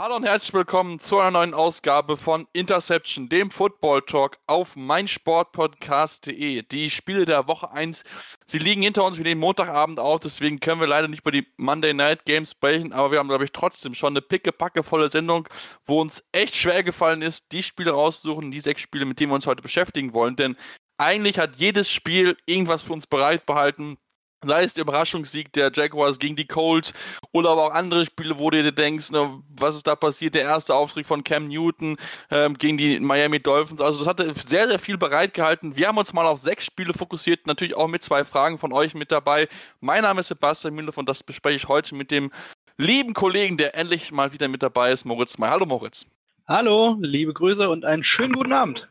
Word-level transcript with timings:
Hallo 0.00 0.14
und 0.14 0.22
herzlich 0.22 0.54
willkommen 0.54 1.00
zu 1.00 1.18
einer 1.18 1.32
neuen 1.32 1.54
Ausgabe 1.54 2.16
von 2.16 2.46
Interception, 2.52 3.28
dem 3.28 3.50
Football 3.50 4.02
Talk 4.02 4.38
auf 4.46 4.76
meinsportpodcast.de. 4.76 6.62
Die 6.62 6.88
Spiele 6.88 7.24
der 7.24 7.48
Woche 7.48 7.72
1, 7.72 8.04
sie 8.46 8.60
liegen 8.60 8.82
hinter 8.82 9.02
uns, 9.02 9.16
wir 9.16 9.24
nehmen 9.24 9.40
Montagabend 9.40 9.98
auf, 9.98 10.20
deswegen 10.20 10.60
können 10.60 10.80
wir 10.80 10.86
leider 10.86 11.08
nicht 11.08 11.22
über 11.22 11.32
die 11.32 11.48
Monday 11.56 11.94
Night 11.94 12.26
Games 12.26 12.52
sprechen, 12.52 12.92
aber 12.92 13.10
wir 13.10 13.18
haben, 13.18 13.26
glaube 13.26 13.42
ich, 13.42 13.50
trotzdem 13.50 13.92
schon 13.94 14.12
eine 14.12 14.22
pickepackevolle 14.22 15.08
Sendung, 15.08 15.48
wo 15.84 16.00
uns 16.00 16.22
echt 16.30 16.54
schwer 16.54 16.84
gefallen 16.84 17.20
ist, 17.20 17.50
die 17.50 17.64
Spiele 17.64 17.90
rauszusuchen, 17.90 18.52
die 18.52 18.60
sechs 18.60 18.82
Spiele, 18.82 19.04
mit 19.04 19.18
denen 19.18 19.32
wir 19.32 19.34
uns 19.34 19.48
heute 19.48 19.62
beschäftigen 19.62 20.12
wollen, 20.12 20.36
denn 20.36 20.56
eigentlich 20.96 21.40
hat 21.40 21.56
jedes 21.56 21.90
Spiel 21.90 22.36
irgendwas 22.46 22.84
für 22.84 22.92
uns 22.92 23.08
bereit 23.08 23.46
behalten 23.46 23.98
sei 24.44 24.62
es 24.62 24.74
der 24.74 24.82
Überraschungssieg 24.82 25.52
der 25.52 25.72
Jaguars 25.74 26.18
gegen 26.18 26.36
die 26.36 26.46
Colts 26.46 26.92
oder 27.32 27.50
aber 27.50 27.66
auch 27.66 27.74
andere 27.74 28.04
Spiele, 28.04 28.38
wo 28.38 28.50
du 28.50 28.62
dir 28.62 28.72
denkst, 28.72 29.10
ne, 29.10 29.42
was 29.56 29.76
ist 29.76 29.86
da 29.86 29.96
passiert, 29.96 30.34
der 30.34 30.42
erste 30.42 30.74
Auftritt 30.74 31.06
von 31.06 31.24
Cam 31.24 31.48
Newton 31.48 31.96
ähm, 32.30 32.54
gegen 32.54 32.78
die 32.78 33.00
Miami 33.00 33.40
Dolphins. 33.40 33.80
Also 33.80 34.02
es 34.02 34.06
hatte 34.06 34.32
sehr, 34.46 34.68
sehr 34.68 34.78
viel 34.78 34.96
bereitgehalten. 34.96 35.76
Wir 35.76 35.88
haben 35.88 35.98
uns 35.98 36.12
mal 36.12 36.26
auf 36.26 36.40
sechs 36.40 36.64
Spiele 36.64 36.94
fokussiert, 36.94 37.46
natürlich 37.46 37.76
auch 37.76 37.88
mit 37.88 38.02
zwei 38.02 38.24
Fragen 38.24 38.58
von 38.58 38.72
euch 38.72 38.94
mit 38.94 39.10
dabei. 39.10 39.48
Mein 39.80 40.02
Name 40.02 40.20
ist 40.20 40.28
Sebastian 40.28 40.74
Müller 40.74 40.96
und 40.96 41.08
das 41.08 41.22
bespreche 41.22 41.56
ich 41.56 41.68
heute 41.68 41.94
mit 41.94 42.10
dem 42.10 42.30
lieben 42.76 43.14
Kollegen, 43.14 43.56
der 43.56 43.74
endlich 43.74 44.12
mal 44.12 44.32
wieder 44.32 44.48
mit 44.48 44.62
dabei 44.62 44.92
ist, 44.92 45.04
Moritz 45.04 45.38
May. 45.38 45.50
Hallo 45.50 45.66
Moritz. 45.66 46.06
Hallo, 46.46 46.96
liebe 47.00 47.34
Grüße 47.34 47.68
und 47.68 47.84
einen 47.84 48.04
schönen 48.04 48.32
guten 48.32 48.52
Abend. 48.52 48.88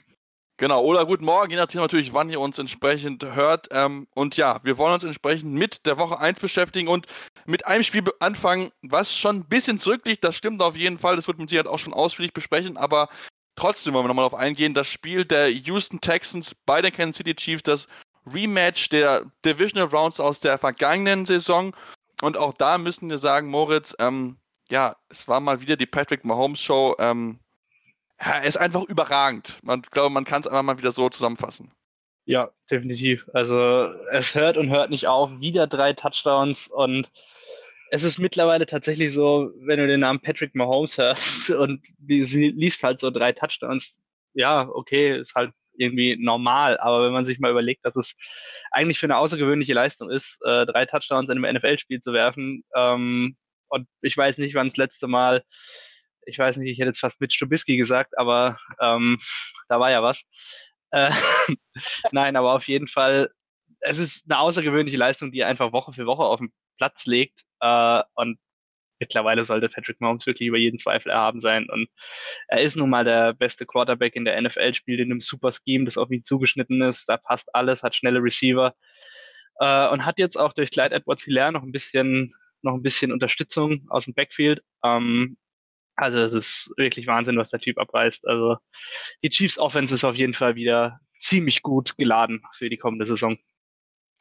Genau, 0.60 0.84
oder 0.84 1.06
guten 1.06 1.24
Morgen, 1.24 1.52
je 1.52 1.58
nachdem 1.58 1.82
natürlich, 1.82 2.14
wann 2.14 2.32
ihr 2.32 2.40
uns 2.40 2.58
entsprechend 2.58 3.24
hört. 3.24 3.68
Ähm, 3.70 4.08
und 4.16 4.38
ja, 4.38 4.60
wir 4.64 4.80
wollen 4.80 4.96
uns 4.96 5.04
entsprechend 5.04 5.54
mit 5.54 5.86
der 5.86 6.00
Woche 6.00 6.20
1 6.20 6.40
beschäftigen 6.40 6.88
und 6.88 7.06
mit 7.46 7.68
einem 7.68 7.84
Spiel 7.84 8.04
anfangen, 8.20 8.72
was 8.82 9.16
schon 9.16 9.38
ein 9.38 9.46
bisschen 9.46 9.78
zurückliegt. 9.78 10.24
Das 10.24 10.36
stimmt 10.36 10.64
auf 10.64 10.76
jeden 10.76 10.98
Fall, 10.98 11.16
das 11.16 11.28
wird 11.28 11.38
man 11.38 11.48
sicher 11.48 11.70
auch 11.70 11.78
schon 11.78 11.94
ausführlich 11.94 12.34
besprechen, 12.34 12.76
aber 12.76 13.08
trotzdem 13.56 13.94
wollen 13.94 14.06
wir 14.06 14.08
nochmal 14.08 14.28
darauf 14.28 14.40
eingehen. 14.40 14.74
Das 14.74 14.88
Spiel 14.88 15.26
der 15.26 15.52
Houston 15.52 16.02
Texans 16.02 16.56
bei 16.66 16.82
den 16.82 16.92
Kansas 16.92 17.18
City 17.18 17.36
Chiefs, 17.36 17.62
das 17.62 17.88
Rematch 18.26 18.90
der 18.90 19.32
Divisional 19.46 19.90
Rounds 19.90 20.20
aus 20.20 20.40
der 20.40 20.58
vergangenen 20.58 21.28
Saison. 21.28 21.76
Und 22.24 22.36
auch 22.36 22.54
da 22.54 22.80
müssen 22.80 23.12
wir 23.12 23.20
sagen, 23.20 23.48
Moritz, 23.50 23.96
ähm, 24.00 24.38
ja, 24.72 24.96
es 25.10 25.28
war 25.28 25.40
mal 25.40 25.62
wieder 25.62 25.76
die 25.76 25.86
Patrick 25.86 26.26
Mahomes 26.26 26.60
Show. 26.60 26.96
Ähm, 26.98 27.40
ja, 28.20 28.32
er 28.34 28.44
ist 28.44 28.58
einfach 28.58 28.84
überragend. 28.84 29.58
Man 29.62 29.82
glaube, 29.82 30.14
man 30.14 30.26
kann 30.26 30.42
es 30.42 30.48
einfach 30.48 30.64
mal 30.64 30.78
wieder 30.78 30.92
so 30.92 31.10
zusammenfassen. 31.10 31.72
Ja, 32.26 32.50
definitiv. 32.70 33.30
Also 33.34 33.94
es 34.12 34.36
hört 34.36 34.58
und 34.58 34.70
hört 34.70 34.90
nicht 34.90 35.08
auf. 35.08 35.40
Wieder 35.40 35.68
drei 35.68 35.94
Touchdowns 35.94 36.68
und 36.68 37.10
es 37.90 38.04
ist 38.04 38.18
mittlerweile 38.18 38.66
tatsächlich 38.66 39.14
so, 39.14 39.52
wenn 39.60 39.80
du 39.80 39.88
den 39.88 40.02
Namen 40.02 40.20
Patrick 40.20 40.54
Mahomes 40.56 40.98
hörst 40.98 41.50
und 41.52 41.82
liest 42.00 42.84
halt 42.84 43.00
so 43.00 43.12
drei 43.12 43.32
Touchdowns, 43.32 44.00
ja, 44.34 44.68
okay, 44.70 45.18
ist 45.20 45.36
halt 45.36 45.52
irgendwie 45.78 46.18
normal. 46.20 46.78
Aber 46.80 47.06
wenn 47.06 47.14
man 47.14 47.26
sich 47.26 47.40
mal 47.40 47.52
überlegt, 47.52 47.86
dass 47.86 47.96
es 47.96 48.16
eigentlich 48.72 49.00
für 49.00 49.06
eine 49.06 49.18
außergewöhnliche 49.18 49.74
Leistung 49.74 50.10
ist, 50.10 50.40
äh, 50.44 50.66
drei 50.66 50.86
Touchdowns 50.86 51.30
in 51.30 51.44
einem 51.44 51.56
NFL-Spiel 51.56 52.02
zu 52.02 52.14
werfen, 52.14 52.64
ähm, 52.76 53.38
und 53.70 53.88
ich 54.02 54.16
weiß 54.16 54.38
nicht, 54.38 54.56
wann 54.56 54.68
das 54.68 54.78
letzte 54.78 55.08
Mal 55.08 55.44
ich 56.28 56.38
weiß 56.38 56.58
nicht, 56.58 56.70
ich 56.70 56.78
hätte 56.78 56.90
jetzt 56.90 57.00
fast 57.00 57.22
mit 57.22 57.34
Stubisky 57.34 57.78
gesagt, 57.78 58.18
aber 58.18 58.60
ähm, 58.80 59.18
da 59.70 59.80
war 59.80 59.92
ja 59.92 60.04
was. 60.04 60.24
Äh, 60.92 61.12
Nein, 62.12 62.36
aber 62.36 62.54
auf 62.54 62.68
jeden 62.68 62.88
Fall, 62.88 63.30
es 63.80 63.98
ist 63.98 64.30
eine 64.30 64.40
außergewöhnliche 64.40 64.98
Leistung, 64.98 65.32
die 65.32 65.40
er 65.40 65.48
einfach 65.48 65.72
Woche 65.72 65.94
für 65.94 66.06
Woche 66.06 66.24
auf 66.24 66.40
den 66.40 66.52
Platz 66.78 67.06
legt. 67.06 67.44
Äh, 67.62 68.04
und 68.16 68.40
mittlerweile 69.00 69.44
sollte 69.44 69.70
Patrick 69.70 70.02
Mahomes 70.02 70.26
wirklich 70.26 70.48
über 70.48 70.58
jeden 70.58 70.80
Zweifel 70.80 71.12
erhaben 71.12 71.40
sein. 71.40 71.68
Und 71.70 71.88
er 72.48 72.62
ist 72.62 72.76
nun 72.76 72.90
mal 72.90 73.06
der 73.06 73.34
beste 73.34 73.66
Quarterback 73.66 74.16
in 74.16 74.26
der 74.26 74.42
NFL, 74.42 74.74
spielt 74.74 75.00
in 75.00 75.12
einem 75.12 75.22
super 75.22 75.52
Scheme, 75.52 75.86
das 75.86 75.98
auf 75.98 76.12
ihn 76.12 76.24
zugeschnitten 76.24 76.82
ist. 76.82 77.08
Da 77.08 77.18
passt 77.18 77.54
alles, 77.56 77.84
hat 77.84 77.96
schnelle 77.96 78.22
Receiver. 78.22 78.76
Äh, 79.60 79.90
und 79.90 80.06
hat 80.06 80.20
jetzt 80.20 80.38
auch 80.38 80.54
durch 80.54 80.72
Clyde 80.72 80.96
Edwards 80.96 81.24
Hilaire 81.24 81.52
noch 81.52 81.64
ein 81.64 81.72
bisschen 81.72 82.36
noch 82.64 82.74
ein 82.74 82.82
bisschen 82.82 83.12
Unterstützung 83.12 83.86
aus 83.90 84.06
dem 84.06 84.16
Backfield. 84.16 84.64
Ähm, 84.84 85.38
also 85.98 86.20
es 86.20 86.34
ist 86.34 86.72
wirklich 86.78 87.08
Wahnsinn, 87.08 87.38
was 87.38 87.50
der 87.50 87.60
Typ 87.60 87.78
abreißt. 87.78 88.28
Also 88.28 88.58
die 89.24 89.30
Chiefs 89.30 89.60
Offense 89.60 89.94
ist 89.94 90.04
auf 90.04 90.16
jeden 90.16 90.34
Fall 90.34 90.56
wieder 90.56 91.00
ziemlich 91.20 91.64
gut 91.64 91.98
geladen 91.98 92.44
für 92.54 92.70
die 92.70 92.78
kommende 92.78 93.06
Saison. 93.06 93.38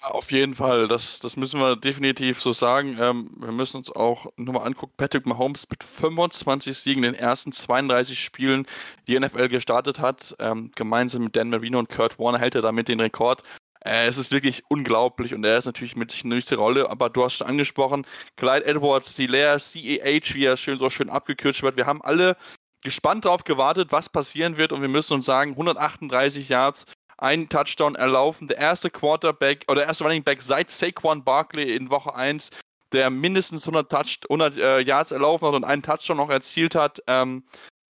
Auf 0.03 0.31
jeden 0.31 0.55
Fall, 0.55 0.89
das, 0.89 1.21
das 1.21 1.37
müssen 1.37 1.59
wir 1.59 1.75
definitiv 1.75 2.41
so 2.43 2.53
sagen. 2.53 2.99
Ähm, 3.01 3.31
wir 3.39 3.53
müssen 3.53 3.79
uns 3.79 3.91
auch 3.91 4.27
nochmal 4.37 4.67
angucken, 4.67 4.93
Patrick 4.97 5.25
Mahomes 5.27 5.67
mit 5.71 5.83
25 5.83 6.77
Siegen 6.77 7.03
in 7.03 7.15
den 7.15 7.21
ersten 7.21 7.51
32 7.51 8.23
Spielen, 8.23 8.67
die 9.07 9.19
NFL 9.19 9.49
gestartet 9.49 9.99
hat. 9.99 10.37
Ähm, 10.39 10.71
gemeinsam 10.77 11.25
mit 11.25 11.37
Dan 11.37 11.49
Marino 11.49 11.79
und 11.79 11.89
Kurt 11.89 12.19
Warner 12.19 12.39
hält 12.39 12.55
er 12.55 12.63
damit 12.63 12.89
den 12.89 13.01
Rekord. 13.01 13.43
Äh, 13.87 14.09
es 14.09 14.19
ist 14.19 14.33
wirklich 14.33 14.65
unglaublich 14.69 15.33
und 15.33 15.45
er 15.45 15.59
ist 15.59 15.67
natürlich 15.67 15.97
mit 15.97 16.11
sich 16.11 16.25
eine 16.25 16.37
wichtige 16.37 16.61
Rolle, 16.61 16.91
aber 16.91 17.09
du 17.09 17.25
hast 17.25 17.35
schon 17.35 17.47
angesprochen, 17.47 18.05
Clyde 18.37 18.67
Edwards, 18.67 19.15
die 19.15 19.27
Leer, 19.27 19.59
CEH, 19.59 20.35
wie 20.35 20.45
er 20.45 20.57
schön 20.57 20.79
so 20.79 20.91
schön 20.91 21.09
abgekürzt 21.09 21.63
wird. 21.63 21.77
Wir 21.77 21.87
haben 21.87 22.03
alle 22.03 22.37
gespannt 22.83 23.25
darauf 23.25 23.45
gewartet, 23.45 23.93
was 23.93 24.09
passieren 24.09 24.57
wird 24.57 24.73
und 24.73 24.83
wir 24.83 24.89
müssen 24.89 25.15
uns 25.15 25.25
sagen, 25.25 25.53
138 25.53 26.49
Yards, 26.49 26.85
ein 27.19 27.49
Touchdown 27.49 27.95
erlaufen, 27.95 28.49
der 28.49 28.59
erste 28.59 28.91
Quarterback 28.91 29.65
oder 29.69 29.81
der 29.81 29.89
erste 29.89 30.05
Running 30.05 30.25
Back 30.25 30.43
seit 30.43 30.69
Saquon 30.71 31.25
Barkley 31.25 31.75
in 31.75 31.89
Woche 31.89 32.15
1, 32.15 32.51
der 32.93 33.09
mindestens 33.11 33.67
100, 33.67 33.91
Touch, 33.91 34.19
100 34.25 34.57
äh, 34.57 34.81
Yards 34.81 35.13
erlaufen 35.13 35.47
hat 35.47 35.55
und 35.55 35.65
einen 35.65 35.83
Touchdown 35.83 36.19
noch 36.19 36.29
erzielt 36.31 36.75
hat. 36.75 37.01
Ähm, 37.07 37.45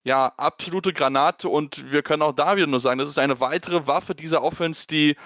ja, 0.03 0.33
absolute 0.37 0.93
Granate 0.93 1.49
und 1.49 1.91
wir 1.91 2.03
können 2.03 2.23
auch 2.23 2.35
da 2.35 2.57
wieder 2.57 2.67
nur 2.67 2.81
sagen, 2.81 2.99
das 2.99 3.09
ist 3.09 3.19
eine 3.19 3.41
weitere 3.41 3.87
Waffe 3.87 4.15
dieser 4.15 4.43
Offense, 4.43 4.87
die 4.87 5.17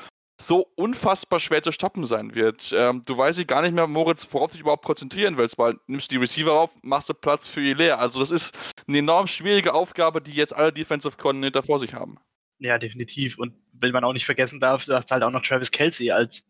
so 0.40 0.70
unfassbar 0.76 1.40
schwer 1.40 1.62
zu 1.62 1.72
stoppen 1.72 2.06
sein 2.06 2.34
wird. 2.34 2.72
Ähm, 2.72 3.02
du 3.04 3.16
weißt 3.16 3.46
gar 3.48 3.62
nicht 3.62 3.74
mehr, 3.74 3.86
Moritz, 3.86 4.26
worauf 4.30 4.50
du 4.50 4.54
dich 4.54 4.62
überhaupt 4.62 4.84
konzentrieren 4.84 5.36
willst, 5.36 5.58
weil 5.58 5.78
nimmst 5.86 6.10
du 6.10 6.14
die 6.14 6.20
Receiver 6.20 6.52
auf, 6.52 6.70
machst 6.82 7.08
du 7.08 7.14
Platz 7.14 7.46
für 7.46 7.60
leer. 7.60 7.98
Also 7.98 8.20
das 8.20 8.30
ist 8.30 8.56
eine 8.86 8.98
enorm 8.98 9.26
schwierige 9.26 9.74
Aufgabe, 9.74 10.22
die 10.22 10.32
jetzt 10.32 10.54
alle 10.54 10.72
Defensive 10.72 11.16
Coordinator 11.16 11.62
vor 11.62 11.80
sich 11.80 11.92
haben. 11.92 12.18
Ja, 12.58 12.78
definitiv. 12.78 13.38
Und 13.38 13.54
wenn 13.72 13.92
man 13.92 14.04
auch 14.04 14.12
nicht 14.12 14.26
vergessen 14.26 14.60
darf, 14.60 14.84
du 14.84 14.94
hast 14.94 15.10
halt 15.10 15.22
auch 15.22 15.30
noch 15.30 15.42
Travis 15.42 15.70
Kelsey 15.70 16.10
als 16.10 16.46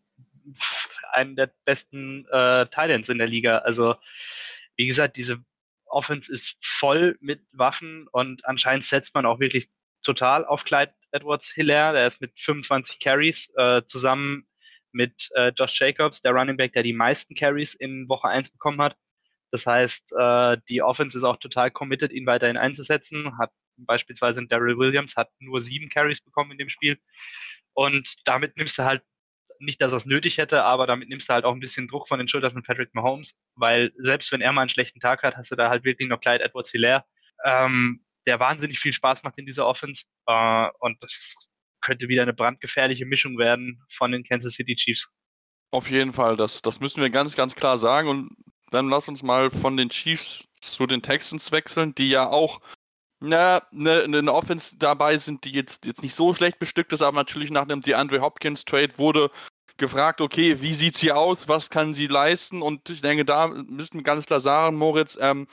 einen 1.13 1.35
der 1.35 1.51
besten 1.65 2.25
äh, 2.31 2.65
Titans 2.67 3.09
in 3.09 3.17
der 3.17 3.27
Liga. 3.27 3.59
Also, 3.59 3.95
wie 4.75 4.87
gesagt, 4.87 5.17
diese 5.17 5.43
Offense 5.85 6.31
ist 6.31 6.57
voll 6.61 7.17
mit 7.19 7.41
Waffen 7.51 8.07
und 8.11 8.45
anscheinend 8.45 8.85
setzt 8.85 9.13
man 9.15 9.25
auch 9.25 9.39
wirklich 9.39 9.69
total 10.03 10.45
auf 10.45 10.63
Clyde 10.63 10.93
Edwards 11.11 11.51
Hilaire, 11.51 11.93
der 11.93 12.07
ist 12.07 12.21
mit 12.21 12.39
25 12.39 12.99
Carries 12.99 13.51
äh, 13.57 13.83
zusammen 13.83 14.47
mit 14.91 15.29
äh, 15.35 15.51
Josh 15.55 15.79
Jacobs, 15.79 16.21
der 16.21 16.31
Running 16.31 16.57
Back, 16.57 16.73
der 16.73 16.83
die 16.83 16.93
meisten 16.93 17.35
Carries 17.35 17.73
in 17.73 18.09
Woche 18.09 18.27
1 18.27 18.49
bekommen 18.51 18.81
hat. 18.81 18.95
Das 19.51 19.65
heißt, 19.65 20.13
äh, 20.17 20.57
die 20.67 20.81
Offense 20.81 21.17
ist 21.17 21.23
auch 21.23 21.37
total 21.37 21.71
committed, 21.71 22.11
ihn 22.11 22.25
weiterhin 22.25 22.57
einzusetzen. 22.57 23.37
Hat 23.37 23.51
beispielsweise 23.77 24.45
Daryl 24.45 24.77
Williams 24.77 25.15
hat 25.15 25.29
nur 25.39 25.61
sieben 25.61 25.89
Carries 25.89 26.21
bekommen 26.21 26.51
in 26.51 26.57
dem 26.57 26.69
Spiel. 26.69 26.99
Und 27.73 28.15
damit 28.25 28.57
nimmst 28.57 28.77
du 28.77 28.83
halt 28.83 29.03
nicht, 29.59 29.81
dass 29.81 29.91
er 29.91 29.97
es 29.97 30.05
nötig 30.05 30.37
hätte, 30.37 30.63
aber 30.63 30.87
damit 30.87 31.09
nimmst 31.09 31.29
du 31.29 31.33
halt 31.33 31.45
auch 31.45 31.53
ein 31.53 31.59
bisschen 31.59 31.87
Druck 31.87 32.07
von 32.07 32.19
den 32.19 32.27
Schultern 32.27 32.53
von 32.53 32.63
Patrick 32.63 32.93
Mahomes, 32.93 33.39
weil 33.55 33.91
selbst 33.97 34.31
wenn 34.31 34.41
er 34.41 34.53
mal 34.53 34.61
einen 34.61 34.69
schlechten 34.69 34.99
Tag 34.99 35.23
hat, 35.23 35.35
hast 35.35 35.51
du 35.51 35.55
da 35.55 35.69
halt 35.69 35.83
wirklich 35.83 36.07
noch 36.07 36.21
Clyde 36.21 36.43
Edwards 36.43 36.71
Hilaire, 36.71 37.05
ähm, 37.45 38.05
der 38.29 38.39
wahnsinnig 38.39 38.79
viel 38.79 38.93
Spaß 38.93 39.23
macht 39.23 39.39
in 39.39 39.47
dieser 39.47 39.65
Offense. 39.65 40.05
Äh, 40.27 40.67
und 40.79 41.01
das 41.01 41.49
könnte 41.81 42.07
wieder 42.07 42.21
eine 42.21 42.33
brandgefährliche 42.33 43.05
Mischung 43.05 43.37
werden 43.37 43.83
von 43.89 44.11
den 44.11 44.23
Kansas 44.23 44.53
City 44.53 44.75
Chiefs. 44.75 45.09
Auf 45.71 45.89
jeden 45.89 46.13
Fall, 46.13 46.35
das, 46.35 46.61
das 46.61 46.79
müssen 46.79 47.01
wir 47.01 47.09
ganz, 47.09 47.35
ganz 47.35 47.55
klar 47.55 47.77
sagen. 47.77 48.07
Und 48.07 48.29
dann 48.69 48.87
lass 48.87 49.07
uns 49.07 49.23
mal 49.23 49.49
von 49.49 49.77
den 49.77 49.89
Chiefs 49.89 50.43
zu 50.61 50.85
den 50.85 51.01
Texans 51.01 51.51
wechseln, 51.51 51.95
die 51.95 52.09
ja 52.09 52.29
auch 52.29 52.61
eine, 53.21 53.63
eine 53.73 54.33
Offense 54.33 54.77
dabei 54.77 55.17
sind, 55.17 55.43
die 55.43 55.51
jetzt, 55.51 55.85
jetzt 55.85 56.03
nicht 56.03 56.15
so 56.15 56.33
schlecht 56.33 56.59
bestückt 56.59 56.93
ist, 56.93 57.01
aber 57.01 57.15
natürlich 57.15 57.49
nach 57.49 57.65
dem 57.65 57.81
DeAndre 57.81 58.21
Hopkins 58.21 58.63
Trade 58.63 58.97
wurde 58.97 59.31
gefragt, 59.77 60.21
okay, 60.21 60.61
wie 60.61 60.73
sieht 60.73 60.95
sie 60.95 61.11
aus, 61.11 61.47
was 61.47 61.69
kann 61.69 61.93
sie 61.93 62.07
leisten? 62.07 62.61
Und 62.61 62.89
ich 62.89 63.01
denke, 63.01 63.25
da 63.25 63.47
müssen 63.47 63.97
wir 63.97 64.03
ganz 64.03 64.25
klar 64.25 64.39
sagen, 64.39 64.77
Moritz, 64.77 65.17
ähm, 65.19 65.47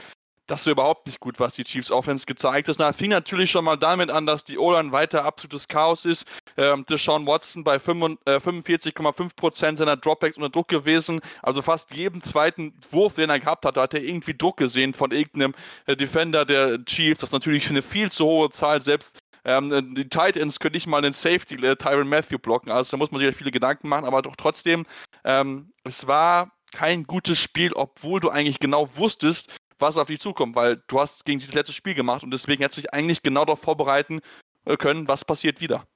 das 0.46 0.66
war 0.66 0.72
überhaupt 0.72 1.06
nicht 1.06 1.20
gut, 1.20 1.40
was 1.40 1.54
die 1.54 1.64
Chiefs 1.64 1.90
Offense 1.90 2.26
gezeigt 2.26 2.68
hat. 2.68 2.78
Das 2.80 2.96
fing 2.96 3.10
natürlich 3.10 3.50
schon 3.50 3.64
mal 3.64 3.76
damit 3.76 4.10
an, 4.10 4.26
dass 4.26 4.44
die 4.44 4.58
O-Line 4.58 4.92
weiter 4.92 5.24
absolutes 5.24 5.68
Chaos 5.68 6.04
ist. 6.04 6.26
Ähm, 6.56 6.84
Deshaun 6.88 7.26
Watson 7.26 7.64
bei 7.64 7.76
45,5% 7.76 9.72
äh, 9.72 9.76
seiner 9.76 9.96
Dropbacks 9.96 10.36
unter 10.36 10.50
Druck 10.50 10.68
gewesen. 10.68 11.20
Also 11.42 11.62
fast 11.62 11.94
jeden 11.94 12.22
zweiten 12.22 12.74
Wurf, 12.90 13.14
den 13.14 13.30
er 13.30 13.40
gehabt 13.40 13.64
hat, 13.64 13.76
hat 13.76 13.94
er 13.94 14.02
irgendwie 14.02 14.34
Druck 14.34 14.56
gesehen 14.56 14.94
von 14.94 15.10
irgendeinem 15.10 15.54
äh, 15.86 15.96
Defender 15.96 16.44
der 16.44 16.84
Chiefs. 16.84 17.20
Das 17.20 17.30
ist 17.30 17.34
natürlich 17.34 17.68
eine 17.68 17.82
viel 17.82 18.10
zu 18.10 18.24
hohe 18.24 18.50
Zahl, 18.50 18.80
selbst 18.80 19.18
Ähm, 19.48 19.94
die 19.94 20.08
Titans 20.08 20.58
können 20.58 20.74
nicht 20.74 20.88
mal 20.88 20.98
einen 20.98 21.12
Safety 21.12 21.54
äh, 21.64 21.76
Tyron 21.76 22.08
Matthew 22.08 22.38
blocken, 22.38 22.72
also 22.72 22.90
da 22.90 22.96
muss 22.96 23.12
man 23.12 23.20
sich 23.20 23.36
viele 23.36 23.52
Gedanken 23.52 23.88
machen, 23.88 24.04
aber 24.04 24.20
doch 24.22 24.34
trotzdem, 24.34 24.86
ähm, 25.22 25.72
es 25.84 26.08
war 26.08 26.50
kein 26.72 27.04
gutes 27.04 27.38
Spiel, 27.38 27.72
obwohl 27.72 28.18
du 28.18 28.28
eigentlich 28.28 28.58
genau 28.58 28.88
wusstest, 28.96 29.54
was 29.78 29.98
auf 29.98 30.08
dich 30.08 30.20
zukommt, 30.20 30.56
weil 30.56 30.82
du 30.88 31.00
hast 31.00 31.24
gegen 31.24 31.38
dieses 31.38 31.54
letzte 31.54 31.72
Spiel 31.72 31.94
gemacht 31.94 32.22
und 32.22 32.30
deswegen 32.30 32.62
hättest 32.62 32.78
du 32.78 32.82
dich 32.82 32.92
eigentlich 32.92 33.22
genau 33.22 33.44
darauf 33.44 33.60
vorbereiten 33.60 34.20
äh, 34.64 34.76
können, 34.76 35.08
was 35.08 35.24
passiert 35.24 35.60
wieder. 35.60 35.86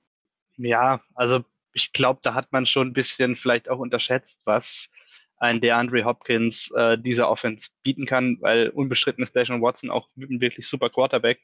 Ja, 0.57 1.01
also 1.15 1.45
ich 1.73 1.93
glaube, 1.93 2.21
da 2.23 2.35
hat 2.35 2.53
man 2.53 2.67
schon 2.67 2.89
ein 2.89 2.93
bisschen 2.93 3.37
vielleicht 3.37 3.71
auch 3.71 3.79
unterschätzt, 3.79 4.43
was 4.45 4.91
ein 5.39 5.61
DeAndre 5.61 6.05
Hopkins 6.05 6.71
äh, 6.73 6.99
dieser 6.99 7.31
Offense 7.31 7.71
bieten 7.83 8.05
kann, 8.05 8.37
weil 8.41 8.69
unbestritten 8.69 9.23
ist 9.23 9.35
Deshaun 9.35 9.63
Watson 9.63 9.91
auch 9.91 10.09
ein 10.17 10.41
wirklich 10.41 10.69
super 10.69 10.91
Quarterback. 10.91 11.41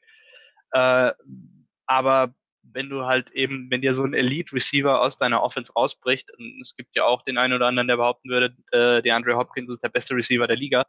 Äh, 0.71 1.11
aber 1.87 2.35
wenn 2.73 2.89
du 2.89 3.05
halt 3.05 3.31
eben, 3.31 3.69
wenn 3.69 3.81
dir 3.81 3.93
so 3.93 4.03
ein 4.03 4.13
Elite-Receiver 4.13 5.01
aus 5.01 5.17
deiner 5.17 5.41
Offense 5.41 5.73
rausbricht, 5.73 6.29
und 6.37 6.61
es 6.61 6.75
gibt 6.75 6.95
ja 6.95 7.05
auch 7.05 7.23
den 7.23 7.37
einen 7.37 7.53
oder 7.53 7.67
anderen, 7.67 7.87
der 7.87 7.97
behaupten 7.97 8.29
würde, 8.29 8.55
äh, 8.71 9.01
DeAndre 9.01 9.35
Hopkins 9.35 9.71
ist 9.71 9.83
der 9.83 9.89
beste 9.89 10.15
Receiver 10.15 10.47
der 10.47 10.57
Liga, 10.57 10.85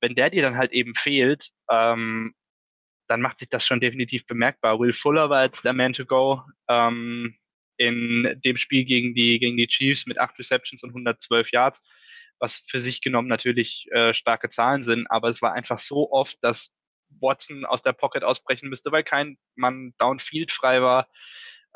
wenn 0.00 0.14
der 0.14 0.30
dir 0.30 0.42
dann 0.42 0.56
halt 0.56 0.72
eben 0.72 0.94
fehlt, 0.94 1.50
ähm, 1.70 2.34
dann 3.08 3.20
macht 3.20 3.40
sich 3.40 3.48
das 3.48 3.66
schon 3.66 3.80
definitiv 3.80 4.26
bemerkbar. 4.26 4.78
Will 4.78 4.92
Fuller 4.92 5.30
war 5.30 5.42
jetzt 5.42 5.64
der 5.64 5.72
Man 5.72 5.92
to 5.92 6.04
go 6.04 6.42
ähm, 6.68 7.36
in 7.76 8.40
dem 8.44 8.56
Spiel 8.56 8.84
gegen 8.84 9.14
die, 9.14 9.38
gegen 9.38 9.56
die 9.56 9.66
Chiefs 9.66 10.06
mit 10.06 10.18
acht 10.18 10.38
Receptions 10.38 10.84
und 10.84 10.90
112 10.90 11.50
Yards, 11.50 11.82
was 12.38 12.64
für 12.68 12.78
sich 12.78 13.00
genommen 13.00 13.28
natürlich 13.28 13.88
äh, 13.90 14.14
starke 14.14 14.48
Zahlen 14.48 14.82
sind, 14.82 15.10
aber 15.10 15.28
es 15.28 15.42
war 15.42 15.54
einfach 15.54 15.78
so 15.78 16.12
oft, 16.12 16.36
dass 16.42 16.72
Watson 17.20 17.64
aus 17.64 17.82
der 17.82 17.92
Pocket 17.92 18.24
ausbrechen 18.24 18.68
müsste, 18.68 18.92
weil 18.92 19.04
kein 19.04 19.38
Mann 19.56 19.94
downfield 19.98 20.52
frei 20.52 20.82
war. 20.82 21.08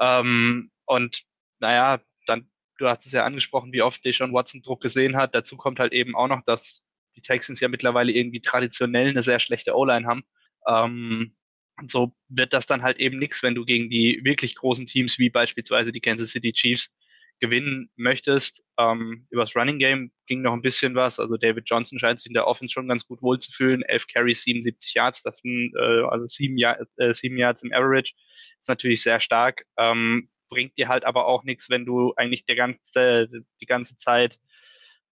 Ähm, 0.01 0.71
und 0.87 1.25
naja, 1.61 2.01
dann, 2.27 2.51
du 2.79 2.89
hast 2.89 3.07
es 3.07 3.13
ja 3.13 3.25
angesprochen, 3.25 3.73
wie 3.73 3.83
oft 3.83 4.05
Deshaun 4.05 4.33
Watson 4.33 4.63
Druck 4.63 4.81
gesehen 4.81 5.17
hat. 5.17 5.35
Dazu 5.35 5.57
kommt 5.57 5.79
halt 5.79 5.93
eben 5.93 6.17
auch 6.17 6.29
noch, 6.29 6.43
dass 6.45 6.85
die 7.17 7.23
Texans 7.23 7.61
ja 7.61 7.69
mittlerweile 7.69 8.13
irgendwie 8.13 8.41
traditionell 8.41 9.09
eine 9.09 9.23
sehr 9.23 9.41
schlechte 9.41 9.77
O-Line 9.77 10.07
haben. 10.07 10.25
Ähm, 10.67 11.37
und 11.77 11.91
so 11.91 12.15
wird 12.29 12.53
das 12.53 12.67
dann 12.67 12.83
halt 12.83 12.99
eben 12.99 13.19
nichts, 13.19 13.43
wenn 13.43 13.55
du 13.55 13.65
gegen 13.65 13.91
die 13.91 14.21
wirklich 14.23 14.55
großen 14.55 14.87
Teams 14.87 15.19
wie 15.19 15.31
beispielsweise 15.31 15.93
die 15.93 16.01
Kansas 16.01 16.31
City 16.31 16.53
Chiefs 16.53 16.95
gewinnen 17.41 17.91
möchtest. 17.97 18.63
Ähm, 18.79 19.27
übers 19.31 19.55
Running 19.55 19.79
Game 19.79 20.13
ging 20.27 20.43
noch 20.43 20.53
ein 20.53 20.63
bisschen 20.63 20.95
was. 20.95 21.19
Also 21.21 21.37
David 21.37 21.65
Johnson 21.67 21.99
scheint 21.99 22.21
sich 22.21 22.29
in 22.29 22.35
der 22.35 22.47
Offense 22.47 22.73
schon 22.73 22.89
ganz 22.89 23.07
gut 23.07 23.23
wohlzufühlen. 23.23 23.83
11 23.83 24.07
Carries, 24.09 24.43
77 24.45 24.95
Yards, 24.95 25.23
das 25.23 25.39
sind 25.41 25.73
äh, 25.79 26.03
also 26.05 26.27
sieben, 26.29 26.57
Jahr, 26.57 26.79
äh, 26.97 27.13
sieben 27.13 27.37
Yards 27.37 27.63
im 27.63 27.73
Average. 27.73 28.13
Ist 28.61 28.69
natürlich 28.69 29.03
sehr 29.03 29.21
stark. 29.21 29.65
Ähm, 29.79 30.31
bringt 30.49 30.79
dir 30.79 30.89
halt 30.89 31.05
aber 31.05 31.27
auch 31.27 31.45
nichts, 31.45 31.69
wenn 31.69 31.85
du 31.85 32.15
eigentlich 32.17 32.47
der 32.47 32.57
ganze, 32.57 33.29
die 33.61 33.67
ganze 33.67 33.97
Zeit 33.97 34.39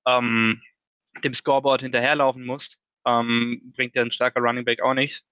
ähm, 0.06 0.60
dem 1.24 1.34
Scoreboard 1.34 1.82
hinterherlaufen 1.82 2.44
musst. 2.44 2.78
Ähm, 3.04 3.72
bringt 3.76 3.94
dir 3.94 4.02
ein 4.02 4.12
starker 4.12 4.40
Running 4.40 4.64
Back 4.64 4.80
auch 4.82 4.94
nichts. 4.94 5.24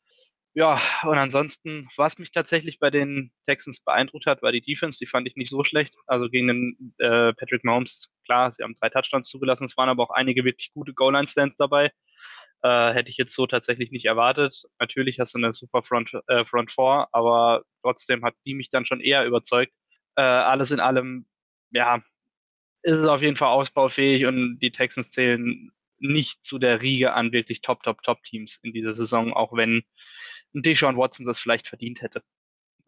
Ja, 0.55 0.81
und 1.05 1.17
ansonsten, 1.17 1.89
was 1.97 2.19
mich 2.19 2.33
tatsächlich 2.33 2.81
bei 2.81 2.91
den 2.91 3.33
Texans 3.47 3.81
beeindruckt 3.85 4.27
hat, 4.27 4.43
war 4.43 4.51
die 4.51 4.61
Defense. 4.61 4.99
Die 4.99 5.07
fand 5.07 5.29
ich 5.29 5.37
nicht 5.37 5.51
so 5.51 5.63
schlecht. 5.63 5.95
Also 6.07 6.29
gegen 6.29 6.49
den 6.49 6.95
äh, 6.99 7.33
Patrick 7.35 7.63
Mahomes, 7.65 8.09
klar, 8.25 8.51
sie 8.51 8.65
haben 8.65 8.75
drei 8.81 8.89
Touchdowns 8.89 9.29
zugelassen. 9.29 9.65
Es 9.67 9.77
waren 9.77 9.89
aber 9.89 10.03
auch 10.03 10.11
einige 10.11 10.45
wirklich 10.45 10.73
gute 10.75 10.93
Goal-Line-Stands 10.93 11.57
dabei. 11.57 11.93
Äh, 12.63 12.93
hätte 12.93 13.11
ich 13.11 13.17
jetzt 13.17 13.35
so 13.35 13.47
tatsächlich 13.47 13.93
nicht 13.93 14.07
erwartet. 14.07 14.65
Natürlich 14.81 15.21
hast 15.21 15.35
du 15.35 15.39
eine 15.39 15.53
super 15.53 15.83
Front, 15.83 16.13
äh, 16.27 16.45
Front 16.45 16.73
Four, 16.73 17.09
aber 17.13 17.63
trotzdem 17.83 18.25
hat 18.25 18.35
die 18.45 18.55
mich 18.55 18.71
dann 18.71 18.85
schon 18.85 19.01
eher 19.01 19.25
überzeugt. 19.25 19.73
Äh, 20.17 20.23
alles 20.23 20.73
in 20.73 20.81
allem, 20.81 21.27
ja, 21.71 22.03
ist 22.83 22.95
es 22.95 23.07
auf 23.07 23.23
jeden 23.23 23.37
Fall 23.37 23.49
ausbaufähig 23.51 24.27
und 24.27 24.59
die 24.61 24.73
Texans 24.73 25.11
zählen 25.11 25.71
nicht 26.01 26.45
zu 26.45 26.59
der 26.59 26.83
Riege 26.83 27.15
an 27.15 27.33
wirklich 27.33 27.61
Top, 27.61 27.83
Top, 27.83 28.03
Top-Teams 28.03 28.59
in 28.63 28.73
dieser 28.73 28.95
Saison, 28.95 29.33
auch 29.33 29.53
wenn 29.53 29.83
Deshaun 30.53 30.97
Watson 30.97 31.27
das 31.27 31.39
vielleicht 31.39 31.69
verdient 31.69 32.03
hätte. 32.03 32.23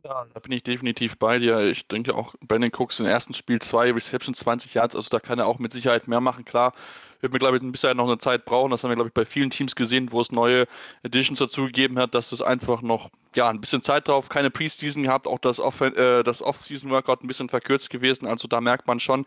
Ja, 0.05 0.27
da 0.35 0.41
bin 0.41 0.51
ich 0.51 0.65
definitiv 0.65 1.17
bei 1.17 1.39
dir. 1.39 1.61
Ich 1.61 1.87
denke 1.87 2.17
auch, 2.17 2.35
Brandon 2.41 2.73
Cooks 2.73 2.99
im 2.99 3.07
ersten 3.07 3.35
Spiel 3.35 3.61
zwei 3.61 3.93
Receptions, 3.93 4.41
20 4.41 4.75
Yards, 4.75 4.97
also 4.97 5.09
da 5.11 5.21
kann 5.21 5.39
er 5.39 5.47
auch 5.47 5.61
mit 5.61 5.73
Sicherheit 5.73 6.09
mehr 6.09 6.21
machen. 6.21 6.45
Klar, 6.45 6.75
wird 7.21 7.33
mir, 7.33 7.39
glaube 7.39 7.57
ich, 7.57 7.63
ein 7.63 7.71
bisschen 7.71 7.97
noch 7.97 8.09
eine 8.09 8.19
Zeit 8.19 8.45
brauchen. 8.45 8.73
Das 8.73 8.83
haben 8.83 8.91
wir, 8.91 8.97
glaube 8.97 9.09
ich, 9.09 9.15
bei 9.15 9.25
vielen 9.25 9.51
Teams 9.51 9.77
gesehen, 9.77 10.11
wo 10.11 10.21
es 10.21 10.33
neue 10.33 10.67
Editions 11.05 11.39
dazu 11.39 11.67
gegeben 11.67 11.99
hat, 12.01 12.17
dass 12.17 12.33
es 12.33 12.43
einfach 12.43 12.83
noch, 12.83 13.11
ja, 13.37 13.49
ein 13.49 13.61
bisschen 13.61 13.81
Zeit 13.81 14.09
drauf, 14.09 14.29
keine 14.29 14.51
Preseason 14.51 15.05
gehabt, 15.05 15.29
auch 15.29 15.39
das, 15.39 15.61
Off 15.61 15.81
äh, 15.81 16.25
das 16.25 16.43
Off-Season-Workout 16.43 17.23
ein 17.23 17.29
bisschen 17.29 17.49
verkürzt 17.49 17.89
gewesen. 17.89 18.27
Also 18.27 18.49
da 18.49 18.61
merkt 18.61 18.89
man 18.89 18.99
schon, 18.99 19.25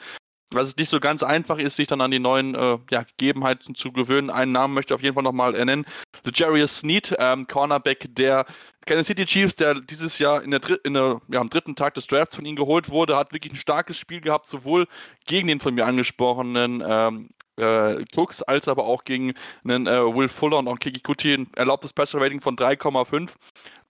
dass 0.51 0.67
es 0.67 0.77
nicht 0.77 0.89
so 0.89 0.99
ganz 0.99 1.23
einfach 1.23 1.57
ist, 1.57 1.75
sich 1.75 1.87
dann 1.87 2.01
an 2.01 2.11
die 2.11 2.19
neuen 2.19 2.55
äh, 2.55 2.77
ja, 2.91 3.03
Gegebenheiten 3.03 3.75
zu 3.75 3.91
gewöhnen. 3.91 4.29
Einen 4.29 4.51
Namen 4.51 4.73
möchte 4.73 4.93
ich 4.93 4.95
auf 4.95 5.03
jeden 5.03 5.15
Fall 5.15 5.23
nochmal 5.23 5.53
nennen. 5.53 5.85
Jarius 6.33 6.79
Sneed, 6.79 7.15
ähm, 7.19 7.47
Cornerback 7.47 8.07
der 8.09 8.45
Kansas 8.85 9.07
City 9.07 9.25
Chiefs, 9.25 9.55
der 9.55 9.75
dieses 9.75 10.19
Jahr 10.19 10.43
in 10.43 10.51
der, 10.51 10.61
in 10.83 10.93
der 10.93 11.19
ja, 11.29 11.41
am 11.41 11.49
dritten 11.49 11.75
Tag 11.75 11.95
des 11.95 12.07
Drafts 12.07 12.35
von 12.35 12.45
ihnen 12.45 12.55
geholt 12.55 12.89
wurde, 12.89 13.17
hat 13.17 13.33
wirklich 13.33 13.53
ein 13.53 13.57
starkes 13.57 13.97
Spiel 13.97 14.21
gehabt, 14.21 14.45
sowohl 14.45 14.87
gegen 15.25 15.47
den 15.47 15.59
von 15.59 15.73
mir 15.73 15.85
angesprochenen 15.85 16.83
ähm, 16.87 17.29
äh, 17.57 18.03
Cooks, 18.15 18.43
als 18.43 18.67
aber 18.67 18.85
auch 18.85 19.03
gegen 19.03 19.33
einen 19.63 19.87
äh, 19.87 20.01
Will 20.01 20.29
Fuller 20.29 20.59
und 20.59 20.67
auch 20.67 20.79
Kiki 20.79 20.99
Kuti 20.99 21.33
ein 21.33 21.47
erlaubtes 21.55 21.93
Passer 21.93 22.21
Rating 22.21 22.41
von 22.41 22.55
3,5. 22.55 23.29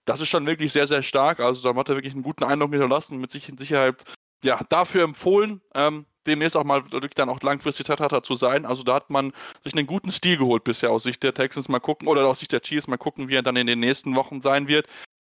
Das 0.04 0.20
ist 0.20 0.28
schon 0.28 0.46
wirklich 0.46 0.72
sehr, 0.72 0.86
sehr 0.86 1.02
stark. 1.02 1.40
Also 1.40 1.62
da 1.62 1.78
hat 1.78 1.88
er 1.88 1.96
wirklich 1.96 2.14
einen 2.14 2.22
guten 2.22 2.44
Eindruck 2.44 2.70
hinterlassen, 2.70 3.18
mit 3.18 3.32
sich 3.32 3.48
in 3.48 3.58
Sicherheit 3.58 4.04
ja, 4.44 4.60
dafür 4.68 5.02
empfohlen. 5.02 5.60
Ähm, 5.74 6.06
demnächst 6.26 6.56
auch 6.56 6.64
mal 6.64 6.82
dann 7.14 7.28
auch 7.28 7.40
langfristig 7.42 7.86
Tatata 7.86 8.22
zu 8.22 8.34
sein. 8.34 8.66
Also 8.66 8.82
da 8.82 8.94
hat 8.94 9.10
man 9.10 9.32
sich 9.64 9.74
einen 9.74 9.86
guten 9.86 10.12
Stil 10.12 10.36
geholt 10.36 10.64
bisher 10.64 10.90
aus 10.90 11.02
Sicht 11.02 11.22
der 11.22 11.34
Texans. 11.34 11.68
Mal 11.68 11.80
gucken, 11.80 12.08
oder 12.08 12.26
aus 12.26 12.40
Sicht 12.40 12.52
der 12.52 12.60
Chiefs, 12.60 12.88
mal 12.88 12.96
gucken, 12.96 13.28
wie 13.28 13.34
er 13.34 13.42
dann 13.42 13.56
in 13.56 13.66
den 13.66 13.80
nächsten 13.80 14.14
Wochen 14.16 14.40
sein 14.40 14.68
wird. 14.68 14.86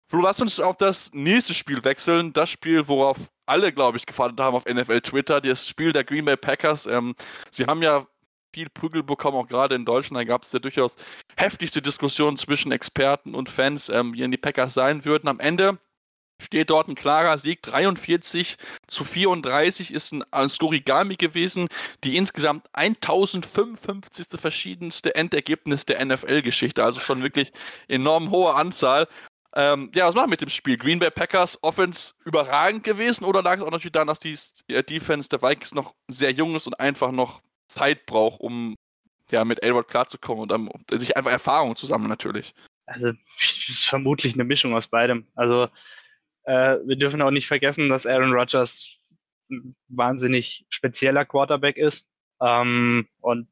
Flo, 0.09 0.21
lass 0.21 0.41
uns 0.41 0.59
auf 0.59 0.77
das 0.77 1.11
nächste 1.13 1.53
Spiel 1.53 1.83
wechseln. 1.83 2.31
Das 2.31 2.49
Spiel, 2.49 2.87
worauf 2.87 3.17
alle, 3.45 3.73
glaube 3.73 3.97
ich, 3.97 4.05
gefahren 4.05 4.35
haben 4.39 4.55
auf 4.55 4.65
NFL 4.65 5.01
Twitter. 5.01 5.41
Das 5.41 5.67
Spiel 5.67 5.91
der 5.91 6.03
Green 6.05 6.25
Bay 6.25 6.37
Packers. 6.37 6.85
Ähm, 6.85 7.15
sie 7.51 7.65
haben 7.65 7.81
ja 7.81 8.07
viel 8.53 8.69
Prügel 8.69 9.03
bekommen, 9.03 9.37
auch 9.37 9.47
gerade 9.47 9.75
in 9.75 9.85
Deutschland. 9.85 10.21
Da 10.21 10.23
gab 10.23 10.43
es 10.43 10.51
ja 10.51 10.59
durchaus 10.59 10.95
heftigste 11.35 11.81
Diskussionen 11.81 12.37
zwischen 12.37 12.71
Experten 12.71 13.35
und 13.35 13.49
Fans, 13.49 13.89
ähm, 13.89 14.13
wie 14.13 14.27
die 14.27 14.37
Packers 14.37 14.73
sein 14.73 15.03
würden. 15.03 15.27
Am 15.27 15.39
Ende 15.39 15.77
steht 16.39 16.69
dort 16.69 16.87
ein 16.87 16.95
klarer 16.95 17.37
Sieg. 17.37 17.61
43 17.63 18.57
zu 18.87 19.03
34 19.03 19.91
ist 19.91 20.13
ein, 20.13 20.49
Storigami 20.49 21.15
gewesen, 21.15 21.67
die 22.03 22.17
insgesamt 22.17 22.67
1055. 22.73 24.27
verschiedenste 24.39 25.15
Endergebnis 25.15 25.85
der 25.85 26.03
NFL-Geschichte. 26.03 26.83
Also 26.83 26.99
schon 26.99 27.23
wirklich 27.23 27.51
enorm 27.87 28.31
hohe 28.31 28.53
Anzahl. 28.53 29.07
Ähm, 29.55 29.91
ja, 29.95 30.07
was 30.07 30.13
machen 30.13 30.27
wir 30.27 30.31
mit 30.31 30.41
dem 30.41 30.49
Spiel? 30.49 30.77
Green 30.77 30.99
Bay 30.99 31.09
Packers 31.09 31.57
Offense 31.63 32.13
überragend 32.25 32.83
gewesen 32.83 33.23
oder 33.23 33.41
lag 33.41 33.57
es 33.57 33.63
auch 33.63 33.71
natürlich 33.71 33.93
daran, 33.93 34.07
dass 34.07 34.19
die 34.19 34.37
Defense 34.67 35.29
der 35.29 35.41
Vikings 35.41 35.73
noch 35.73 35.95
sehr 36.07 36.31
jung 36.31 36.55
ist 36.55 36.67
und 36.67 36.79
einfach 36.79 37.11
noch 37.11 37.41
Zeit 37.67 38.05
braucht, 38.05 38.39
um 38.39 38.75
ja, 39.31 39.43
mit 39.45 39.63
Elwood 39.63 39.87
klarzukommen 39.87 40.43
und 40.43 40.51
um, 40.51 40.69
sich 40.99 41.17
einfach 41.17 41.31
Erfahrung 41.31 41.75
zu 41.75 41.85
sammeln 41.85 42.09
natürlich? 42.09 42.53
Also, 42.85 43.13
vermutlich 43.37 44.33
eine 44.33 44.43
Mischung 44.43 44.75
aus 44.75 44.87
beidem. 44.87 45.27
Also, 45.35 45.67
äh, 46.47 46.79
wir 46.85 46.95
dürfen 46.95 47.21
auch 47.21 47.31
nicht 47.31 47.47
vergessen, 47.47 47.89
dass 47.89 48.05
Aaron 48.05 48.31
Rodgers 48.31 49.01
ein 49.51 49.75
wahnsinnig 49.89 50.65
spezieller 50.69 51.25
Quarterback 51.25 51.77
ist 51.77 52.09
ähm, 52.41 53.07
und 53.19 53.49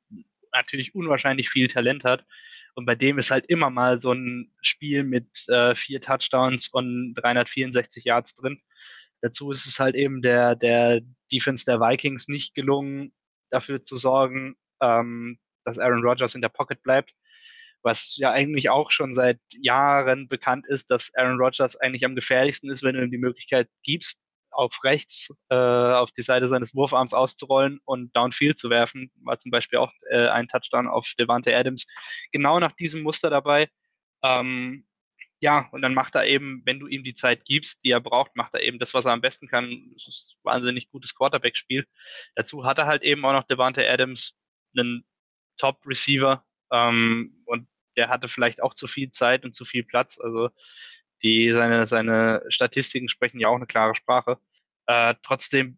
natürlich 0.54 0.96
unwahrscheinlich 0.96 1.50
viel 1.50 1.68
Talent 1.68 2.06
hat. 2.06 2.26
Und 2.74 2.86
bei 2.86 2.96
dem 2.96 3.20
ist 3.20 3.32
halt 3.32 3.46
immer 3.48 3.70
mal 3.70 4.02
so 4.02 4.14
ein 4.14 4.54
Spiel 4.62 5.04
mit 5.04 5.28
äh, 5.50 5.76
vier 5.76 6.00
Touchdowns 6.00 6.70
und 6.70 7.14
364 7.16 8.06
Yards 8.06 8.36
drin. 8.36 8.62
Dazu 9.22 9.52
ist 9.52 9.66
es 9.66 9.80
halt 9.80 9.96
eben 9.96 10.22
der, 10.22 10.56
der 10.56 11.02
Defense 11.32 11.66
der 11.66 11.82
Vikings 11.82 12.30
nicht 12.30 12.56
gelungen, 12.56 13.14
dafür 13.50 13.84
zu 13.84 13.98
sorgen, 13.98 14.56
ähm, 14.82 15.38
dass 15.66 15.80
Aaron 15.80 16.04
Rodgers 16.04 16.36
in 16.36 16.42
der 16.42 16.50
Pocket 16.50 16.82
bleibt 16.82 17.14
was 17.86 18.18
ja 18.18 18.32
eigentlich 18.32 18.70
auch 18.72 18.90
schon 18.90 19.14
seit 19.14 19.40
Jahren 19.62 20.28
bekannt 20.28 20.66
ist, 20.68 20.90
dass 20.90 21.14
Aaron 21.16 21.40
Rodgers 21.40 21.78
eigentlich 21.78 22.04
am 22.04 22.16
gefährlichsten 22.16 22.72
ist, 22.72 22.84
wenn 22.84 22.96
du 22.96 23.04
ihm 23.04 23.12
die 23.12 23.20
Möglichkeit 23.20 23.70
gibst, 23.84 24.20
auf 24.50 24.84
rechts 24.84 25.30
äh, 25.50 25.56
auf 25.56 26.12
die 26.12 26.24
Seite 26.24 26.48
seines 26.48 26.74
Wurfarms 26.74 27.14
auszurollen 27.14 27.80
und 27.86 28.16
downfield 28.16 28.58
zu 28.58 28.72
werfen. 28.72 29.12
War 29.24 29.38
zum 29.38 29.52
Beispiel 29.52 29.78
auch 29.80 29.92
äh, 30.10 30.28
ein 30.30 30.48
Touchdown 30.48 30.88
auf 30.88 31.14
Devante 31.20 31.56
Adams 31.56 31.86
genau 32.32 32.60
nach 32.60 32.72
diesem 32.72 33.04
Muster 33.04 33.30
dabei. 33.30 33.70
Ähm, 34.24 34.88
ja, 35.40 35.70
und 35.72 35.84
dann 35.84 35.94
macht 35.94 36.16
er 36.16 36.26
eben, 36.26 36.64
wenn 36.66 36.80
du 36.80 36.88
ihm 36.88 37.04
die 37.04 37.14
Zeit 37.14 37.46
gibst, 37.46 37.84
die 37.84 37.92
er 37.92 38.00
braucht, 38.00 38.36
macht 38.36 38.56
er 38.56 38.64
eben 38.64 38.80
das, 38.80 38.96
was 38.96 39.06
er 39.06 39.12
am 39.12 39.22
besten 39.22 39.48
kann. 39.48 39.92
Das 39.94 40.08
ist 40.08 40.38
ein 40.38 40.46
wahnsinnig 40.46 40.90
gutes 40.90 41.14
Quarterback-Spiel. 41.14 41.86
Dazu 42.34 42.66
hat 42.66 42.80
er 42.80 42.88
halt 42.88 43.04
eben 43.04 43.24
auch 43.26 43.34
noch 43.34 43.44
Devante 43.44 43.88
Adams, 43.88 44.36
einen 44.76 45.06
Top-Receiver. 45.58 46.44
Ähm, 46.72 47.44
und 47.46 47.68
der 47.98 48.10
hatte 48.10 48.28
vielleicht 48.28 48.62
auch 48.62 48.74
zu 48.74 48.88
viel 48.88 49.12
Zeit 49.12 49.46
und 49.46 49.56
zu 49.56 49.66
viel 49.66 49.84
Platz. 49.84 50.20
Also 50.20 50.50
Die, 51.24 51.52
seine, 51.54 51.86
seine 51.86 52.44
Statistiken 52.50 53.10
sprechen 53.10 53.40
ja 53.40 53.48
auch 53.50 53.56
eine 53.56 53.68
klare 53.68 53.96
Sprache. 53.96 54.38
Äh, 54.88 55.16
trotzdem 55.24 55.78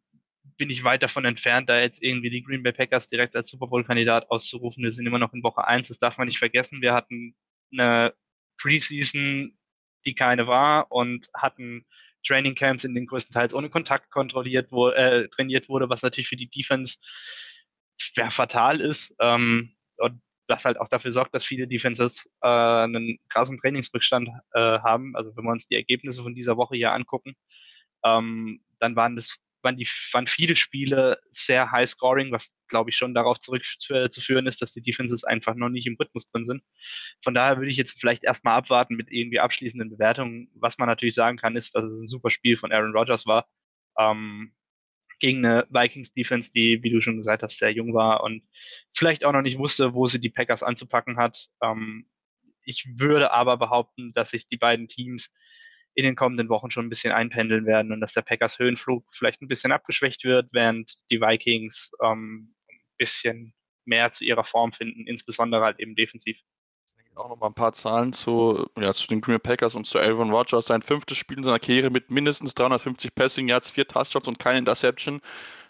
bin 0.58 0.70
ich 0.70 0.84
weit 0.84 1.04
davon 1.04 1.26
entfernt, 1.26 1.70
da 1.70 1.80
jetzt 1.80 2.02
irgendwie 2.02 2.30
die 2.30 2.44
Green 2.44 2.64
Bay 2.64 2.74
Packers 2.74 3.08
direkt 3.08 3.36
als 3.36 3.50
Super 3.50 3.68
Bowl-Kandidat 3.68 4.30
auszurufen. 4.32 4.84
Wir 4.84 4.92
sind 4.92 5.06
immer 5.06 5.20
noch 5.20 5.34
in 5.34 5.44
Woche 5.44 5.68
1, 5.68 5.88
das 5.90 6.00
darf 6.00 6.18
man 6.18 6.28
nicht 6.28 6.40
vergessen. 6.40 6.82
Wir 6.82 6.94
hatten 6.94 7.36
eine 7.72 8.14
Preseason, 8.58 9.58
die 10.06 10.16
keine 10.16 10.48
war 10.48 10.92
und 10.92 11.28
hatten 11.36 11.86
Training 12.26 12.56
Camps, 12.56 12.84
in 12.84 12.94
denen 12.94 13.08
größtenteils 13.08 13.54
ohne 13.54 13.70
Kontakt 13.70 14.10
kontrolliert 14.12 14.72
wo, 14.72 14.90
äh, 14.90 15.28
trainiert 15.30 15.70
wurde, 15.70 15.90
was 15.90 16.02
natürlich 16.02 16.28
für 16.28 16.36
die 16.36 16.50
Defense 16.50 16.98
ja, 18.16 18.30
fatal 18.30 18.82
ist. 18.82 19.16
Ähm, 19.20 19.76
und 19.98 20.22
das 20.48 20.66
halt 20.66 20.80
auch 20.80 20.88
dafür 20.88 21.12
sorgt, 21.12 21.34
dass 21.34 21.46
viele 21.46 21.68
Defenses 21.68 22.30
äh, 22.42 22.48
einen 22.48 23.20
krassen 23.30 23.58
Trainingsrückstand 23.60 24.30
äh, 24.54 24.80
haben. 24.80 25.16
Also 25.16 25.36
wenn 25.36 25.46
wir 25.46 25.52
uns 25.52 25.68
die 25.68 25.76
Ergebnisse 25.76 26.24
von 26.24 26.36
dieser 26.36 26.58
Woche 26.58 26.76
hier 26.76 26.94
angucken, 26.94 27.36
ähm, 28.06 28.62
dann 28.80 28.96
waren 28.96 29.16
das 29.16 29.40
waren, 29.64 29.78
die, 29.78 29.88
waren 30.14 30.28
viele 30.28 30.56
Spiele 30.56 31.20
sehr 31.32 31.72
high 31.72 31.90
scoring, 31.90 32.32
was 32.32 32.54
glaube 32.68 32.90
ich 32.90 32.96
schon 32.96 33.14
darauf 33.14 33.40
zurückzuführen 33.40 34.48
ist, 34.48 34.62
dass 34.62 34.74
die 34.74 34.82
Defenses 34.82 35.24
einfach 35.24 35.56
noch 35.56 35.70
nicht 35.70 35.88
im 35.88 35.96
Rhythmus 36.00 36.28
drin 36.28 36.46
sind. 36.46 36.64
Von 37.24 37.34
daher 37.34 37.58
würde 37.58 37.72
ich 37.72 37.78
jetzt 37.78 38.00
vielleicht 38.00 38.24
erstmal 38.24 38.56
abwarten 38.56 38.96
mit 38.96 39.12
irgendwie 39.12 39.40
abschließenden 39.40 39.90
Bewertungen. 39.90 40.50
Was 40.56 40.78
man 40.78 40.88
natürlich 40.88 41.16
sagen 41.16 41.38
kann, 41.38 41.56
ist, 41.56 41.76
dass 41.76 41.84
es 41.84 42.00
ein 42.00 42.08
super 42.08 42.30
Spiel 42.30 42.58
von 42.58 42.72
Aaron 42.72 42.96
Rodgers 42.96 43.26
war. 43.26 43.48
Ähm, 44.00 44.54
gegen 45.20 45.46
eine 45.46 45.68
Vikings 45.70 46.14
Defense, 46.14 46.52
die, 46.52 46.84
wie 46.84 46.90
du 46.90 47.02
schon 47.02 47.18
gesagt 47.18 47.44
hast, 47.44 47.58
sehr 47.58 47.72
jung 47.72 47.94
war 47.94 48.24
und 48.24 48.44
vielleicht 48.94 49.26
auch 49.26 49.32
noch 49.32 49.42
nicht 49.42 49.58
wusste, 49.58 49.94
wo 49.94 50.08
sie 50.08 50.20
die 50.20 50.30
Packers 50.30 50.64
anzupacken 50.64 51.18
hat. 51.18 51.50
Ähm, 51.62 52.10
ich 52.64 52.88
würde 52.98 53.32
aber 53.32 53.58
behaupten, 53.58 54.12
dass 54.14 54.32
sich 54.32 54.48
die 54.48 54.58
beiden 54.58 54.88
Teams 54.88 55.34
in 55.96 56.04
den 56.04 56.16
kommenden 56.16 56.50
Wochen 56.50 56.70
schon 56.70 56.86
ein 56.86 56.90
bisschen 56.90 57.12
einpendeln 57.12 57.66
werden 57.66 57.92
und 57.92 58.02
dass 58.02 58.14
der 58.14 58.22
Packers 58.22 58.60
Höhenflug 58.60 59.04
vielleicht 59.12 59.42
ein 59.42 59.48
bisschen 59.48 59.72
abgeschwächt 59.72 60.24
wird, 60.26 60.50
während 60.52 60.94
die 61.10 61.20
Vikings 61.20 61.92
ähm, 62.04 62.54
ein 62.70 62.80
bisschen 62.98 63.54
mehr 63.86 64.12
zu 64.12 64.24
ihrer 64.24 64.44
Form 64.44 64.74
finden, 64.74 65.08
insbesondere 65.08 65.64
halt 65.64 65.80
eben 65.80 65.96
defensiv 65.96 66.38
auch 67.18 67.30
noch 67.30 67.40
mal 67.40 67.48
ein 67.48 67.54
paar 67.54 67.74
Zahlen 67.74 68.14
zu, 68.14 68.68
ja, 68.80 68.94
zu 68.94 69.08
den 69.08 69.22
Green 69.22 69.40
Packers 69.40 69.76
und 69.76 69.86
zu 69.86 70.00
Aaron 70.00 70.32
Rodgers. 70.32 70.68
Sein 70.68 70.82
fünftes 70.82 71.18
Spiel 71.18 71.38
in 71.38 71.44
seiner 71.44 71.60
Karriere 71.60 71.90
mit 71.90 72.10
mindestens 72.12 72.56
350 72.56 73.14
Passing 73.16 73.48
Yards, 73.48 73.70
vier 73.70 73.88
Touchdowns 73.88 74.28
und 74.28 74.40
keine 74.40 74.60
Interception. 74.60 75.22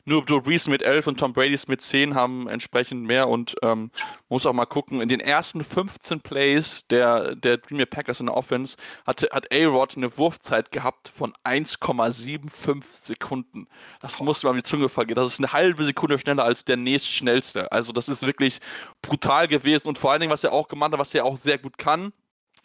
Nur 0.10 0.24
Drew 0.24 0.40
Brees 0.40 0.70
mit 0.70 0.84
11 0.84 1.06
und 1.08 1.20
Tom 1.20 1.34
Brady 1.34 1.60
mit 1.68 1.82
10 1.82 2.16
haben 2.16 2.48
entsprechend 2.48 3.04
mehr 3.04 3.28
und 3.28 3.58
ähm, 3.62 3.92
muss 4.30 4.46
auch 4.46 4.54
mal 4.54 4.66
gucken, 4.66 5.02
in 5.02 5.10
den 5.10 5.20
ersten 5.20 5.66
15 5.66 6.22
Plays 6.22 6.88
der, 6.90 7.36
der 7.36 7.58
Green 7.58 7.76
Bay 7.76 7.86
Packers 7.86 8.22
in 8.22 8.28
der 8.28 8.38
Offense 8.38 8.78
hatte, 9.06 9.28
hat 9.34 9.54
A-Rod 9.54 9.98
eine 9.98 10.18
Wurfzeit 10.18 10.72
gehabt 10.72 11.10
von 11.10 11.34
1,75 11.44 12.84
Sekunden. 13.02 13.68
Das 14.00 14.22
muss 14.22 14.44
man 14.44 14.52
auf 14.52 14.56
die 14.56 14.64
Zunge 14.64 14.88
vergehen. 14.88 15.18
Das 15.18 15.28
ist 15.28 15.42
eine 15.42 15.52
halbe 15.52 15.84
Sekunde 15.84 16.18
schneller 16.18 16.46
als 16.46 16.64
der 16.64 16.78
nächstschnellste. 16.78 17.70
Also 17.74 17.92
das 17.92 18.08
ist 18.08 18.26
wirklich 18.26 18.60
brutal 19.02 19.50
gewesen 19.50 19.90
und 19.90 19.98
vor 19.98 20.14
allen 20.14 20.22
Dingen, 20.22 20.32
was 20.32 20.46
er 20.46 20.54
auch 20.54 20.70
gemacht 20.70 20.94
hat, 20.94 21.00
was 21.00 21.14
er 21.14 21.26
auch 21.26 21.38
sehr 21.38 21.58
gut 21.58 21.78
kann, 21.78 22.14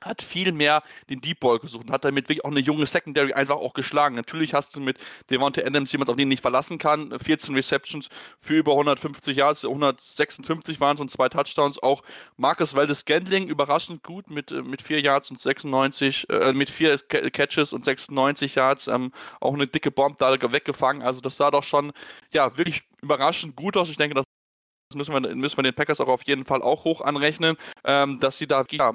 hat 0.04 0.22
viel 0.22 0.52
mehr 0.52 0.82
den 1.10 1.20
Deep 1.20 1.40
Ball 1.40 1.58
gesucht 1.58 1.86
und 1.86 1.92
hat 1.92 2.04
damit 2.04 2.28
wirklich 2.28 2.44
auch 2.44 2.50
eine 2.50 2.60
junge 2.60 2.86
Secondary 2.86 3.32
einfach 3.32 3.56
auch 3.56 3.74
geschlagen. 3.74 4.14
Natürlich 4.16 4.54
hast 4.54 4.76
du 4.76 4.80
mit 4.80 4.98
Devonta 5.30 5.62
Adams 5.62 5.92
jemand, 5.92 6.10
auf 6.10 6.16
den 6.16 6.28
nicht 6.28 6.42
verlassen 6.42 6.78
kann. 6.78 7.18
14 7.18 7.54
Receptions 7.54 8.08
für 8.40 8.58
über 8.58 8.72
150 8.72 9.36
Yards, 9.36 9.64
156 9.64 10.80
waren 10.80 10.94
es 10.94 11.00
und 11.00 11.10
zwei 11.10 11.28
Touchdowns. 11.28 11.82
Auch 11.82 12.02
Marcus 12.36 12.74
Waldes 12.74 13.04
Gandling 13.04 13.48
überraschend 13.48 14.02
gut 14.02 14.30
mit, 14.30 14.50
äh, 14.50 14.62
mit 14.62 14.82
vier 14.82 15.00
Yards 15.00 15.30
und 15.30 15.38
96, 15.38 16.28
äh, 16.30 16.52
mit 16.52 16.70
vier 16.70 16.98
Catches 16.98 17.72
und 17.72 17.84
96 17.84 18.54
Yards. 18.54 18.88
Ähm, 18.88 19.12
auch 19.40 19.54
eine 19.54 19.66
dicke 19.66 19.90
Bomb 19.90 20.18
da 20.18 20.32
weggefangen. 20.32 21.02
Also 21.02 21.20
das 21.20 21.36
sah 21.36 21.50
doch 21.50 21.64
schon, 21.64 21.92
ja, 22.32 22.56
wirklich 22.56 22.82
überraschend 23.02 23.56
gut 23.56 23.76
aus. 23.76 23.88
Ich 23.88 23.96
denke, 23.96 24.14
das 24.14 24.24
müssen 24.94 25.12
wir, 25.12 25.34
müssen 25.34 25.56
wir 25.56 25.62
den 25.62 25.74
Packers 25.74 26.00
auch 26.00 26.08
auf 26.08 26.22
jeden 26.26 26.44
Fall 26.44 26.62
auch 26.62 26.84
hoch 26.84 27.00
anrechnen, 27.00 27.56
ähm, 27.84 28.20
dass 28.20 28.38
sie 28.38 28.46
da 28.46 28.64
ja, 28.70 28.94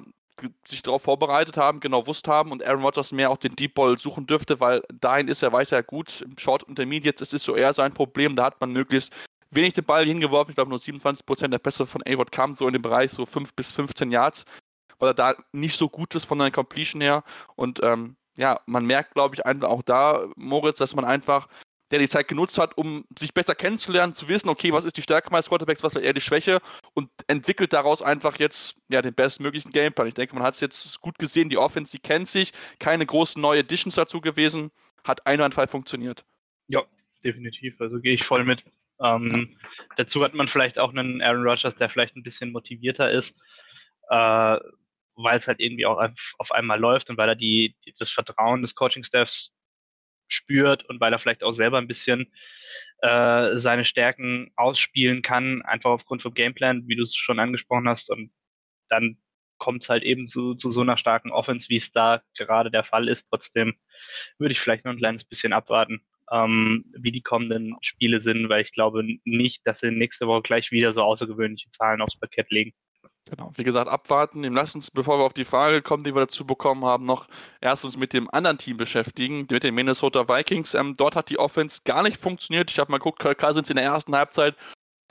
sich 0.65 0.82
darauf 0.82 1.03
vorbereitet 1.03 1.58
haben, 1.58 1.79
genau 1.79 2.08
wusst 2.08 2.27
haben 2.27 2.51
und 2.51 2.63
Aaron 2.63 2.84
Rodgers 2.84 3.12
mehr 3.12 3.29
auch 3.29 3.38
den 3.38 3.56
Deep 3.56 3.74
Ball 3.75 3.98
suchen 3.98 4.27
dürfte, 4.27 4.60
weil 4.60 4.82
dahin 4.94 5.27
ist 5.27 5.44
er 5.44 5.53
weiter 5.53 5.82
gut. 5.84 6.22
Im 6.22 6.38
Short 6.38 6.63
Intermediate 6.63 7.17
das 7.17 7.34
ist 7.34 7.44
so 7.44 7.56
eher 7.56 7.74
sein 7.74 7.94
Problem, 7.94 8.36
da 8.36 8.46
hat 8.46 8.62
man 8.62 8.72
möglichst 8.72 9.12
wenig 9.51 9.74
den 9.74 9.86
Ball 9.86 10.06
hingeworfen. 10.06 10.51
Ich 10.51 10.56
glaube, 10.56 10.70
nur 10.70 10.79
27% 10.79 11.48
der 11.48 11.60
Pässe 11.60 11.86
von 11.86 12.03
A-Rod 12.03 12.32
kamen 12.32 12.53
so 12.53 12.67
in 12.67 12.74
dem 12.74 12.82
Bereich 12.82 13.12
so 13.12 13.25
5 13.25 13.53
bis 13.53 13.72
15 13.72 14.12
Yards, 14.12 14.46
weil 15.00 15.10
er 15.10 15.13
da 15.13 15.36
nicht 15.51 15.77
so 15.77 15.89
gut 15.89 16.15
ist 16.15 16.25
von 16.25 16.39
der 16.39 16.51
Completion 16.51 17.01
her. 17.01 17.24
Und 17.56 17.82
ähm, 17.84 18.15
ja, 18.36 18.60
man 18.65 18.86
merkt, 18.86 19.13
glaube 19.13 19.36
ich, 19.36 19.46
einfach 19.46 19.70
auch 19.70 19.82
da, 19.82 20.27
Moritz, 20.36 20.77
dass 20.77 20.96
man 20.96 21.06
einfach 21.06 21.48
der 21.91 22.00
die 22.00 22.10
Zeit 22.10 22.27
genutzt 22.27 22.58
hat, 22.58 22.77
um 22.77 23.06
sich 23.17 23.34
besser 23.34 23.56
kennenzulernen, 23.56 24.15
zu 24.15 24.27
wissen, 24.27 24.50
okay, 24.50 24.74
was 24.74 24.86
ist 24.86 24.98
die 24.98 25.01
Stärke 25.01 25.29
meines 25.32 25.48
Quarterbacks, 25.48 25.84
was 25.84 25.94
ist 25.94 26.01
eher 26.01 26.13
die 26.13 26.22
Schwäche 26.22 26.60
und 26.94 27.10
entwickelt 27.27 27.74
daraus 27.74 28.01
einfach 28.01 28.39
jetzt 28.39 28.75
ja, 28.89 29.01
den 29.01 29.13
bestmöglichen 29.13 29.72
Gameplan. 29.72 30.08
Ich 30.08 30.13
denke, 30.13 30.36
man 30.36 30.44
hat 30.44 30.56
es 30.56 30.60
jetzt 30.60 31.00
gut 31.01 31.17
gesehen, 31.17 31.50
die 31.50 31.58
Offense, 31.58 31.91
die 31.91 32.00
kennt 32.00 32.29
sich, 32.29 32.51
keine 32.79 33.06
großen 33.06 33.41
neue 33.41 33.62
Additions 33.62 33.96
dazu 33.96 34.22
gewesen, 34.22 34.72
hat 35.03 35.25
einwandfrei 35.25 35.67
funktioniert. 35.67 36.25
Ja, 36.67 36.84
definitiv, 37.24 37.79
also 37.79 38.00
gehe 38.00 38.13
ich 38.13 38.24
voll 38.24 38.44
mit. 38.44 38.63
Ähm. 39.01 39.58
Dazu 39.96 40.24
hat 40.24 40.34
man 40.34 40.48
vielleicht 40.48 40.79
auch 40.79 40.89
einen 40.89 41.22
Aaron 41.22 41.44
Rodgers, 41.44 41.75
der 41.75 41.89
vielleicht 41.89 42.15
ein 42.15 42.24
bisschen 42.24 42.51
motivierter 42.51 43.12
ist, 43.12 43.36
äh, 44.10 44.58
weil 45.15 45.38
es 45.38 45.48
halt 45.48 45.60
irgendwie 45.60 45.86
auch 45.86 46.00
auf 46.38 46.51
einmal 46.51 46.79
läuft 46.79 47.10
und 47.10 47.17
weil 47.17 47.29
er 47.29 47.36
die, 47.36 47.75
die 47.86 47.94
das 47.98 48.12
Vertrauen 48.12 48.62
des 48.62 48.75
Coaching-Staffs 48.75 49.53
spürt 50.27 50.84
und 50.86 51.00
weil 51.00 51.13
er 51.13 51.19
vielleicht 51.19 51.43
auch 51.43 51.53
selber 51.53 51.77
ein 51.77 51.88
bisschen 51.88 52.31
äh, 53.01 53.55
seine 53.55 53.86
Stärken 53.86 54.51
ausspielen 54.55 55.22
kann, 55.22 55.62
einfach 55.63 55.91
aufgrund 55.91 56.22
vom 56.22 56.34
Gameplan, 56.34 56.88
wie 56.88 56.96
du 56.96 57.03
es 57.03 57.15
schon 57.15 57.39
angesprochen 57.39 57.88
hast. 57.88 58.10
Und 58.10 58.31
dann 58.89 59.17
kommt 59.57 59.84
es 59.84 59.89
halt 59.89 60.03
eben 60.03 60.27
zu, 60.27 60.55
zu 60.55 60.72
so 60.72 60.81
einer 60.81 60.98
starken 60.98 61.31
Offense, 61.31 61.69
wie 61.69 61.77
es 61.77 61.91
da 61.91 62.22
gerade 62.38 62.72
der 62.72 62.84
Fall 62.84 63.07
ist. 63.07 63.27
Trotzdem 63.29 63.75
würde 64.38 64.51
ich 64.51 64.60
vielleicht 64.60 64.86
noch 64.86 64.91
ein 64.91 64.98
kleines 64.98 65.25
bisschen 65.25 65.53
abwarten, 65.53 66.01
ähm, 66.31 66.86
wie 66.98 67.12
die 67.12 67.22
kommenden 67.22 67.75
Spiele 67.81 68.19
sind, 68.19 68.50
weil 68.50 68.62
ich 68.62 68.72
glaube 68.72 69.03
nicht, 69.25 69.65
dass 69.65 69.79
sie 69.79 69.91
nächste 69.91 70.27
Woche 70.27 70.41
gleich 70.43 70.72
wieder 70.72 70.93
so 70.93 71.03
außergewöhnliche 71.03 71.69
Zahlen 71.69 72.01
aufs 72.01 72.19
Parkett 72.19 72.51
legen. 72.51 72.74
Genau, 73.29 73.51
wie 73.55 73.63
gesagt, 73.63 73.89
abwarten. 73.89 74.43
Lass 74.43 74.74
uns, 74.74 74.89
bevor 74.89 75.19
wir 75.19 75.25
auf 75.25 75.34
die 75.34 75.43
Frage 75.43 75.81
kommen, 75.81 76.03
die 76.03 76.15
wir 76.15 76.22
dazu 76.22 76.46
bekommen 76.46 76.86
haben, 76.86 77.05
noch 77.05 77.27
erst 77.60 77.84
uns 77.84 77.98
mit 77.98 78.13
dem 78.13 78.29
anderen 78.31 78.57
Team 78.57 78.77
beschäftigen, 78.77 79.48
mit 79.50 79.63
den 79.63 79.75
Minnesota 79.75 80.27
Vikings. 80.29 80.74
Ähm, 80.74 80.96
dort 80.96 81.15
hat 81.15 81.29
die 81.29 81.39
Offense 81.39 81.81
gar 81.84 82.03
nicht 82.03 82.17
funktioniert. 82.17 82.72
Ich 82.72 82.79
habe 82.79 82.91
mal 82.91 83.00
geguckt, 83.00 83.19
Kirk 83.19 83.39
Cousins 83.39 83.69
in 83.69 83.75
der 83.75 83.86
ersten 83.86 84.15
Halbzeit 84.15 84.55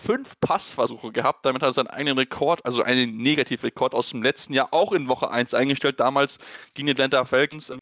fünf 0.01 0.39
Passversuche 0.41 1.13
gehabt. 1.13 1.45
Damit 1.45 1.63
hat 1.63 1.71
er 1.71 1.73
seinen 1.75 1.89
eigenen 1.89 2.19
Rekord, 2.19 2.65
also 2.65 2.83
einen 2.83 3.17
Negativrekord 3.19 3.95
aus 3.95 4.11
dem 4.11 4.23
letzten 4.23 4.55
Jahr, 4.55 4.69
auch 4.73 4.93
in 4.93 5.09
Woche 5.09 5.31
1 5.31 5.53
eingestellt. 5.55 6.01
Damals 6.01 6.39
gegen 6.75 6.87
die 6.87 6.93
Atlanta 6.93 7.25
Falcons 7.25 7.71
ähm, 7.71 7.81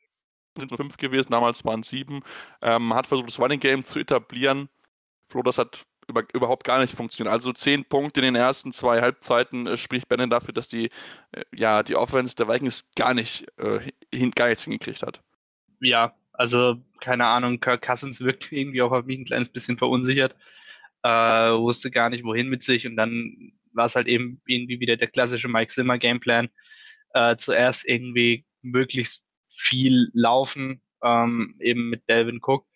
sind 0.56 0.70
nur 0.70 0.78
fünf 0.78 0.96
gewesen, 0.96 1.30
damals 1.30 1.64
waren 1.64 1.80
es 1.80 1.88
sieben. 1.88 2.22
Ähm, 2.62 2.94
hat 2.94 3.06
versucht, 3.06 3.28
das 3.28 3.38
Running 3.38 3.60
Game 3.60 3.84
zu 3.84 3.98
etablieren. 3.98 4.68
Flo, 5.30 5.42
das 5.42 5.58
hat 5.58 5.84
über, 6.08 6.25
überhaupt 6.32 6.64
gar 6.64 6.80
nicht 6.80 6.94
funktionieren. 6.94 7.32
Also 7.32 7.52
zehn 7.52 7.84
Punkte 7.84 8.20
in 8.20 8.25
den 8.25 8.34
ersten 8.34 8.73
zwei 8.73 9.00
Halbzeiten 9.00 9.66
äh, 9.66 9.76
spricht 9.76 10.08
Bannon 10.08 10.30
dafür, 10.30 10.52
dass 10.52 10.68
die, 10.68 10.90
äh, 11.32 11.44
ja, 11.54 11.82
die 11.82 11.96
Offense 11.96 12.34
der 12.37 12.49
Vikings 12.49 12.84
gar 12.96 13.14
nicht, 13.14 13.46
äh, 13.58 13.80
hin, 14.12 14.30
gar 14.30 14.49
nichts 14.49 14.64
hingekriegt 14.64 15.02
hat. 15.02 15.20
Ja, 15.80 16.14
also 16.32 16.76
keine 17.00 17.26
Ahnung, 17.26 17.61
Kirk 17.61 17.82
Cousins 17.82 18.20
wirkt 18.20 18.52
irgendwie 18.52 18.82
auch 18.82 18.92
auf 18.92 19.04
mich 19.04 19.18
ein 19.18 19.25
kleines 19.25 19.49
bisschen 19.49 19.78
verunsichert, 19.78 20.34
äh, 21.02 21.08
wusste 21.08 21.90
gar 21.90 22.11
nicht, 22.11 22.25
wohin 22.25 22.49
mit 22.49 22.62
sich 22.62 22.87
und 22.87 22.96
dann 22.96 23.52
war 23.73 23.87
es 23.87 23.96
halt 23.96 24.06
eben 24.06 24.40
irgendwie 24.46 24.80
wieder 24.80 24.96
der 24.96 25.08
klassische 25.08 25.49
Mike 25.49 25.73
Zimmer 25.73 25.99
Gameplan. 25.99 26.49
Äh, 27.12 27.37
zuerst 27.37 27.87
irgendwie 27.87 28.44
möglichst 28.62 29.26
viel 29.49 30.11
laufen, 30.14 30.80
ähm, 31.02 31.56
eben 31.61 31.90
mit 31.90 32.08
Delvin 32.08 32.40
Cook. 32.42 32.66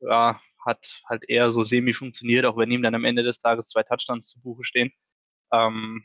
Ja, 0.00 0.40
hat 0.66 1.02
halt 1.08 1.28
eher 1.28 1.52
so 1.52 1.64
semi 1.64 1.94
funktioniert, 1.94 2.44
auch 2.46 2.56
wenn 2.56 2.70
ihm 2.70 2.82
dann 2.82 2.94
am 2.94 3.04
Ende 3.04 3.22
des 3.22 3.38
Tages 3.40 3.68
zwei 3.68 3.82
Touchdowns 3.82 4.28
zu 4.28 4.40
Buche 4.40 4.64
stehen. 4.64 4.92
Ähm, 5.52 6.04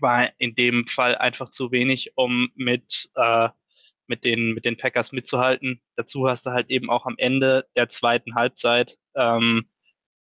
war 0.00 0.30
in 0.38 0.54
dem 0.54 0.86
Fall 0.86 1.16
einfach 1.16 1.50
zu 1.50 1.72
wenig, 1.72 2.12
um 2.16 2.50
mit, 2.54 3.10
äh, 3.14 3.50
mit, 4.06 4.24
den, 4.24 4.54
mit 4.54 4.64
den 4.64 4.76
Packers 4.76 5.12
mitzuhalten. 5.12 5.80
Dazu 5.96 6.28
hast 6.28 6.46
du 6.46 6.50
halt 6.50 6.70
eben 6.70 6.90
auch 6.90 7.06
am 7.06 7.14
Ende 7.18 7.66
der 7.76 7.88
zweiten 7.88 8.34
Halbzeit 8.34 8.98
ähm, 9.14 9.68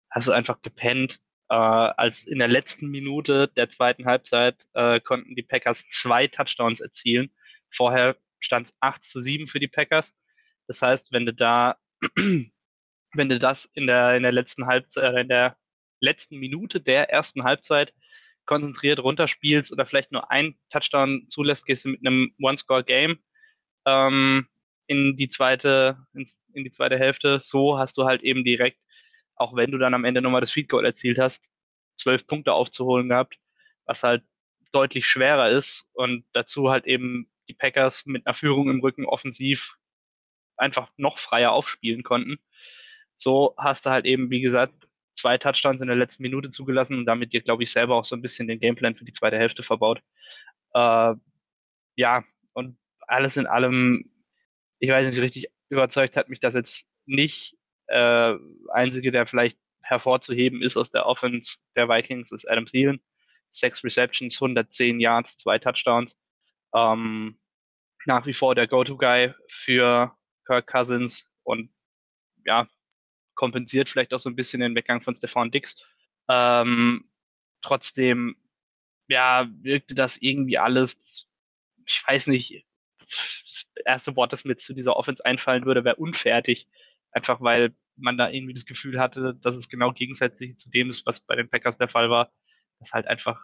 hast 0.10 0.28
du 0.28 0.32
einfach 0.32 0.62
gepennt. 0.62 1.20
Äh, 1.50 1.56
als 1.56 2.26
in 2.26 2.40
der 2.40 2.48
letzten 2.48 2.90
Minute 2.90 3.48
der 3.48 3.70
zweiten 3.70 4.06
Halbzeit 4.06 4.68
äh, 4.74 5.00
konnten 5.00 5.36
die 5.36 5.44
Packers 5.44 5.86
zwei 5.90 6.28
Touchdowns 6.28 6.80
erzielen. 6.80 7.32
Vorher 7.72 8.18
stand 8.40 8.68
es 8.68 8.76
8 8.80 9.04
zu 9.04 9.22
7 9.22 9.48
für 9.48 9.60
die 9.60 9.68
Packers. 9.68 10.18
Das 10.68 10.82
heißt, 10.82 11.12
wenn 11.12 11.26
du 11.26 11.34
da 11.34 11.78
wenn 13.14 13.30
du 13.30 13.40
das 13.40 13.66
in 13.66 13.88
der, 13.88 14.16
in 14.16 14.24
der 14.24 14.32
letzten 14.32 14.68
Halbzeit, 14.68 15.04
äh, 15.16 15.22
in 15.22 15.30
der 15.30 15.58
letzten 16.00 16.38
Minute 16.38 16.80
der 16.80 17.10
ersten 17.10 17.44
Halbzeit 17.44 17.94
konzentriert 18.46 19.00
runterspielst 19.00 19.72
oder 19.72 19.86
vielleicht 19.86 20.12
nur 20.12 20.32
ein 20.32 20.56
Touchdown 20.70 21.26
zulässt, 21.30 21.66
gehst 21.66 21.86
du 21.86 21.90
mit 21.90 22.06
einem 22.06 22.34
One-Score-Game. 22.42 23.20
Ähm, 23.86 24.48
in 24.88 25.16
die 25.18 25.30
zweite, 25.30 25.98
in 26.14 26.64
die 26.64 26.72
zweite 26.72 26.98
Hälfte. 26.98 27.40
So 27.40 27.78
hast 27.78 27.98
du 27.98 28.06
halt 28.06 28.24
eben 28.24 28.44
direkt, 28.44 28.80
auch 29.36 29.56
wenn 29.56 29.72
du 29.72 29.78
dann 29.78 29.94
am 29.94 30.04
Ende 30.04 30.22
nochmal 30.22 30.42
das 30.42 30.52
Feed 30.52 30.68
Goal 30.68 30.84
erzielt 30.84 31.20
hast, 31.20 31.48
zwölf 31.96 32.26
Punkte 32.26 32.54
aufzuholen 32.54 33.10
gehabt, 33.10 33.38
was 33.86 34.02
halt 34.02 34.24
deutlich 34.72 35.06
schwerer 35.06 35.50
ist 35.50 35.88
und 35.94 36.26
dazu 36.34 36.72
halt 36.72 36.86
eben 36.86 37.30
die 37.48 37.54
Packers 37.54 38.08
mit 38.08 38.26
einer 38.26 38.34
Führung 38.34 38.70
im 38.70 38.80
Rücken 38.80 39.06
offensiv 39.06 39.78
einfach 40.58 40.92
noch 40.98 41.20
freier 41.20 41.52
aufspielen 41.52 42.04
konnten. 42.04 42.40
So 43.20 43.54
hast 43.58 43.86
du 43.86 43.90
halt 43.92 44.06
eben, 44.06 44.30
wie 44.32 44.42
gesagt, 44.42 44.74
zwei 45.14 45.38
Touchdowns 45.38 45.82
in 45.82 45.88
der 45.88 45.96
letzten 45.98 46.24
Minute 46.24 46.50
zugelassen 46.52 46.98
und 46.98 47.06
damit 47.06 47.34
dir, 47.34 47.42
glaube 47.42 47.64
ich, 47.64 47.72
selber 47.72 47.96
auch 47.96 48.06
so 48.06 48.16
ein 48.16 48.22
bisschen 48.22 48.48
den 48.48 48.60
Gameplan 48.60 48.96
für 48.96 49.06
die 49.06 49.12
zweite 49.12 49.38
Hälfte 49.38 49.62
verbaut. 49.62 50.02
Äh, 50.74 51.16
ja, 51.96 52.24
und 52.54 52.78
alles 53.02 53.38
in 53.38 53.46
allem, 53.46 54.10
ich 54.80 54.90
weiß 54.90 55.06
nicht, 55.08 55.20
richtig 55.20 55.50
überzeugt 55.70 56.16
hat 56.16 56.30
mich 56.30 56.40
das 56.40 56.56
jetzt 56.56 56.90
nicht. 57.06 57.58
Äh, 57.88 58.36
einzige, 58.70 59.12
der 59.12 59.28
vielleicht 59.28 59.58
hervorzuheben 59.82 60.62
ist 60.62 60.78
aus 60.78 60.92
der 60.92 61.06
Offense 61.06 61.58
der 61.76 61.90
Vikings, 61.90 62.32
ist 62.32 62.50
Adam 62.50 62.66
Thielen. 62.66 63.02
Sechs 63.52 63.84
Receptions, 63.84 64.42
110 64.42 65.00
Yards, 65.00 65.38
zwei 65.38 65.60
Touchdowns. 65.60 66.18
Ähm, 66.74 67.38
nach 68.06 68.26
wie 68.26 68.34
vor 68.34 68.56
der 68.56 68.68
Go-To-Guy 68.68 69.34
für 69.48 70.16
Kirk 70.46 70.68
Cousins 70.68 71.30
und 71.44 71.72
ja, 72.46 72.68
kompensiert 73.40 73.88
vielleicht 73.88 74.14
auch 74.14 74.20
so 74.20 74.30
ein 74.30 74.36
bisschen 74.36 74.60
den 74.60 74.76
Weggang 74.76 75.02
von 75.02 75.16
Stefan 75.16 75.50
Dix. 75.50 75.82
Ähm, 76.28 77.10
trotzdem, 77.62 78.36
ja, 79.08 79.48
wirkte 79.62 79.96
das 79.96 80.18
irgendwie 80.18 80.58
alles, 80.58 81.30
ich 81.86 82.04
weiß 82.06 82.28
nicht, 82.28 82.66
das 83.00 83.66
erste 83.86 84.18
Wort, 84.18 84.34
das 84.34 84.44
mir 84.44 84.58
zu 84.58 84.74
dieser 84.74 84.98
Offense 84.98 85.26
einfallen 85.26 85.64
würde, 85.64 85.86
wäre 85.86 85.96
unfertig. 85.96 86.68
Einfach 87.12 87.40
weil 87.40 87.74
man 87.96 88.18
da 88.18 88.30
irgendwie 88.30 88.54
das 88.54 88.66
Gefühl 88.66 89.00
hatte, 89.00 89.36
dass 89.36 89.56
es 89.56 89.70
genau 89.70 89.94
gegensätzlich 89.94 90.58
zu 90.58 90.70
dem 90.70 90.90
ist, 90.90 91.06
was 91.06 91.22
bei 91.22 91.38
den 91.38 91.50
Packers 91.50 91.78
der 91.78 91.88
Fall 91.88 92.10
war, 92.10 92.34
dass 92.80 92.92
halt 92.92 93.08
einfach, 93.08 93.42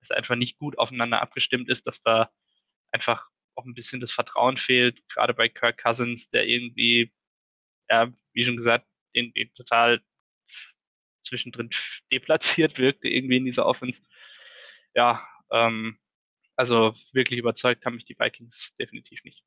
dass 0.00 0.10
einfach 0.10 0.36
nicht 0.36 0.58
gut 0.58 0.78
aufeinander 0.78 1.20
abgestimmt 1.20 1.68
ist, 1.68 1.86
dass 1.86 2.00
da 2.00 2.30
einfach 2.92 3.28
auch 3.56 3.66
ein 3.66 3.74
bisschen 3.74 4.00
das 4.00 4.10
Vertrauen 4.10 4.56
fehlt, 4.56 5.06
gerade 5.10 5.34
bei 5.34 5.50
Kirk 5.50 5.76
Cousins, 5.82 6.30
der 6.30 6.46
irgendwie, 6.46 7.12
ja, 7.90 8.10
wie 8.32 8.44
schon 8.46 8.56
gesagt, 8.56 8.86
irgendwie 9.18 9.50
total 9.54 10.00
zwischendrin 11.24 11.70
deplatziert 12.12 12.78
wirkte, 12.78 13.08
irgendwie 13.08 13.36
in 13.36 13.44
dieser 13.44 13.66
Offense. 13.66 14.02
Ja, 14.94 15.26
ähm, 15.50 15.98
also 16.56 16.94
wirklich 17.12 17.38
überzeugt 17.38 17.84
haben 17.84 17.96
mich 17.96 18.04
die 18.04 18.18
Vikings 18.18 18.74
definitiv 18.76 19.22
nicht 19.24 19.44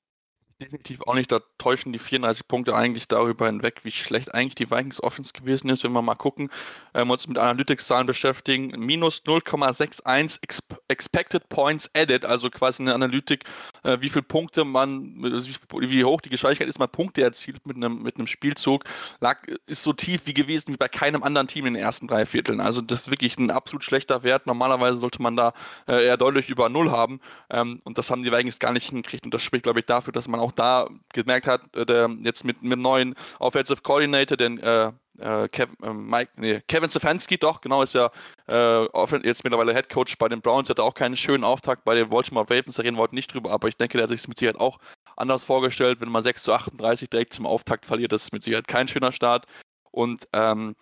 definitiv 0.62 1.02
auch 1.02 1.16
nicht. 1.16 1.32
Da 1.32 1.42
täuschen 1.58 1.92
die 1.92 2.00
34 2.00 2.48
Punkte 2.48 2.76
eigentlich 2.76 3.08
darüber 3.08 3.48
hinweg, 3.48 3.82
wie 3.84 3.92
schlecht 3.92 4.34
eigentlich 4.34 4.56
die 4.56 4.70
Vikings 4.70 5.02
Offense 5.02 5.34
gewesen 5.34 5.70
ist. 5.70 5.84
Wenn 5.84 5.92
wir 5.92 6.02
mal 6.02 6.16
gucken, 6.16 6.50
ähm, 6.94 7.10
uns 7.10 7.28
mit 7.28 7.38
Analytics-Zahlen 7.38 8.08
beschäftigen, 8.08 8.74
minus 8.78 9.24
0,61 9.26 10.40
Expected 10.88 11.50
Points 11.50 11.90
Added, 11.96 12.26
also 12.26 12.50
quasi 12.50 12.84
eine 12.84 12.94
Analytik, 12.94 13.44
äh, 13.84 13.98
wie 14.00 14.10
viele 14.10 14.24
Punkte 14.24 14.64
man, 14.64 15.16
wie 15.22 16.04
hoch 16.06 16.22
die 16.22 16.30
Geschwindigkeit 16.30 16.68
ist, 16.68 16.80
man 16.80 16.90
Punkte 16.90 17.22
erzielt 17.24 17.66
mit 17.66 17.76
einem, 17.76 18.04
mit 18.04 18.18
einem 18.18 18.28
Spielzug, 18.28 18.84
lag, 19.20 19.46
ist 19.66 19.84
so 19.84 19.94
tief 19.94 20.22
wie 20.26 20.34
gewesen 20.34 20.74
wie 20.74 20.78
bei 20.78 20.88
keinem 20.88 21.24
anderen 21.24 21.48
Team 21.48 21.66
in 21.66 21.74
den 21.74 21.84
ersten 21.84 22.08
drei 22.08 22.26
Vierteln. 22.26 22.62
Also 22.62 22.82
das 22.82 23.02
ist 23.02 23.12
wirklich 23.12 23.38
ein 23.38 23.52
absolut 23.52 23.84
schlechter 23.84 24.24
Wert. 24.24 24.46
Normalerweise 24.46 24.98
sollte 24.98 25.22
man 25.22 25.36
da 25.36 25.54
äh, 25.88 26.06
eher 26.06 26.18
deutlich 26.18 26.50
über 26.50 26.70
Null 26.70 26.92
haben. 26.92 27.20
Ähm, 27.50 27.82
und 27.84 27.98
das 27.98 28.12
haben 28.12 28.22
die 28.24 28.32
Vikings 28.32 28.60
gar 28.60 28.74
nicht 28.74 28.90
hingekriegt. 28.90 29.26
Und 29.26 29.34
das 29.34 29.42
spricht, 29.42 29.64
glaube 29.64 29.80
ich, 29.80 29.86
dafür, 29.86 30.14
dass 30.14 30.28
man 30.28 30.40
auch 30.40 30.51
auch 30.52 30.56
da 30.56 30.90
gemerkt 31.14 31.48
hat, 31.48 31.62
äh, 31.76 32.08
jetzt 32.24 32.44
mit, 32.44 32.62
mit 32.62 32.80
neuen 32.80 33.16
Offensive 33.40 33.82
Coordinator, 33.82 34.38
den 34.38 34.60
äh, 34.60 34.92
äh, 35.20 35.48
Kevin, 35.50 35.76
äh, 35.84 35.94
Mike, 35.94 36.32
nee, 36.36 36.62
Kevin 36.68 36.90
Stefanski, 36.90 37.38
doch, 37.38 37.62
genau, 37.62 37.82
ist 37.82 37.94
ja 37.94 38.12
äh, 38.48 38.86
jetzt 39.24 39.44
mittlerweile 39.44 39.74
Head 39.74 39.90
Coach 39.90 40.18
bei 40.18 40.28
den 40.28 40.42
Browns, 40.42 40.70
hatte 40.70 40.84
auch 40.84 40.94
keinen 40.94 41.18
schönen 41.18 41.44
Auftakt 41.44 41.84
bei 41.84 41.96
den 41.96 42.10
Baltimore 42.10 42.50
Ravens, 42.50 42.76
da 42.76 42.84
reden 42.84 42.98
wir 42.98 43.04
heute 43.04 43.16
nicht 43.16 43.34
drüber, 43.34 43.52
aber 43.52 43.68
ich 43.68 43.78
denke, 43.78 43.98
der 43.98 44.04
hat 44.04 44.10
sich 44.10 44.28
mit 44.28 44.38
Sicherheit 44.38 44.60
auch 44.60 44.80
anders 45.18 45.44
vorgestellt, 45.44 46.02
wenn 46.02 46.10
man 46.10 46.24
6 46.24 46.44
zu 46.44 46.54
38 46.54 47.10
direkt 47.10 47.34
zum 47.34 47.46
Auftakt 47.46 47.86
verliert, 47.86 48.12
das 48.12 48.24
ist 48.24 48.34
mit 48.34 48.44
Sicherheit 48.44 48.68
kein 48.68 48.88
schöner 48.88 49.12
Start 49.12 49.46
und 49.92 50.28
ähm, 50.34 50.76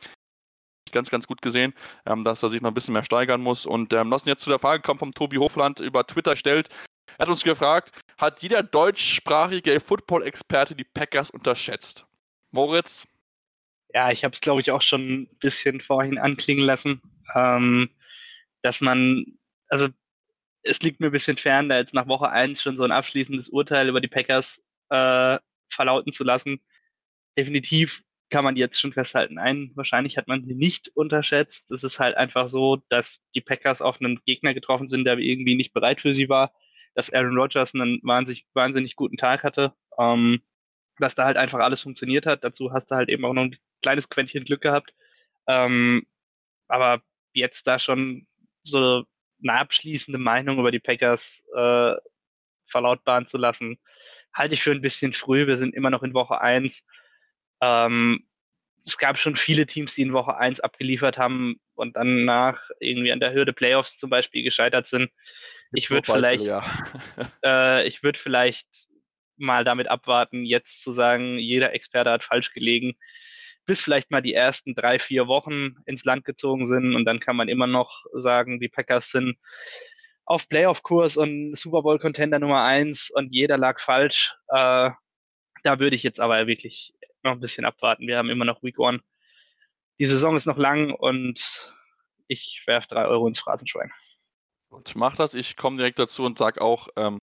ganz, 0.92 1.10
ganz 1.10 1.28
gut 1.28 1.42
gesehen, 1.42 1.74
ähm, 2.06 2.24
dass 2.24 2.44
er 2.44 2.50
sich 2.50 2.62
noch 2.62 2.72
ein 2.72 2.74
bisschen 2.74 2.94
mehr 2.94 3.04
steigern 3.04 3.42
muss. 3.42 3.66
Und 3.66 3.94
ähm, 3.94 4.10
lassen 4.10 4.30
jetzt 4.30 4.42
zu 4.42 4.50
der 4.50 4.60
Frage 4.60 4.82
kommen 4.82 5.00
vom 5.00 5.14
Tobi 5.14 5.38
Hofland 5.38 5.80
über 5.80 6.06
Twitter 6.06 6.36
stellt. 6.36 6.70
Er 7.18 7.24
hat 7.24 7.30
uns 7.30 7.44
gefragt, 7.44 7.92
hat 8.20 8.42
jeder 8.42 8.64
deutschsprachige 8.64 9.80
Football-Experte 9.80 10.76
die 10.76 10.84
Packers 10.84 11.32
unterschätzt? 11.32 12.06
Moritz? 12.52 13.08
Ja, 13.94 14.12
ich 14.12 14.26
habe 14.26 14.34
es, 14.34 14.42
glaube 14.42 14.60
ich, 14.60 14.72
auch 14.72 14.82
schon 14.82 15.22
ein 15.22 15.38
bisschen 15.40 15.80
vorhin 15.80 16.18
anklingen 16.18 16.66
lassen, 16.66 17.02
ähm, 17.34 17.90
dass 18.62 18.82
man, 18.82 19.26
also 19.70 19.88
es 20.64 20.82
liegt 20.82 21.00
mir 21.00 21.08
ein 21.08 21.14
bisschen 21.14 21.38
fern, 21.38 21.70
da 21.70 21.78
jetzt 21.78 21.94
nach 21.94 22.08
Woche 22.08 22.30
1 22.30 22.62
schon 22.62 22.76
so 22.76 22.84
ein 22.84 22.92
abschließendes 22.92 23.50
Urteil 23.50 23.88
über 23.88 24.02
die 24.02 24.10
Packers 24.10 24.62
äh, 24.90 25.40
verlauten 25.70 26.12
zu 26.12 26.26
lassen. 26.26 26.60
Definitiv 27.38 28.04
kann 28.30 28.44
man 28.44 28.58
jetzt 28.58 28.82
schon 28.82 28.92
festhalten. 28.92 29.40
Ein, 29.40 29.72
wahrscheinlich 29.76 30.18
hat 30.18 30.28
man 30.28 30.44
sie 30.44 30.56
nicht 30.56 30.90
unterschätzt. 30.90 31.72
Es 31.72 31.86
ist 31.86 32.00
halt 32.00 32.18
einfach 32.18 32.50
so, 32.50 32.84
dass 32.90 33.22
die 33.34 33.42
Packers 33.42 33.82
auf 33.82 34.02
einen 34.02 34.20
Gegner 34.26 34.54
getroffen 34.54 34.90
sind, 34.90 35.06
der 35.06 35.18
irgendwie 35.18 35.56
nicht 35.56 35.74
bereit 35.74 36.02
für 36.02 36.14
sie 36.14 36.28
war 36.28 36.54
dass 37.00 37.14
Aaron 37.14 37.38
Rodgers 37.38 37.74
einen 37.74 38.02
wahnsinnig, 38.04 38.46
wahnsinnig 38.54 38.98
guten 38.98 39.16
Tag 39.16 39.46
hatte, 39.46 39.74
ähm, 39.98 40.42
dass 40.98 41.16
da 41.16 41.24
halt 41.24 41.38
einfach 41.38 41.60
alles 41.60 41.80
funktioniert 41.80 42.26
hat. 42.26 42.44
Dazu 42.44 42.74
hast 42.74 42.92
du 42.92 42.96
halt 42.96 43.08
eben 43.08 43.24
auch 43.24 43.32
noch 43.32 43.44
ein 43.44 43.56
kleines 43.82 44.10
Quäntchen 44.10 44.44
Glück 44.44 44.60
gehabt. 44.60 44.94
Ähm, 45.48 46.06
aber 46.68 47.02
jetzt 47.32 47.68
da 47.68 47.80
schon 47.80 48.28
so 48.64 49.06
eine 49.42 49.54
abschließende 49.54 50.18
Meinung 50.18 50.60
über 50.60 50.72
die 50.72 50.82
Packers 50.82 51.42
äh, 51.56 51.94
verlautbaren 52.68 53.28
zu 53.28 53.38
lassen, 53.38 53.80
halte 54.34 54.56
ich 54.56 54.62
für 54.62 54.72
ein 54.72 54.82
bisschen 54.82 55.14
früh. 55.14 55.48
Wir 55.48 55.56
sind 55.56 55.74
immer 55.74 55.92
noch 55.92 56.04
in 56.04 56.14
Woche 56.14 56.42
1. 56.42 56.86
Ähm, 57.62 58.28
es 58.86 58.98
gab 58.98 59.18
schon 59.18 59.36
viele 59.36 59.66
Teams, 59.66 59.96
die 59.96 60.02
in 60.02 60.14
Woche 60.14 60.38
1 60.38 60.60
abgeliefert 60.60 61.18
haben 61.18 61.60
und 61.76 61.96
dann 61.96 62.26
nach 62.26 62.70
irgendwie 62.80 63.12
an 63.12 63.20
der 63.20 63.34
Hürde 63.34 63.54
Playoffs 63.54 63.98
zum 63.98 64.10
Beispiel 64.10 64.44
gescheitert 64.44 64.88
sind. 64.88 65.12
Ich 65.72 65.90
würde 65.90 66.12
vielleicht, 66.12 66.46
ja. 66.46 66.64
äh, 67.46 67.88
ich 67.88 68.04
würde 68.04 68.20
vielleicht 68.20 68.68
mal 69.38 69.64
damit 69.64 69.88
abwarten, 69.88 70.46
jetzt 70.46 70.84
zu 70.84 70.92
sagen, 70.92 71.38
jeder 71.38 71.74
Experte 71.74 72.12
hat 72.12 72.24
falsch 72.24 72.54
gelegen, 72.54 72.96
bis 73.66 73.82
vielleicht 73.82 74.12
mal 74.12 74.22
die 74.22 74.34
ersten 74.34 74.76
drei, 74.76 75.00
vier 75.00 75.28
Wochen 75.28 75.76
ins 75.86 76.04
Land 76.04 76.26
gezogen 76.26 76.66
sind 76.68 76.96
und 76.96 77.06
dann 77.06 77.20
kann 77.20 77.36
man 77.36 77.48
immer 77.48 77.68
noch 77.68 78.04
sagen, 78.14 78.60
die 78.60 78.70
Packers 78.70 79.12
sind 79.12 79.38
auf 80.26 80.50
Playoff-Kurs 80.50 81.18
und 81.18 81.56
Super 81.56 81.82
Bowl-Contender 81.82 82.40
Nummer 82.40 82.64
eins 82.64 83.10
und 83.10 83.34
jeder 83.34 83.58
lag 83.58 83.80
falsch. 83.80 84.36
Äh, 84.50 84.92
da 85.64 85.80
würde 85.80 85.96
ich 85.96 86.04
jetzt 86.04 86.20
aber 86.20 86.48
wirklich 86.48 86.94
noch 87.24 87.34
ein 87.34 87.40
bisschen 87.40 87.66
abwarten. 87.66 88.08
Wir 88.08 88.18
haben 88.18 88.30
immer 88.30 88.46
noch 88.46 88.64
Week 88.64 88.80
One. 88.80 89.02
Die 90.00 90.06
Saison 90.06 90.36
ist 90.36 90.46
noch 90.46 90.58
lang 90.58 90.94
und 90.94 91.74
ich 92.28 92.64
werfe 92.68 92.88
drei 92.88 93.06
Euro 93.06 93.28
ins 93.28 93.40
Phrasenschwein. 93.40 93.92
Und 94.70 94.96
mach 94.96 95.16
das. 95.16 95.34
Ich 95.34 95.58
komme 95.58 95.78
direkt 95.78 96.00
dazu 96.00 96.24
und 96.24 96.38
sage 96.38 96.62
auch, 96.62 96.88
ähm, 96.96 97.18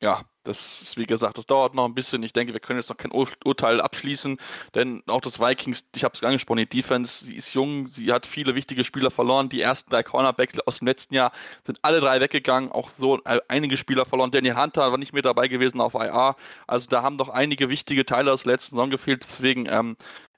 ja, 0.00 0.29
das 0.44 0.82
ist, 0.82 0.96
wie 0.96 1.04
gesagt, 1.04 1.36
das 1.38 1.46
dauert 1.46 1.74
noch 1.74 1.84
ein 1.84 1.94
bisschen. 1.94 2.22
Ich 2.22 2.32
denke, 2.32 2.52
wir 2.52 2.60
können 2.60 2.78
jetzt 2.78 2.88
noch 2.88 2.96
kein 2.96 3.12
Ur 3.12 3.28
Urteil 3.44 3.80
abschließen, 3.80 4.38
denn 4.74 5.02
auch 5.06 5.20
das 5.20 5.38
Vikings, 5.38 5.88
ich 5.94 6.04
habe 6.04 6.14
es 6.14 6.22
angesprochen, 6.22 6.58
die 6.58 6.66
Defense, 6.66 7.24
sie 7.24 7.36
ist 7.36 7.52
jung, 7.52 7.86
sie 7.86 8.12
hat 8.12 8.26
viele 8.26 8.54
wichtige 8.54 8.84
Spieler 8.84 9.10
verloren. 9.10 9.48
Die 9.48 9.60
ersten 9.60 9.90
drei 9.90 10.02
Cornerbacks 10.02 10.58
aus 10.60 10.78
dem 10.78 10.86
letzten 10.86 11.14
Jahr 11.14 11.32
sind 11.62 11.78
alle 11.82 12.00
drei 12.00 12.20
weggegangen, 12.20 12.72
auch 12.72 12.90
so 12.90 13.22
äh, 13.24 13.40
einige 13.48 13.76
Spieler 13.76 14.06
verloren. 14.06 14.30
Danny 14.30 14.50
Hunter 14.50 14.90
war 14.90 14.98
nicht 14.98 15.12
mehr 15.12 15.22
dabei 15.22 15.48
gewesen 15.48 15.80
auf 15.80 15.94
IR. 15.94 16.36
Also 16.66 16.86
da 16.88 17.02
haben 17.02 17.18
doch 17.18 17.28
einige 17.28 17.68
wichtige 17.68 18.06
Teile 18.06 18.32
aus 18.32 18.44
der 18.44 18.52
letzten 18.52 18.76
Saison 18.76 18.90
gefehlt. 18.90 19.22
Deswegen, 19.22 19.66
ähm, 19.66 19.96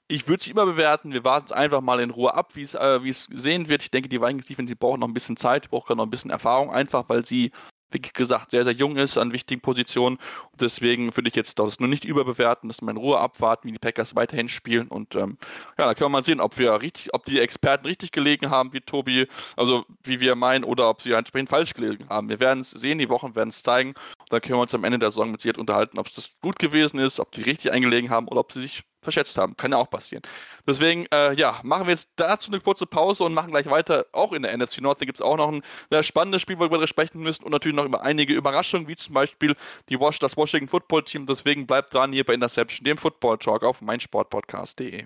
ich 0.09 0.27
würde 0.27 0.43
sie 0.43 0.51
immer 0.51 0.65
bewerten. 0.65 1.13
Wir 1.13 1.23
warten 1.23 1.45
es 1.45 1.51
einfach 1.53 1.81
mal 1.81 1.99
in 2.01 2.09
Ruhe 2.09 2.33
ab, 2.33 2.55
wie 2.55 2.63
äh, 2.63 3.09
es 3.09 3.27
sehen 3.31 3.69
wird. 3.69 3.83
Ich 3.83 3.91
denke, 3.91 4.09
die 4.09 4.21
Vikings 4.21 4.45
Defense, 4.45 4.71
die 4.71 4.75
brauchen 4.75 4.99
noch 4.99 5.07
ein 5.07 5.13
bisschen 5.13 5.37
Zeit, 5.37 5.69
brauchen 5.69 5.97
noch 5.97 6.05
ein 6.05 6.09
bisschen 6.09 6.31
Erfahrung, 6.31 6.71
einfach 6.71 7.07
weil 7.07 7.25
sie 7.25 7.51
wie 7.93 8.01
gesagt, 8.01 8.51
sehr, 8.51 8.63
sehr 8.63 8.73
jung 8.73 8.97
ist 8.97 9.17
an 9.17 9.33
wichtigen 9.33 9.61
Positionen. 9.61 10.17
Und 10.51 10.61
deswegen 10.61 11.15
würde 11.15 11.29
ich 11.29 11.35
jetzt 11.35 11.59
das 11.59 11.79
nur 11.79 11.89
nicht 11.89 12.05
überbewerten, 12.05 12.69
dass 12.69 12.81
wir 12.81 12.89
in 12.89 12.97
Ruhe 12.97 13.19
abwarten, 13.19 13.67
wie 13.67 13.71
die 13.71 13.79
Packers 13.79 14.15
weiterhin 14.15 14.49
spielen. 14.49 14.87
Und 14.87 15.15
ähm, 15.15 15.37
ja, 15.77 15.85
da 15.85 15.93
können 15.93 16.05
wir 16.11 16.17
mal 16.17 16.23
sehen, 16.23 16.39
ob 16.39 16.57
wir 16.57 16.81
richtig, 16.81 17.13
ob 17.13 17.25
die 17.25 17.39
Experten 17.39 17.85
richtig 17.85 18.11
gelegen 18.11 18.49
haben, 18.49 18.73
wie 18.73 18.81
Tobi, 18.81 19.27
also 19.55 19.85
wie 20.03 20.19
wir 20.19 20.35
meinen, 20.35 20.63
oder 20.63 20.89
ob 20.89 21.01
sie 21.01 21.11
entsprechend 21.11 21.49
falsch 21.49 21.73
gelegen 21.73 22.07
haben. 22.09 22.29
Wir 22.29 22.39
werden 22.39 22.61
es 22.61 22.71
sehen, 22.71 22.97
die 22.97 23.09
Wochen 23.09 23.35
werden 23.35 23.49
es 23.49 23.63
zeigen. 23.63 23.89
Und 24.19 24.31
dann 24.31 24.41
können 24.41 24.57
wir 24.57 24.63
uns 24.63 24.73
am 24.73 24.83
Ende 24.83 24.99
der 24.99 25.11
Saison 25.11 25.31
mit 25.31 25.41
Sicherheit 25.41 25.59
unterhalten, 25.59 25.99
ob 25.99 26.07
es 26.07 26.13
das 26.13 26.37
gut 26.41 26.59
gewesen 26.59 26.99
ist, 26.99 27.19
ob 27.19 27.35
sie 27.35 27.43
richtig 27.43 27.71
eingelegen 27.71 28.09
haben 28.09 28.27
oder 28.27 28.41
ob 28.41 28.51
sie 28.51 28.61
sich 28.61 28.83
verschätzt 29.03 29.37
haben. 29.37 29.55
Kann 29.57 29.71
ja 29.71 29.77
auch 29.77 29.89
passieren. 29.89 30.23
Deswegen, 30.67 31.05
äh, 31.13 31.33
ja, 31.33 31.59
machen 31.63 31.87
wir 31.87 31.91
jetzt 31.91 32.09
dazu 32.15 32.51
eine 32.51 32.61
kurze 32.61 32.85
Pause 32.85 33.23
und 33.23 33.33
machen 33.33 33.51
gleich 33.51 33.69
weiter. 33.69 34.05
Auch 34.11 34.33
in 34.33 34.43
der 34.43 34.57
NFC 34.57 34.81
North, 34.81 35.01
da 35.01 35.05
gibt 35.05 35.19
es 35.19 35.25
auch 35.25 35.37
noch 35.37 35.51
ein 35.51 35.61
sehr 35.91 36.03
spannendes 36.03 36.41
Spiel, 36.41 36.59
worüber 36.59 36.79
wir 36.79 36.87
sprechen 36.87 37.21
müssen 37.21 37.43
und 37.43 37.51
natürlich 37.51 37.75
noch 37.75 37.85
über 37.85 38.03
einige 38.03 38.33
Überraschungen, 38.33 38.87
wie 38.87 38.95
zum 38.95 39.13
Beispiel 39.13 39.55
die 39.89 39.99
Wash, 39.99 40.19
das 40.19 40.37
Washington 40.37 40.69
Football 40.69 41.03
Team. 41.03 41.25
Deswegen 41.25 41.67
bleibt 41.67 41.93
dran 41.93 42.13
hier 42.13 42.23
bei 42.23 42.33
Interception, 42.33 42.85
dem 42.85 42.97
Football 42.97 43.37
Talk 43.37 43.63
auf 43.63 43.81
meinsportpodcast.de. 43.81 45.05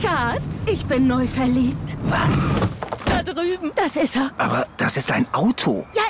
Schatz, 0.00 0.66
ich 0.66 0.84
bin 0.86 1.06
neu 1.06 1.26
verliebt. 1.26 1.96
Was? 2.04 2.50
Da 3.22 3.34
drüben. 3.34 3.70
Das 3.74 3.96
ist 3.96 4.16
er. 4.16 4.30
Aber 4.38 4.66
das 4.78 4.96
ist 4.96 5.12
ein 5.12 5.26
Auto. 5.34 5.86
Ja, 5.94 6.02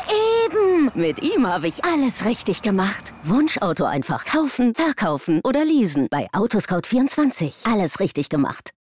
eben. 0.45 0.93
Mit 0.95 1.21
ihm 1.23 1.45
habe 1.45 1.67
ich 1.67 1.85
alles 1.85 2.25
richtig 2.25 2.63
gemacht. 2.63 3.13
Wunschauto 3.25 3.85
einfach 3.85 4.25
kaufen, 4.25 4.77
verkaufen 4.77 5.41
oder 5.43 5.65
leasen. 5.65 6.07
Bei 6.09 6.29
Autoscout24. 6.31 7.69
Alles 7.69 7.99
richtig 7.99 8.29
gemacht. 8.29 8.71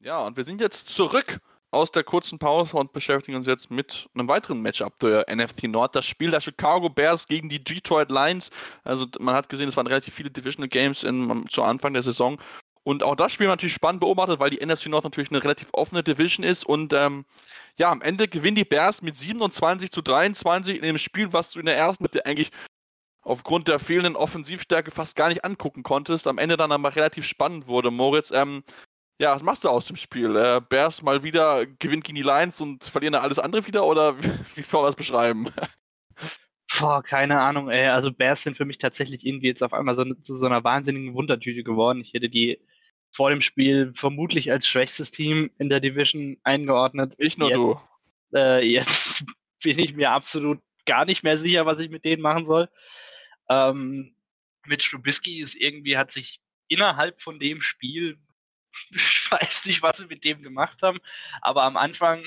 Ja, 0.00 0.20
und 0.26 0.36
wir 0.36 0.44
sind 0.44 0.60
jetzt 0.60 0.88
zurück 0.90 1.38
aus 1.70 1.90
der 1.90 2.04
kurzen 2.04 2.38
Pause 2.38 2.76
und 2.76 2.92
beschäftigen 2.92 3.36
uns 3.36 3.46
jetzt 3.46 3.70
mit 3.70 4.06
einem 4.14 4.28
weiteren 4.28 4.60
Matchup 4.60 4.98
der 4.98 5.24
NFC 5.34 5.64
Nord. 5.64 5.96
Das 5.96 6.04
Spiel 6.04 6.30
der 6.30 6.42
Chicago 6.42 6.90
Bears 6.90 7.26
gegen 7.26 7.48
die 7.48 7.64
Detroit 7.64 8.10
Lions. 8.10 8.50
Also 8.84 9.06
man 9.20 9.34
hat 9.34 9.48
gesehen, 9.48 9.68
es 9.68 9.76
waren 9.76 9.86
relativ 9.86 10.12
viele 10.12 10.30
Divisional 10.30 10.68
Games 10.68 11.02
in, 11.02 11.46
zu 11.48 11.62
Anfang 11.62 11.94
der 11.94 12.02
Saison. 12.02 12.38
Und 12.84 13.02
auch 13.02 13.14
das 13.14 13.32
Spiel 13.32 13.46
natürlich 13.46 13.74
spannend 13.74 14.00
beobachtet, 14.00 14.40
weil 14.40 14.50
die 14.50 14.64
NFC 14.64 14.86
Nord 14.86 15.04
natürlich 15.04 15.30
eine 15.30 15.42
relativ 15.42 15.68
offene 15.72 16.02
Division 16.02 16.44
ist. 16.44 16.64
Und 16.64 16.92
ähm, 16.92 17.24
ja, 17.78 17.90
am 17.90 18.02
Ende 18.02 18.26
gewinnen 18.26 18.56
die 18.56 18.64
Bears 18.64 19.02
mit 19.02 19.14
27 19.14 19.90
zu 19.90 20.02
23 20.02 20.76
in 20.76 20.82
dem 20.82 20.98
Spiel, 20.98 21.32
was 21.32 21.50
du 21.50 21.60
in 21.60 21.66
der 21.66 21.76
ersten 21.76 22.02
Mitte 22.02 22.26
eigentlich 22.26 22.50
aufgrund 23.22 23.68
der 23.68 23.78
fehlenden 23.78 24.16
Offensivstärke 24.16 24.90
fast 24.90 25.14
gar 25.14 25.28
nicht 25.28 25.44
angucken 25.44 25.84
konntest. 25.84 26.26
Am 26.26 26.38
Ende 26.38 26.56
dann 26.56 26.72
aber 26.72 26.94
relativ 26.96 27.24
spannend 27.24 27.68
wurde. 27.68 27.92
Moritz, 27.92 28.32
ähm, 28.32 28.64
ja, 29.20 29.32
was 29.34 29.44
machst 29.44 29.62
du 29.62 29.68
aus 29.68 29.86
dem 29.86 29.96
Spiel? 29.96 30.34
Äh, 30.34 30.60
Bears 30.68 31.02
mal 31.02 31.22
wieder 31.22 31.64
gewinnt 31.66 32.04
gegen 32.04 32.16
die 32.16 32.22
Lions 32.22 32.60
und 32.60 32.82
verlieren 32.82 33.12
dann 33.12 33.22
alles 33.22 33.38
andere 33.38 33.66
wieder 33.66 33.86
oder 33.86 34.18
wie, 34.22 34.28
wie 34.56 34.64
man 34.72 34.84
das 34.84 34.96
beschreiben? 34.96 35.52
Boah, 36.78 37.02
keine 37.02 37.40
Ahnung, 37.40 37.70
ey. 37.70 37.86
Also 37.88 38.10
Bears 38.12 38.42
sind 38.42 38.56
für 38.56 38.64
mich 38.64 38.78
tatsächlich 38.78 39.24
irgendwie 39.24 39.46
jetzt 39.46 39.62
auf 39.62 39.72
einmal 39.72 39.94
so, 39.94 40.04
zu 40.14 40.34
so 40.36 40.46
einer 40.46 40.64
wahnsinnigen 40.64 41.14
Wundertüte 41.14 41.62
geworden. 41.62 42.00
Ich 42.00 42.14
hätte 42.14 42.28
die 42.28 42.58
vor 43.12 43.30
dem 43.30 43.40
Spiel 43.40 43.92
vermutlich 43.94 44.50
als 44.50 44.66
schwächstes 44.66 45.10
Team 45.10 45.50
in 45.58 45.68
der 45.68 45.80
Division 45.80 46.38
eingeordnet. 46.44 47.14
Ich 47.18 47.38
nur 47.38 47.50
jetzt, 47.50 47.86
du. 48.32 48.38
Äh, 48.38 48.66
jetzt 48.66 49.26
bin 49.62 49.78
ich 49.78 49.94
mir 49.94 50.10
absolut 50.10 50.60
gar 50.86 51.04
nicht 51.04 51.22
mehr 51.22 51.38
sicher, 51.38 51.66
was 51.66 51.80
ich 51.80 51.90
mit 51.90 52.04
denen 52.04 52.22
machen 52.22 52.46
soll. 52.46 52.68
Ähm, 53.48 54.16
mit 54.66 54.82
Trubisky 54.82 55.40
ist 55.40 55.54
irgendwie, 55.54 55.96
hat 55.96 56.12
sich 56.12 56.40
innerhalb 56.68 57.20
von 57.20 57.38
dem 57.38 57.60
Spiel 57.60 58.18
ich 58.90 59.30
weiß 59.30 59.66
nicht, 59.66 59.82
was 59.82 59.98
sie 59.98 60.06
mit 60.06 60.24
dem 60.24 60.42
gemacht 60.42 60.82
haben, 60.82 60.98
aber 61.40 61.64
am 61.64 61.76
Anfang 61.76 62.24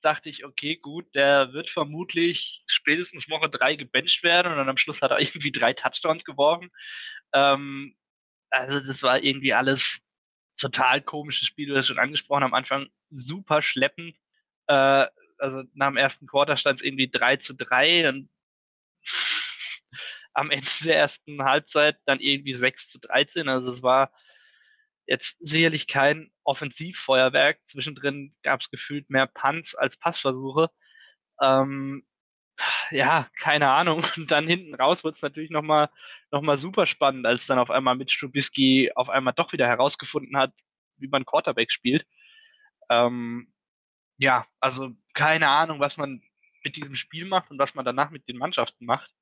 dachte 0.00 0.30
ich, 0.30 0.44
okay, 0.44 0.76
gut, 0.76 1.14
der 1.14 1.52
wird 1.52 1.68
vermutlich 1.68 2.62
spätestens 2.66 3.28
Woche 3.28 3.50
drei 3.50 3.76
gebencht 3.76 4.22
werden 4.22 4.52
und 4.52 4.58
dann 4.58 4.68
am 4.68 4.76
Schluss 4.76 5.02
hat 5.02 5.10
er 5.10 5.20
irgendwie 5.20 5.52
drei 5.52 5.72
Touchdowns 5.72 6.24
geworfen. 6.24 6.70
Ähm, 7.34 7.94
also 8.50 8.80
das 8.80 9.02
war 9.02 9.22
irgendwie 9.22 9.52
alles 9.52 10.02
total 10.60 11.00
komisches 11.02 11.48
Spiel, 11.48 11.68
du 11.68 11.76
hast 11.76 11.88
schon 11.88 11.98
angesprochen, 11.98 12.44
am 12.44 12.54
Anfang 12.54 12.88
super 13.10 13.62
schleppend. 13.62 14.16
Äh, 14.66 15.06
also 15.38 15.62
nach 15.74 15.88
dem 15.88 15.96
ersten 15.96 16.26
Quarter 16.26 16.56
stand 16.56 16.80
es 16.80 16.86
irgendwie 16.86 17.10
3 17.10 17.36
zu 17.36 17.54
3 17.54 18.08
und 18.08 18.30
am 20.34 20.50
Ende 20.50 20.66
der 20.84 20.98
ersten 20.98 21.42
Halbzeit 21.42 21.98
dann 22.04 22.20
irgendwie 22.20 22.54
6 22.54 22.90
zu 22.90 23.00
13. 23.00 23.48
Also 23.48 23.72
es 23.72 23.82
war 23.82 24.12
Jetzt 25.10 25.38
sicherlich 25.40 25.88
kein 25.88 26.30
Offensivfeuerwerk. 26.44 27.58
Zwischendrin 27.66 28.32
gab 28.44 28.60
es 28.60 28.70
gefühlt 28.70 29.10
mehr 29.10 29.26
Punts 29.26 29.74
als 29.74 29.96
Passversuche. 29.96 30.70
Ähm, 31.40 32.06
ja, 32.90 33.28
keine 33.38 33.68
Ahnung. 33.70 34.02
Und 34.16 34.30
dann 34.30 34.46
hinten 34.46 34.74
raus 34.74 35.04
wird 35.04 35.16
es 35.16 35.22
natürlich 35.22 35.50
nochmal 35.50 35.90
noch 36.30 36.42
mal 36.42 36.58
super 36.58 36.86
spannend, 36.86 37.26
als 37.26 37.46
dann 37.46 37.58
auf 37.58 37.70
einmal 37.70 37.96
mit 37.96 38.10
Strubisky 38.10 38.92
auf 38.94 39.10
einmal 39.10 39.34
doch 39.34 39.52
wieder 39.52 39.66
herausgefunden 39.66 40.36
hat, 40.36 40.52
wie 40.96 41.08
man 41.08 41.24
Quarterback 41.24 41.72
spielt. 41.72 42.06
Ähm, 42.90 43.52
ja, 44.18 44.46
also 44.60 44.90
keine 45.14 45.48
Ahnung, 45.48 45.80
was 45.80 45.96
man 45.96 46.22
mit 46.64 46.76
diesem 46.76 46.94
Spiel 46.94 47.26
macht 47.26 47.50
und 47.50 47.58
was 47.58 47.74
man 47.74 47.84
danach 47.84 48.10
mit 48.10 48.28
den 48.28 48.36
Mannschaften 48.36 48.84
macht. 48.86 49.12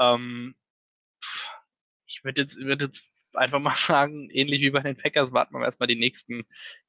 Ähm, 0.00 0.56
ich 2.06 2.24
würde 2.24 2.42
jetzt, 2.42 2.58
würd 2.58 2.82
jetzt 2.82 3.08
einfach 3.34 3.60
mal 3.60 3.74
sagen, 3.76 4.30
ähnlich 4.30 4.60
wie 4.62 4.70
bei 4.70 4.80
den 4.80 4.96
Packers, 4.96 5.32
warten 5.32 5.54
wir 5.54 5.64
erstmal 5.64 5.86
die 5.86 5.96
nächsten, 5.96 6.44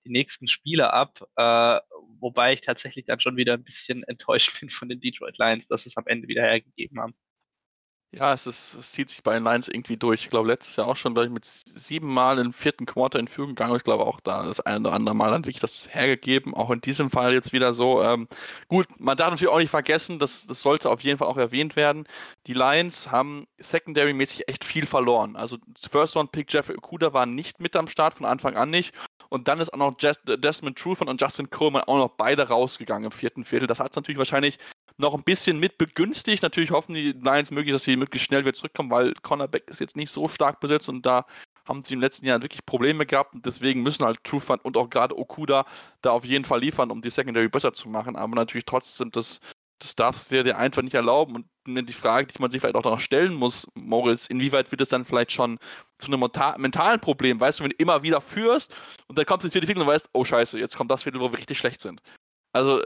die 0.06 0.10
nächsten 0.10 0.48
Spiele 0.48 0.94
ab. 0.94 1.22
Äh, 1.36 1.80
wobei 2.20 2.54
ich 2.54 2.62
tatsächlich 2.62 3.06
dann 3.06 3.20
schon 3.20 3.38
wieder 3.38 3.54
ein 3.54 3.64
bisschen 3.64 4.04
enttäuscht 4.08 4.60
bin 4.60 4.70
von 4.70 4.90
den 4.90 5.00
Detroit 5.00 5.38
Lions, 5.38 5.68
dass 5.68 5.86
es 5.86 5.98
am 5.98 6.08
Ende 6.08 6.28
wieder 6.28 6.44
hergegeben 6.44 7.00
haben. 7.00 7.16
Ja, 8.12 8.32
es, 8.34 8.48
ist, 8.48 8.74
es 8.76 8.94
zieht 8.94 9.10
sich 9.10 9.22
bei 9.22 9.34
den 9.34 9.44
Lions 9.44 9.68
irgendwie 9.68 9.98
durch. 9.98 10.22
Ich 10.24 10.30
glaube, 10.30 10.48
letztes 10.48 10.78
Jahr 10.78 10.88
auch 10.88 10.96
schon, 10.96 11.16
ich, 11.18 11.30
mit 11.30 11.44
sieben 11.44 12.14
Mal 12.14 12.40
im 12.40 12.54
vierten 12.54 12.86
Quarter 12.86 13.20
in 13.20 13.28
Führung 13.28 13.50
gegangen. 13.50 13.76
Ich 13.76 13.84
glaube 13.84 14.06
auch 14.06 14.22
da 14.22 14.44
das 14.44 14.62
ein 14.62 14.86
oder 14.86 14.94
andere 14.96 15.14
Mal 15.14 15.30
dann 15.32 15.44
wirklich 15.44 15.60
das 15.60 15.94
hergegeben. 15.94 16.54
Auch 16.54 16.72
in 16.72 16.80
diesem 16.80 17.10
Fall 17.10 17.34
jetzt 17.34 17.52
wieder 17.52 17.74
so. 17.74 18.02
Ähm, 18.02 18.30
gut, 18.70 18.88
man 18.98 19.18
darf 19.18 19.32
natürlich 19.32 19.54
auch 19.54 19.60
nicht 19.60 19.70
vergessen, 19.70 20.20
das, 20.20 20.48
das 20.48 20.62
sollte 20.62 20.90
auf 20.90 21.02
jeden 21.02 21.18
Fall 21.18 21.28
auch 21.28 21.38
erwähnt 21.38 21.76
werden. 21.76 22.06
Die 22.48 22.54
Lions 22.54 23.12
haben 23.12 23.46
secondary-mäßig 23.60 24.48
echt 24.48 24.64
viel 24.64 24.86
verloren. 24.86 25.36
Also 25.36 25.58
First 25.92 26.16
Round 26.16 26.32
Pick 26.32 26.52
Jeffrey 26.52 26.78
Okuda 26.78 27.12
war 27.12 27.26
nicht 27.26 27.60
mit 27.60 27.76
am 27.76 27.90
Start, 27.90 28.14
von 28.14 28.26
Anfang 28.26 28.56
an 28.56 28.70
nicht. 28.70 28.96
Und 29.30 29.50
dann 29.50 29.60
ist 29.60 29.74
auch 29.74 29.78
noch 29.78 29.96
Desmond 29.98 30.78
Trufant 30.80 31.10
und 31.10 31.22
Justin 31.22 31.50
Coleman 31.50 31.84
auch 31.84 31.98
noch 31.98 32.12
beide 32.12 32.48
rausgegangen 32.48 33.06
im 33.06 33.12
vierten 33.12 33.44
Viertel. 33.44 33.68
Das 33.68 33.82
hat 33.82 33.92
es 33.92 33.96
natürlich 33.98 34.18
wahrscheinlich 34.18 34.58
noch 34.98 35.14
ein 35.14 35.24
bisschen 35.24 35.60
mit 35.60 35.78
begünstigt. 35.78 36.44
Natürlich 36.44 36.72
hoffen 36.72 36.94
die 36.94 37.12
Lions 37.12 37.52
möglich, 37.52 37.74
dass 37.74 37.84
sie 37.84 37.96
möglichst 37.96 38.28
schnell 38.28 38.42
wieder 38.42 38.54
zurückkommen, 38.54 38.90
weil 38.90 39.14
Cornerback 39.22 39.70
ist 39.70 39.80
jetzt 39.80 39.96
nicht 39.96 40.12
so 40.12 40.28
stark 40.28 40.60
besetzt 40.60 40.90
und 40.90 41.06
da 41.06 41.26
haben 41.68 41.84
sie 41.84 41.90
den 41.90 42.02
letzten 42.02 42.26
Jahren 42.26 42.42
wirklich 42.42 42.66
Probleme 42.66 43.06
gehabt 43.06 43.34
und 43.34 43.46
deswegen 43.46 43.84
müssen 43.84 44.06
halt 44.06 44.24
Trufant 44.24 44.64
und 44.66 44.78
auch 44.78 44.90
gerade 44.90 45.18
Okuda 45.18 45.66
da 46.02 46.12
auf 46.12 46.26
jeden 46.26 46.46
Fall 46.46 46.62
liefern, 46.62 46.92
um 46.92 47.02
die 47.02 47.10
Secondary 47.10 47.50
besser 47.50 47.74
zu 47.74 47.90
machen. 47.90 48.16
Aber 48.16 48.36
natürlich 48.36 48.66
trotzdem, 48.66 49.12
das, 49.12 49.40
das 49.80 49.96
darfst 49.96 50.32
du 50.32 50.44
dir 50.44 50.58
einfach 50.58 50.82
nicht 50.82 50.96
erlauben. 50.96 51.36
Und 51.36 51.46
die 51.88 51.94
Frage, 51.94 52.28
die 52.28 52.42
man 52.42 52.50
sich 52.50 52.62
vielleicht 52.62 52.78
auch 52.78 52.84
noch 52.84 53.00
stellen 53.00 53.34
muss, 53.34 53.68
Moritz, 53.76 54.28
inwieweit 54.28 54.72
wird 54.72 54.82
es 54.82 54.90
dann 54.90 55.06
vielleicht 55.06 55.34
schon 55.34 55.60
zu 55.98 56.08
einem 56.08 56.22
mentalen 56.58 57.02
Problem? 57.02 57.40
Weißt 57.40 57.60
du, 57.60 57.66
wenn 57.66 57.72
du 57.72 57.78
immer 57.78 58.02
wieder 58.02 58.22
führst 58.22 58.74
und 59.08 59.18
dann 59.18 59.26
kommst 59.26 59.44
du 59.44 59.48
ins 59.48 59.54
vierte 59.54 59.68
Viertel 59.68 59.82
und 59.82 59.88
weißt, 59.88 60.10
oh 60.14 60.24
scheiße, 60.24 60.58
jetzt 60.58 60.78
kommt 60.78 60.90
das 60.90 61.04
Viertel, 61.04 61.20
wo 61.20 61.32
wir 61.32 61.38
richtig 61.38 61.58
schlecht 61.58 61.82
sind. 61.82 62.02
Also 62.54 62.82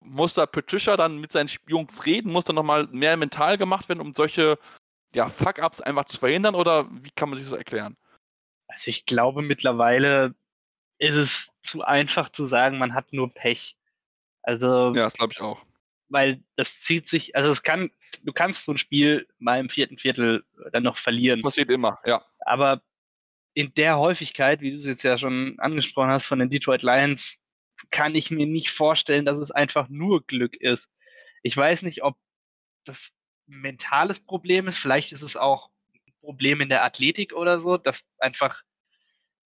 muss 0.00 0.34
da 0.34 0.46
Patricia 0.46 0.96
dann 0.96 1.18
mit 1.18 1.32
seinen 1.32 1.50
Jungs 1.66 2.06
reden? 2.06 2.32
Muss 2.32 2.44
da 2.44 2.52
nochmal 2.52 2.86
mehr 2.88 3.16
mental 3.16 3.58
gemacht 3.58 3.88
werden, 3.88 4.00
um 4.00 4.14
solche 4.14 4.58
ja, 5.14 5.28
Fuck-Ups 5.28 5.80
einfach 5.80 6.06
zu 6.06 6.18
verhindern? 6.18 6.54
Oder 6.54 6.88
wie 6.90 7.10
kann 7.10 7.28
man 7.28 7.38
sich 7.38 7.48
das 7.48 7.58
erklären? 7.58 7.96
Also 8.68 8.88
ich 8.88 9.04
glaube 9.04 9.42
mittlerweile 9.42 10.34
ist 10.98 11.16
es 11.16 11.50
zu 11.62 11.82
einfach 11.82 12.28
zu 12.30 12.46
sagen, 12.46 12.78
man 12.78 12.94
hat 12.94 13.12
nur 13.12 13.32
Pech. 13.32 13.76
Also. 14.42 14.92
Ja, 14.94 15.04
das 15.04 15.14
glaube 15.14 15.32
ich 15.32 15.40
auch. 15.40 15.60
Weil 16.08 16.42
das 16.56 16.80
zieht 16.80 17.08
sich, 17.08 17.36
also 17.36 17.50
es 17.50 17.62
kann, 17.62 17.90
du 18.22 18.32
kannst 18.32 18.64
so 18.64 18.72
ein 18.72 18.78
Spiel 18.78 19.28
mal 19.38 19.60
im 19.60 19.70
vierten 19.70 19.96
Viertel 19.96 20.44
dann 20.72 20.82
noch 20.82 20.96
verlieren. 20.96 21.42
Passiert 21.42 21.70
immer, 21.70 21.98
ja. 22.04 22.24
Aber 22.40 22.82
in 23.54 23.72
der 23.74 23.98
Häufigkeit, 23.98 24.60
wie 24.60 24.72
du 24.72 24.76
es 24.76 24.86
jetzt 24.86 25.02
ja 25.02 25.18
schon 25.18 25.58
angesprochen 25.58 26.10
hast, 26.10 26.26
von 26.26 26.38
den 26.38 26.50
Detroit 26.50 26.82
Lions, 26.82 27.39
kann 27.90 28.14
ich 28.14 28.30
mir 28.30 28.46
nicht 28.46 28.70
vorstellen, 28.70 29.24
dass 29.24 29.38
es 29.38 29.50
einfach 29.50 29.88
nur 29.88 30.24
Glück 30.26 30.54
ist. 30.54 30.88
Ich 31.42 31.56
weiß 31.56 31.82
nicht, 31.82 32.02
ob 32.02 32.16
das 32.84 33.12
ein 33.48 33.60
mentales 33.60 34.20
Problem 34.20 34.66
ist. 34.66 34.78
Vielleicht 34.78 35.12
ist 35.12 35.22
es 35.22 35.36
auch 35.36 35.70
ein 35.94 36.12
Problem 36.20 36.60
in 36.60 36.68
der 36.68 36.84
Athletik 36.84 37.32
oder 37.32 37.60
so, 37.60 37.76
dass 37.76 38.04
einfach 38.18 38.62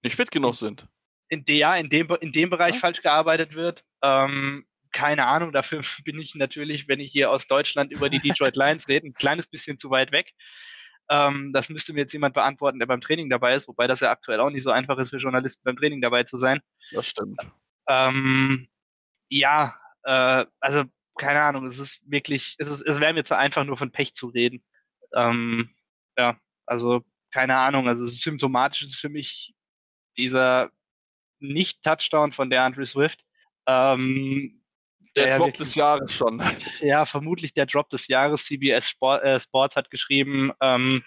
nicht 0.02 0.16
fit 0.16 0.30
genug 0.30 0.56
sind. 0.56 0.86
In, 1.28 1.44
de, 1.44 1.56
ja, 1.56 1.76
in, 1.76 1.88
dem, 1.88 2.10
in 2.20 2.32
dem 2.32 2.50
Bereich 2.50 2.74
ja. 2.74 2.80
falsch 2.80 3.02
gearbeitet 3.02 3.54
wird. 3.54 3.84
Ähm, 4.02 4.66
keine 4.92 5.26
Ahnung, 5.26 5.52
dafür 5.52 5.80
bin 6.04 6.18
ich 6.18 6.34
natürlich, 6.34 6.88
wenn 6.88 7.00
ich 7.00 7.10
hier 7.10 7.30
aus 7.30 7.46
Deutschland 7.46 7.92
über 7.92 8.08
die 8.08 8.20
Detroit 8.20 8.56
Lions 8.56 8.88
rede, 8.88 9.06
ein 9.06 9.14
kleines 9.14 9.46
bisschen 9.46 9.78
zu 9.78 9.90
weit 9.90 10.12
weg. 10.12 10.32
Ähm, 11.10 11.52
das 11.52 11.68
müsste 11.68 11.92
mir 11.92 12.00
jetzt 12.00 12.12
jemand 12.12 12.34
beantworten, 12.34 12.78
der 12.78 12.86
beim 12.86 13.00
Training 13.00 13.28
dabei 13.28 13.54
ist, 13.54 13.68
wobei 13.68 13.86
das 13.86 14.00
ja 14.00 14.10
aktuell 14.10 14.40
auch 14.40 14.50
nicht 14.50 14.62
so 14.62 14.70
einfach 14.70 14.96
ist 14.98 15.10
für 15.10 15.18
Journalisten 15.18 15.62
beim 15.64 15.76
Training 15.76 16.00
dabei 16.00 16.24
zu 16.24 16.38
sein. 16.38 16.60
Das 16.92 17.06
stimmt. 17.06 17.40
Ähm, 17.88 18.68
ja, 19.28 19.74
äh, 20.04 20.46
also 20.60 20.84
keine 21.18 21.42
Ahnung, 21.42 21.66
es 21.66 21.78
ist 21.78 22.00
wirklich, 22.10 22.56
es, 22.58 22.80
es 22.80 23.00
wäre 23.00 23.12
mir 23.12 23.24
zu 23.24 23.36
einfach, 23.36 23.64
nur 23.64 23.76
von 23.76 23.90
Pech 23.90 24.14
zu 24.14 24.28
reden. 24.28 24.64
Ähm, 25.14 25.70
ja, 26.16 26.38
also 26.66 27.04
keine 27.32 27.56
Ahnung, 27.56 27.88
also 27.88 28.06
symptomatisch 28.06 28.82
ist 28.82 28.96
für 28.96 29.08
mich 29.08 29.54
dieser 30.16 30.70
Nicht-Touchdown 31.40 32.32
von 32.32 32.50
der 32.50 32.62
Andrew 32.62 32.84
Swift. 32.84 33.24
Ähm, 33.66 34.63
Der, 35.16 35.26
der 35.26 35.36
Drop 35.38 35.46
wirklich- 35.48 35.68
des 35.68 35.74
Jahres 35.76 36.12
schon. 36.12 36.40
ja, 36.80 37.04
vermutlich 37.04 37.54
der 37.54 37.66
Drop 37.66 37.88
des 37.90 38.08
Jahres. 38.08 38.44
CBS 38.46 38.88
Sport, 38.88 39.22
äh, 39.22 39.38
Sports 39.40 39.76
hat 39.76 39.90
geschrieben, 39.90 40.52
ähm, 40.60 41.02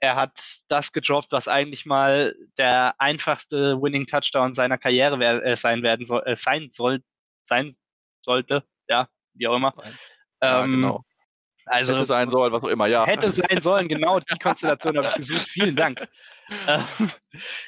er 0.00 0.14
hat 0.16 0.38
das 0.68 0.92
gedroppt, 0.92 1.32
was 1.32 1.48
eigentlich 1.48 1.84
mal 1.86 2.34
der 2.56 2.94
einfachste 2.98 3.80
Winning 3.82 4.06
Touchdown 4.06 4.54
seiner 4.54 4.78
Karriere 4.78 5.18
wer- 5.18 5.44
äh, 5.44 5.56
sein 5.56 5.82
werden 5.82 6.06
soll, 6.06 6.22
äh, 6.26 6.36
sein 6.36 6.68
soll, 6.70 7.00
sein 7.42 7.74
sollte, 8.24 8.64
ja, 8.88 9.08
wie 9.34 9.48
auch 9.48 9.56
immer. 9.56 9.74
Ja, 10.42 10.64
Ähm, 10.64 10.82
genau. 10.82 11.04
Also 11.66 11.94
Hätte 11.94 12.06
sein 12.06 12.30
sollen, 12.30 12.50
was 12.52 12.62
auch 12.62 12.68
immer, 12.68 12.86
ja. 12.86 13.04
hätte 13.06 13.30
sein 13.30 13.60
sollen, 13.60 13.88
genau 13.88 14.20
die 14.20 14.38
Konstellation 14.38 14.96
habe 14.96 15.08
ich 15.08 15.14
gesucht. 15.16 15.48
Vielen 15.48 15.76
Dank. 15.76 16.08
Ähm, 16.66 17.10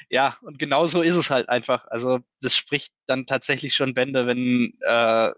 ja, 0.09 0.35
und 0.41 0.57
genau 0.57 0.87
so 0.87 1.03
ist 1.03 1.15
es 1.15 1.29
halt 1.29 1.49
einfach. 1.49 1.85
Also 1.89 2.17
das 2.41 2.55
spricht 2.57 2.91
dann 3.05 3.27
tatsächlich 3.27 3.75
schon 3.75 3.93
Bände, 3.93 4.25
wenn 4.25 4.73
äh, 4.81 5.31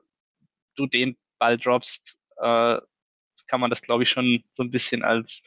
du 0.76 0.88
den 0.88 1.18
Ball 1.40 1.58
droppst, 1.58 2.18
äh, 2.38 2.80
kann 3.48 3.60
man 3.60 3.70
das, 3.70 3.82
glaube 3.82 4.04
ich, 4.04 4.10
schon 4.10 4.44
so 4.56 4.64
ein 4.64 4.72
bisschen 4.72 5.04
als 5.04 5.42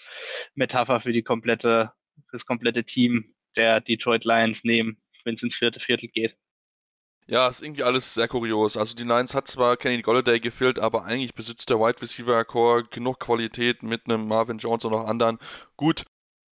Metapher 0.55 1.01
für 1.01 1.13
die 1.13 1.23
komplette, 1.23 1.93
für 2.29 2.37
das 2.37 2.47
komplette 2.47 2.85
Team 2.85 3.35
der 3.57 3.81
Detroit 3.81 4.25
Lions 4.25 4.65
nehmen, 4.65 5.01
wenn 5.25 5.35
es 5.35 5.43
ins 5.43 5.57
vierte 5.57 5.81
Viertel 5.81 6.09
geht. 6.09 6.37
Ja, 7.29 7.49
ist 7.49 7.63
irgendwie 7.63 7.83
alles 7.83 8.15
sehr 8.15 8.29
kurios. 8.29 8.77
Also 8.77 8.95
die 8.95 9.03
Lions 9.03 9.35
hat 9.35 9.49
zwar 9.49 9.77
Kenny 9.77 10.01
Golladay 10.01 10.39
gefehlt, 10.39 10.79
aber 10.79 11.05
eigentlich 11.05 11.35
besitzt 11.35 11.69
der 11.69 11.81
Wide 11.81 12.01
Receiver 12.01 12.45
Core 12.45 12.85
genug 12.85 13.19
Qualität 13.19 13.83
mit 13.83 14.03
einem 14.05 14.29
Marvin 14.29 14.59
Jones 14.59 14.85
und 14.85 14.93
noch 14.93 15.07
anderen. 15.07 15.39
Gut, 15.77 16.05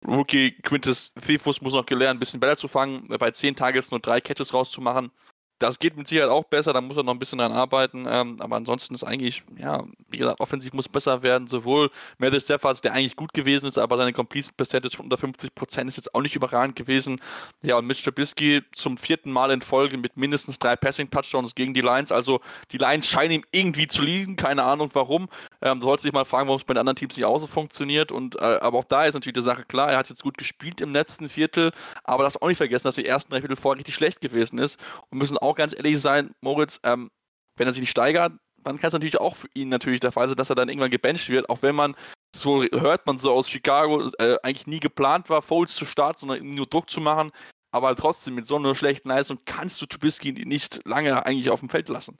Rookie 0.05 0.51
Quintus 0.63 1.13
Cephus 1.23 1.61
muss 1.61 1.73
noch 1.73 1.85
gelernt, 1.85 2.17
ein 2.17 2.19
bisschen 2.19 2.41
Bälle 2.41 2.57
zu 2.57 2.67
fangen, 2.67 3.07
bei 3.07 3.31
10 3.31 3.55
Targets 3.55 3.91
nur 3.91 4.01
drei 4.01 4.19
Catches 4.19 4.53
rauszumachen. 4.53 5.11
Das 5.59 5.79
geht 5.79 5.95
mit 5.95 6.07
Sicherheit 6.07 6.29
auch 6.29 6.43
besser, 6.43 6.73
da 6.73 6.81
muss 6.81 6.97
er 6.97 7.03
noch 7.03 7.13
ein 7.13 7.19
bisschen 7.19 7.39
dran 7.39 7.53
arbeiten. 7.53 8.05
Ähm, 8.09 8.37
aber 8.41 8.57
ansonsten 8.57 8.93
ist 8.93 9.03
eigentlich, 9.03 9.43
ja, 9.57 9.83
wie 10.09 10.17
gesagt, 10.17 10.41
offensiv 10.41 10.73
muss 10.73 10.89
besser 10.89 11.23
werden. 11.23 11.47
Sowohl 11.47 11.91
Matthew 12.17 12.41
Stafford, 12.41 12.83
der 12.83 12.93
eigentlich 12.93 13.15
gut 13.15 13.33
gewesen 13.33 13.67
ist, 13.67 13.77
aber 13.77 13.97
seine 13.97 14.11
Completion 14.11 14.53
Percentage 14.57 14.97
von 14.97 15.05
unter 15.05 15.17
50% 15.17 15.87
ist 15.87 15.97
jetzt 15.97 16.13
auch 16.13 16.21
nicht 16.21 16.35
überragend 16.35 16.75
gewesen. 16.75 17.21
Ja, 17.61 17.77
und 17.77 17.87
Mitch 17.87 18.03
Trubisky 18.03 18.63
zum 18.75 18.97
vierten 18.97 19.31
Mal 19.31 19.51
in 19.51 19.61
Folge 19.61 19.97
mit 19.97 20.17
mindestens 20.17 20.59
drei 20.59 20.75
Passing-Touchdowns 20.75 21.55
gegen 21.55 21.73
die 21.73 21.81
Lions. 21.81 22.11
Also 22.11 22.41
die 22.71 22.77
Lions 22.77 23.07
scheinen 23.07 23.31
ihm 23.31 23.45
irgendwie 23.51 23.87
zu 23.87 24.01
liegen, 24.01 24.35
keine 24.35 24.63
Ahnung 24.63 24.89
warum. 24.93 25.29
Ähm, 25.65 25.81
sollte 25.81 26.03
sich 26.03 26.13
mal 26.13 26.25
fragen, 26.25 26.47
warum 26.47 26.59
es 26.59 26.63
bei 26.63 26.75
den 26.75 26.81
anderen 26.81 26.95
Teams 26.95 27.17
nicht 27.17 27.25
auch 27.25 27.39
so 27.39 27.47
funktioniert. 27.47 28.11
Und, 28.11 28.35
äh, 28.35 28.59
aber 28.61 28.77
auch 28.77 28.83
da 28.83 29.05
ist 29.05 29.15
natürlich 29.15 29.33
die 29.33 29.41
Sache 29.41 29.65
klar, 29.65 29.89
er 29.89 29.97
hat 29.97 30.09
jetzt 30.09 30.21
gut 30.21 30.37
gespielt 30.37 30.79
im 30.79 30.93
letzten 30.93 31.27
Viertel, 31.27 31.71
aber 32.03 32.23
darfst 32.23 32.39
auch 32.39 32.47
nicht 32.47 32.57
vergessen, 32.57 32.83
dass 32.83 32.95
die 32.95 33.05
ersten 33.05 33.31
drei 33.31 33.41
Viertel 33.41 33.57
vorher 33.57 33.79
richtig 33.79 33.95
schlecht 33.95 34.21
gewesen 34.21 34.59
ist. 34.59 34.79
Und 35.09 35.17
müssen 35.17 35.39
auch 35.39 35.55
ganz 35.55 35.75
ehrlich 35.75 35.99
sein, 35.99 36.35
Moritz, 36.39 36.79
ähm, 36.83 37.09
wenn 37.55 37.67
er 37.67 37.73
sich 37.73 37.81
nicht 37.81 37.89
steigert, 37.89 38.33
dann 38.57 38.79
kann 38.79 38.89
es 38.89 38.93
natürlich 38.93 39.19
auch 39.19 39.35
für 39.35 39.47
ihn 39.55 39.69
natürlich 39.69 40.01
der 40.01 40.11
Fall 40.11 40.27
sein, 40.27 40.37
dass 40.37 40.49
er 40.49 40.55
dann 40.55 40.69
irgendwann 40.69 40.91
gebencht 40.91 41.29
wird, 41.29 41.49
auch 41.49 41.63
wenn 41.63 41.75
man 41.75 41.95
so 42.35 42.63
hört 42.63 43.07
man 43.07 43.17
so 43.17 43.31
aus 43.31 43.49
Chicago, 43.49 44.11
äh, 44.19 44.37
eigentlich 44.43 44.67
nie 44.67 44.79
geplant 44.79 45.29
war, 45.29 45.41
Foles 45.41 45.73
zu 45.73 45.85
starten, 45.85 46.19
sondern 46.19 46.53
nur 46.53 46.67
Druck 46.67 46.89
zu 46.89 47.01
machen. 47.01 47.31
Aber 47.71 47.87
halt 47.87 47.99
trotzdem, 47.99 48.35
mit 48.35 48.45
so 48.45 48.55
einer 48.55 48.75
schlechten 48.75 49.09
Leistung 49.09 49.39
kannst 49.45 49.81
du 49.81 49.85
Trubisky 49.85 50.31
nicht 50.31 50.81
lange 50.85 51.25
eigentlich 51.25 51.49
auf 51.49 51.59
dem 51.61 51.69
Feld 51.69 51.89
lassen. 51.89 52.19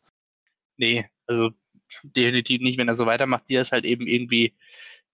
Nee, 0.77 1.10
also 1.27 1.51
definitiv 2.04 2.62
nicht, 2.62 2.78
wenn 2.78 2.88
er 2.88 2.95
so 2.95 3.06
weitermacht, 3.06 3.43
wie 3.48 3.56
er 3.56 3.62
es 3.62 3.71
halt 3.71 3.86
eben 3.86 4.08
irgendwie 4.08 4.56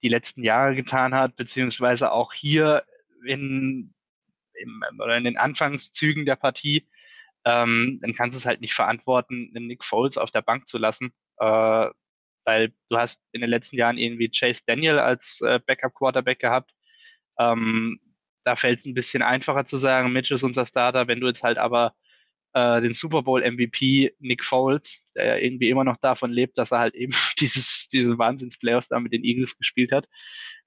die 0.03 0.09
letzten 0.09 0.43
Jahre 0.43 0.75
getan 0.75 1.13
hat, 1.13 1.35
beziehungsweise 1.35 2.11
auch 2.11 2.33
hier 2.33 2.83
in, 3.25 3.93
im, 4.53 4.83
oder 4.99 5.17
in 5.17 5.23
den 5.23 5.37
Anfangszügen 5.37 6.25
der 6.25 6.35
Partie, 6.35 6.87
ähm, 7.45 7.99
dann 8.01 8.13
kannst 8.13 8.35
du 8.35 8.39
es 8.39 8.45
halt 8.45 8.61
nicht 8.61 8.73
verantworten, 8.73 9.51
einen 9.55 9.67
Nick 9.67 9.83
Foles 9.83 10.17
auf 10.17 10.31
der 10.31 10.41
Bank 10.41 10.67
zu 10.67 10.77
lassen, 10.77 11.13
äh, 11.37 11.89
weil 12.45 12.73
du 12.89 12.97
hast 12.97 13.21
in 13.31 13.41
den 13.41 13.49
letzten 13.49 13.77
Jahren 13.77 13.97
irgendwie 13.97 14.29
Chase 14.29 14.63
Daniel 14.65 14.99
als 14.99 15.41
äh, 15.41 15.59
Backup-Quarterback 15.65 16.39
gehabt. 16.39 16.71
Ähm, 17.39 17.99
da 18.43 18.55
fällt 18.55 18.79
es 18.79 18.85
ein 18.85 18.93
bisschen 18.95 19.21
einfacher 19.21 19.65
zu 19.65 19.77
sagen, 19.77 20.11
Mitch 20.11 20.33
ist 20.33 20.43
unser 20.43 20.65
Starter, 20.65 21.07
wenn 21.07 21.19
du 21.19 21.27
jetzt 21.27 21.43
halt 21.43 21.57
aber 21.57 21.93
äh, 22.53 22.81
den 22.81 22.93
Super 22.93 23.23
Bowl 23.23 23.41
MVP 23.41 24.13
Nick 24.19 24.43
Foles, 24.43 25.07
der 25.15 25.25
ja 25.25 25.37
irgendwie 25.37 25.69
immer 25.69 25.83
noch 25.83 25.97
davon 25.97 26.31
lebt, 26.31 26.57
dass 26.57 26.71
er 26.71 26.79
halt 26.79 26.95
eben 26.95 27.13
dieses, 27.39 27.87
diese 27.87 28.17
Wahnsinns-Playoffs 28.17 28.89
da 28.89 28.99
mit 28.99 29.13
den 29.13 29.23
Eagles 29.23 29.57
gespielt 29.57 29.91
hat, 29.91 30.07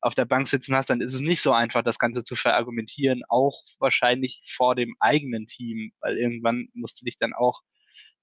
auf 0.00 0.14
der 0.14 0.24
Bank 0.24 0.48
sitzen 0.48 0.76
hast, 0.76 0.90
dann 0.90 1.00
ist 1.00 1.14
es 1.14 1.20
nicht 1.20 1.40
so 1.40 1.52
einfach, 1.52 1.82
das 1.82 1.98
Ganze 1.98 2.22
zu 2.22 2.36
verargumentieren, 2.36 3.22
auch 3.28 3.62
wahrscheinlich 3.78 4.40
vor 4.46 4.74
dem 4.74 4.96
eigenen 5.00 5.46
Team, 5.46 5.92
weil 6.00 6.18
irgendwann 6.18 6.68
musst 6.74 7.00
du 7.00 7.04
dich 7.04 7.18
dann 7.18 7.32
auch 7.32 7.60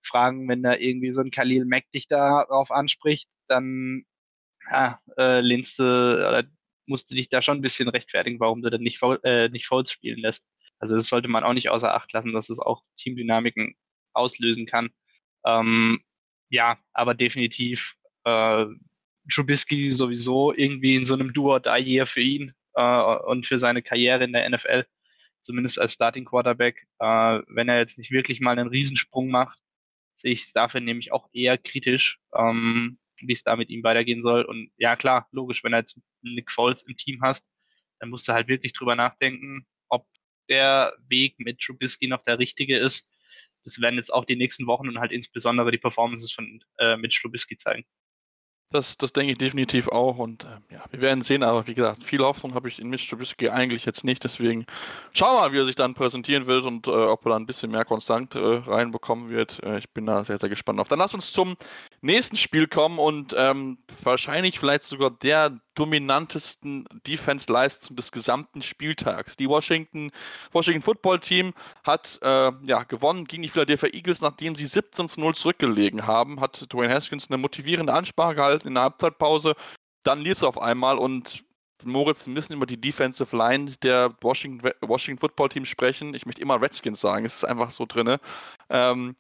fragen, 0.04 0.48
wenn 0.50 0.64
da 0.64 0.76
irgendwie 0.76 1.12
so 1.12 1.22
ein 1.22 1.32
Khalil 1.32 1.66
Mack 1.66 1.92
dich 1.92 2.08
darauf 2.08 2.72
anspricht, 2.72 3.30
dann 3.48 4.04
ja, 4.70 5.00
äh, 5.18 5.42
lehnst 5.42 5.80
du, 5.80 5.84
oder 5.84 6.44
musst 6.86 7.10
du 7.12 7.16
dich 7.16 7.30
da 7.30 7.42
schon 7.42 7.58
ein 7.60 7.62
bisschen 7.62 7.90
rechtfertigen, 7.90 8.40
warum 8.40 8.62
du 8.62 8.70
dann 8.70 8.82
nicht, 8.82 9.02
äh, 9.24 9.50
nicht 9.50 9.68
Fouls 9.68 9.92
spielen 9.92 10.20
lässt. 10.20 10.48
Also 10.82 10.96
das 10.96 11.08
sollte 11.08 11.28
man 11.28 11.44
auch 11.44 11.54
nicht 11.54 11.70
außer 11.70 11.94
Acht 11.94 12.12
lassen, 12.12 12.34
dass 12.34 12.50
es 12.50 12.60
auch 12.60 12.84
Teamdynamiken 12.98 13.76
auslösen 14.14 14.66
kann. 14.66 14.90
Ähm, 15.46 16.02
ja, 16.50 16.80
aber 16.94 17.14
definitiv 17.14 17.96
äh, 18.26 18.66
Trubisky 19.32 19.92
sowieso 19.92 20.54
irgendwie 20.54 20.96
in 20.96 21.06
so 21.06 21.14
einem 21.14 21.32
or 21.38 21.60
die 21.60 21.70
year 21.70 22.06
für 22.08 22.22
ihn 22.22 22.54
äh, 22.74 23.16
und 23.26 23.46
für 23.46 23.60
seine 23.60 23.84
Karriere 23.84 24.24
in 24.24 24.34
der 24.34 24.50
NFL, 24.50 24.86
zumindest 25.44 25.80
als 25.80 25.94
Starting 25.94 26.26
Quarterback. 26.26 26.88
Äh, 27.00 27.42
wenn 27.48 27.70
er 27.70 27.78
jetzt 27.78 28.00
nicht 28.00 28.12
wirklich 28.12 28.42
mal 28.42 28.58
einen 28.58 28.70
Riesensprung 28.70 29.30
macht, 29.30 29.60
sehe 30.16 30.32
ich 30.32 30.42
es 30.44 30.52
dafür 30.52 30.82
nämlich 30.82 31.12
auch 31.12 31.30
eher 31.32 31.60
kritisch, 31.60 32.20
ähm, 32.36 32.98
wie 33.18 33.34
es 33.34 33.44
da 33.44 33.56
mit 33.56 33.70
ihm 33.70 33.84
weitergehen 33.84 34.24
soll. 34.24 34.44
Und 34.44 34.72
ja, 34.78 34.96
klar, 34.96 35.28
logisch, 35.32 35.64
wenn 35.64 35.74
du 35.74 35.78
jetzt 35.78 36.00
Nick 36.24 36.52
Foles 36.52 36.84
im 36.84 36.98
Team 36.98 37.22
hast, 37.22 37.48
dann 38.00 38.10
musst 38.10 38.28
du 38.28 38.34
halt 38.34 38.48
wirklich 38.48 38.74
drüber 38.74 38.96
nachdenken, 38.96 39.68
der 40.52 40.94
Weg 41.08 41.40
mit 41.40 41.60
Trubisky 41.60 42.08
noch 42.08 42.22
der 42.24 42.38
richtige 42.38 42.78
ist. 42.78 43.10
Das 43.64 43.80
werden 43.80 43.96
jetzt 43.96 44.14
auch 44.14 44.26
die 44.26 44.36
nächsten 44.36 44.68
Wochen 44.68 44.90
und 44.90 45.00
halt 45.00 45.12
insbesondere 45.12 45.72
die 45.72 45.78
Performances 45.78 46.32
von 46.32 46.64
äh, 46.78 46.98
Mitch 46.98 47.22
Trubisky 47.22 47.58
zeigen. 47.58 47.86
Das, 48.72 48.98
das 48.98 49.12
denke 49.12 49.34
ich 49.34 49.38
definitiv 49.38 49.90
auch 49.90 50.18
und 50.18 50.46
äh, 50.46 50.74
ja, 50.74 50.86
wir 50.92 51.02
werden 51.02 51.24
sehen, 51.24 51.44
aber 51.44 51.68
wie 51.68 51.74
gesagt, 51.74 52.06
viel 52.06 52.22
Hoffnung 52.22 52.54
habe 52.54 52.70
ich 52.70 52.80
in 52.80 52.90
Mitch 52.90 53.10
Trubisky 53.10 53.50
eigentlich 53.50 53.84
jetzt 53.86 54.06
nicht, 54.06 54.24
deswegen 54.24 54.66
schauen 55.12 55.36
wir 55.36 55.42
mal, 55.42 55.52
wie 55.52 55.58
er 55.58 55.66
sich 55.66 55.76
dann 55.76 55.94
präsentieren 55.94 56.48
wird 56.48 56.64
und 56.64 56.88
äh, 56.88 56.92
ob 56.92 57.26
er 57.26 57.32
da 57.32 57.36
ein 57.36 57.46
bisschen 57.46 57.72
mehr 57.72 57.84
konstant 57.84 58.36
äh, 58.36 58.40
reinbekommen 58.40 59.30
wird. 59.30 59.62
Äh, 59.64 59.80
ich 59.80 59.90
bin 59.90 60.06
da 60.06 60.24
sehr, 60.24 60.38
sehr 60.38 60.48
gespannt 60.48 60.80
auf. 60.80 60.88
Dann 60.88 61.00
lass 61.00 61.14
uns 61.14 61.34
zum 61.34 61.58
nächsten 62.02 62.36
Spiel 62.36 62.68
kommen 62.68 63.00
und 63.00 63.34
ähm, 63.38 63.78
wahrscheinlich 64.02 64.60
vielleicht 64.60 64.84
sogar 64.84 65.12
der 65.12 65.60
dominantesten 65.76 66.86
Defense-Leistung 67.08 67.96
des 67.96 68.12
gesamten 68.12 68.62
Spieltags. 68.62 69.38
Die 69.38 69.48
Washington, 69.48 70.12
Washington 70.52 70.82
Football 70.82 71.20
Team 71.20 71.54
hat 71.84 72.20
äh, 72.22 72.52
ja, 72.66 72.84
gewonnen 72.84 73.26
gegen 73.26 73.44
die 73.44 73.50
Philadelphia 73.50 73.90
Eagles, 73.94 74.22
nachdem 74.22 74.56
sie 74.56 74.66
17 74.66 75.08
zu 75.08 75.20
0 75.20 75.36
zurückgelegen 75.36 76.08
haben, 76.08 76.42
hat 76.42 76.68
Dwayne 76.74 76.94
Haskins 76.94 77.30
eine 77.30 77.38
motivierende 77.38 77.94
Ansprache 77.94 78.36
gehalten 78.36 78.68
in 78.68 78.74
der 78.74 78.84
Halbzeitpause. 78.84 79.56
Dann 80.04 80.22
lief 80.22 80.38
es 80.38 80.44
auf 80.44 80.60
einmal 80.60 80.98
und 80.98 81.44
Moritz, 81.84 82.26
wir 82.26 82.34
müssen 82.34 82.54
über 82.54 82.66
die 82.66 82.80
Defensive 82.80 83.36
Line 83.36 83.72
der 83.84 84.16
Washington, 84.22 84.72
Washington 84.82 85.20
Football 85.20 85.50
Team 85.50 85.66
sprechen. 85.66 86.14
Ich 86.14 86.26
möchte 86.26 86.42
immer 86.42 86.62
Redskins 86.62 87.02
sagen, 87.02 87.26
es 87.26 87.36
ist 87.36 87.46
einfach 87.46 87.72
so 87.72 87.86
drin. 87.86 88.18
Ähm, 88.70 89.16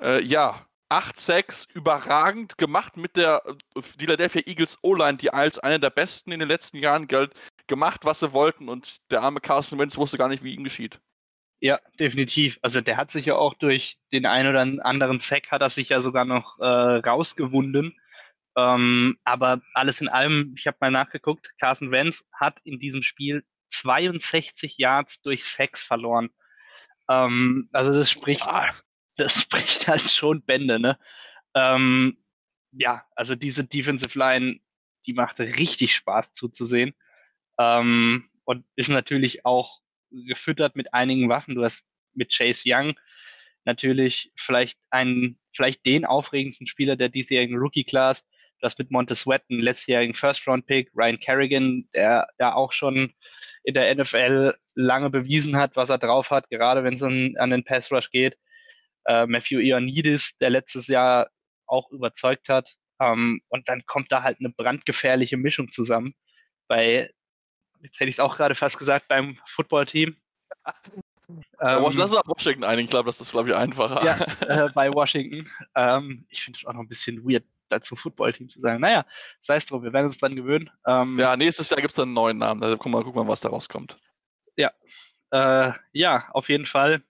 äh, 0.00 0.22
ja, 0.22 0.66
8-6, 0.90 1.68
überragend 1.74 2.58
gemacht 2.58 2.96
mit 2.96 3.16
der 3.16 3.42
äh, 3.46 3.82
Philadelphia 3.82 4.42
Eagles 4.46 4.78
O-Line, 4.82 5.18
die 5.18 5.32
als 5.32 5.58
eine 5.58 5.80
der 5.80 5.90
besten 5.90 6.32
in 6.32 6.40
den 6.40 6.48
letzten 6.48 6.78
Jahren 6.78 7.08
galt, 7.08 7.32
gemacht, 7.66 8.04
was 8.04 8.20
sie 8.20 8.32
wollten 8.32 8.68
und 8.68 8.98
der 9.10 9.22
arme 9.22 9.40
Carson 9.40 9.78
Wentz 9.78 9.96
wusste 9.96 10.18
gar 10.18 10.28
nicht, 10.28 10.44
wie 10.44 10.54
ihm 10.54 10.64
geschieht. 10.64 11.00
Ja, 11.60 11.80
definitiv. 11.98 12.58
Also 12.60 12.82
der 12.82 12.96
hat 12.98 13.10
sich 13.10 13.24
ja 13.24 13.36
auch 13.36 13.54
durch 13.54 13.96
den 14.12 14.26
einen 14.26 14.50
oder 14.50 14.84
anderen 14.84 15.20
Sack 15.20 15.50
hat 15.50 15.62
er 15.62 15.70
sich 15.70 15.88
ja 15.88 16.00
sogar 16.02 16.26
noch 16.26 16.58
äh, 16.58 16.66
rausgewunden. 16.66 17.98
Ähm, 18.56 19.18
aber 19.24 19.62
alles 19.72 20.00
in 20.00 20.08
allem, 20.08 20.54
ich 20.56 20.66
habe 20.66 20.76
mal 20.80 20.90
nachgeguckt, 20.90 21.50
Carson 21.58 21.90
Wentz 21.90 22.26
hat 22.32 22.60
in 22.64 22.78
diesem 22.78 23.02
Spiel 23.02 23.44
62 23.70 24.78
Yards 24.78 25.22
durch 25.22 25.44
Sacks 25.44 25.82
verloren. 25.82 26.30
Ähm, 27.08 27.68
also 27.72 27.92
das 27.92 28.10
spricht, 28.10 28.46
das 29.16 29.34
spricht 29.42 29.88
halt 29.88 30.02
schon 30.02 30.42
Bände, 30.42 30.78
ne? 30.78 30.98
Ähm, 31.54 32.18
ja, 32.72 33.04
also 33.14 33.34
diese 33.34 33.64
Defensive 33.64 34.18
Line, 34.18 34.60
die 35.06 35.12
macht 35.12 35.38
richtig 35.38 35.94
Spaß 35.94 36.32
zuzusehen. 36.32 36.94
Ähm, 37.58 38.28
und 38.44 38.64
ist 38.76 38.88
natürlich 38.88 39.46
auch 39.46 39.80
gefüttert 40.10 40.76
mit 40.76 40.92
einigen 40.92 41.28
Waffen. 41.28 41.54
Du 41.54 41.64
hast 41.64 41.86
mit 42.14 42.32
Chase 42.32 42.64
Young 42.66 42.94
natürlich 43.64 44.32
vielleicht 44.36 44.78
einen, 44.90 45.38
vielleicht 45.52 45.86
den 45.86 46.04
aufregendsten 46.04 46.66
Spieler 46.66 46.96
der 46.96 47.08
diesjährigen 47.08 47.56
Rookie-Class. 47.56 48.26
Du 48.60 48.66
hast 48.66 48.78
mit 48.78 48.90
Montez 48.90 49.20
Sweat 49.20 49.42
einen 49.50 49.60
letztjährigen 49.60 50.14
First-Round-Pick, 50.14 50.90
Ryan 50.94 51.18
Kerrigan, 51.18 51.88
der 51.94 52.28
ja 52.38 52.54
auch 52.54 52.72
schon 52.72 53.12
in 53.64 53.74
der 53.74 53.94
NFL 53.94 54.54
lange 54.74 55.10
bewiesen 55.10 55.56
hat, 55.56 55.76
was 55.76 55.90
er 55.90 55.98
drauf 55.98 56.30
hat, 56.30 56.50
gerade 56.50 56.84
wenn 56.84 56.94
es 56.94 57.02
an, 57.02 57.50
den 57.50 57.64
Pass-Rush 57.64 58.10
geht. 58.10 58.36
Äh, 59.06 59.26
Matthew 59.26 59.58
Ioannidis, 59.58 60.36
der 60.38 60.50
letztes 60.50 60.88
Jahr 60.88 61.28
auch 61.66 61.90
überzeugt 61.90 62.48
hat. 62.48 62.76
Ähm, 63.00 63.40
und 63.48 63.68
dann 63.68 63.84
kommt 63.86 64.12
da 64.12 64.22
halt 64.22 64.38
eine 64.40 64.50
brandgefährliche 64.50 65.36
Mischung 65.36 65.72
zusammen. 65.72 66.14
Bei, 66.68 67.10
jetzt 67.82 68.00
hätte 68.00 68.08
ich 68.08 68.16
es 68.16 68.20
auch 68.20 68.36
gerade 68.36 68.54
fast 68.54 68.78
gesagt, 68.78 69.08
beim 69.08 69.38
Footballteam. 69.46 70.16
Ähm, 71.60 71.82
Lass 71.82 72.10
uns 72.10 72.16
auf 72.16 72.26
Washington 72.26 72.64
einigen, 72.64 72.86
ich 72.86 72.90
glaube, 72.90 73.06
das 73.06 73.20
ist, 73.20 73.30
glaube 73.30 73.50
ich, 73.50 73.54
einfacher. 73.54 74.04
Ja, 74.04 74.16
äh, 74.66 74.70
bei 74.74 74.92
Washington. 74.92 75.48
Ähm, 75.74 76.26
ich 76.28 76.42
finde 76.42 76.58
es 76.58 76.66
auch 76.66 76.74
noch 76.74 76.80
ein 76.80 76.88
bisschen 76.88 77.24
weird, 77.24 77.44
dazu 77.68 77.96
Footballteam 77.96 78.48
zu 78.48 78.60
sagen. 78.60 78.80
Naja, 78.80 79.06
sei 79.40 79.56
es 79.56 79.66
drum, 79.66 79.82
wir 79.82 79.92
werden 79.92 80.06
uns 80.06 80.18
dran 80.18 80.36
gewöhnen. 80.36 80.70
Ähm, 80.86 81.18
ja, 81.18 81.36
nächstes 81.36 81.70
Jahr 81.70 81.80
gibt 81.80 81.92
es 81.92 81.96
dann 81.96 82.08
einen 82.08 82.14
neuen 82.14 82.38
Namen. 82.38 82.62
Also 82.62 82.76
guck 82.76 82.92
mal, 82.92 83.02
guck 83.02 83.14
mal, 83.14 83.26
was 83.26 83.40
da 83.40 83.48
rauskommt. 83.48 83.98
Ja, 84.56 84.72
äh, 85.30 85.72
ja, 85.92 86.28
auf 86.32 86.48
jeden 86.48 86.66
Fall. 86.66 87.02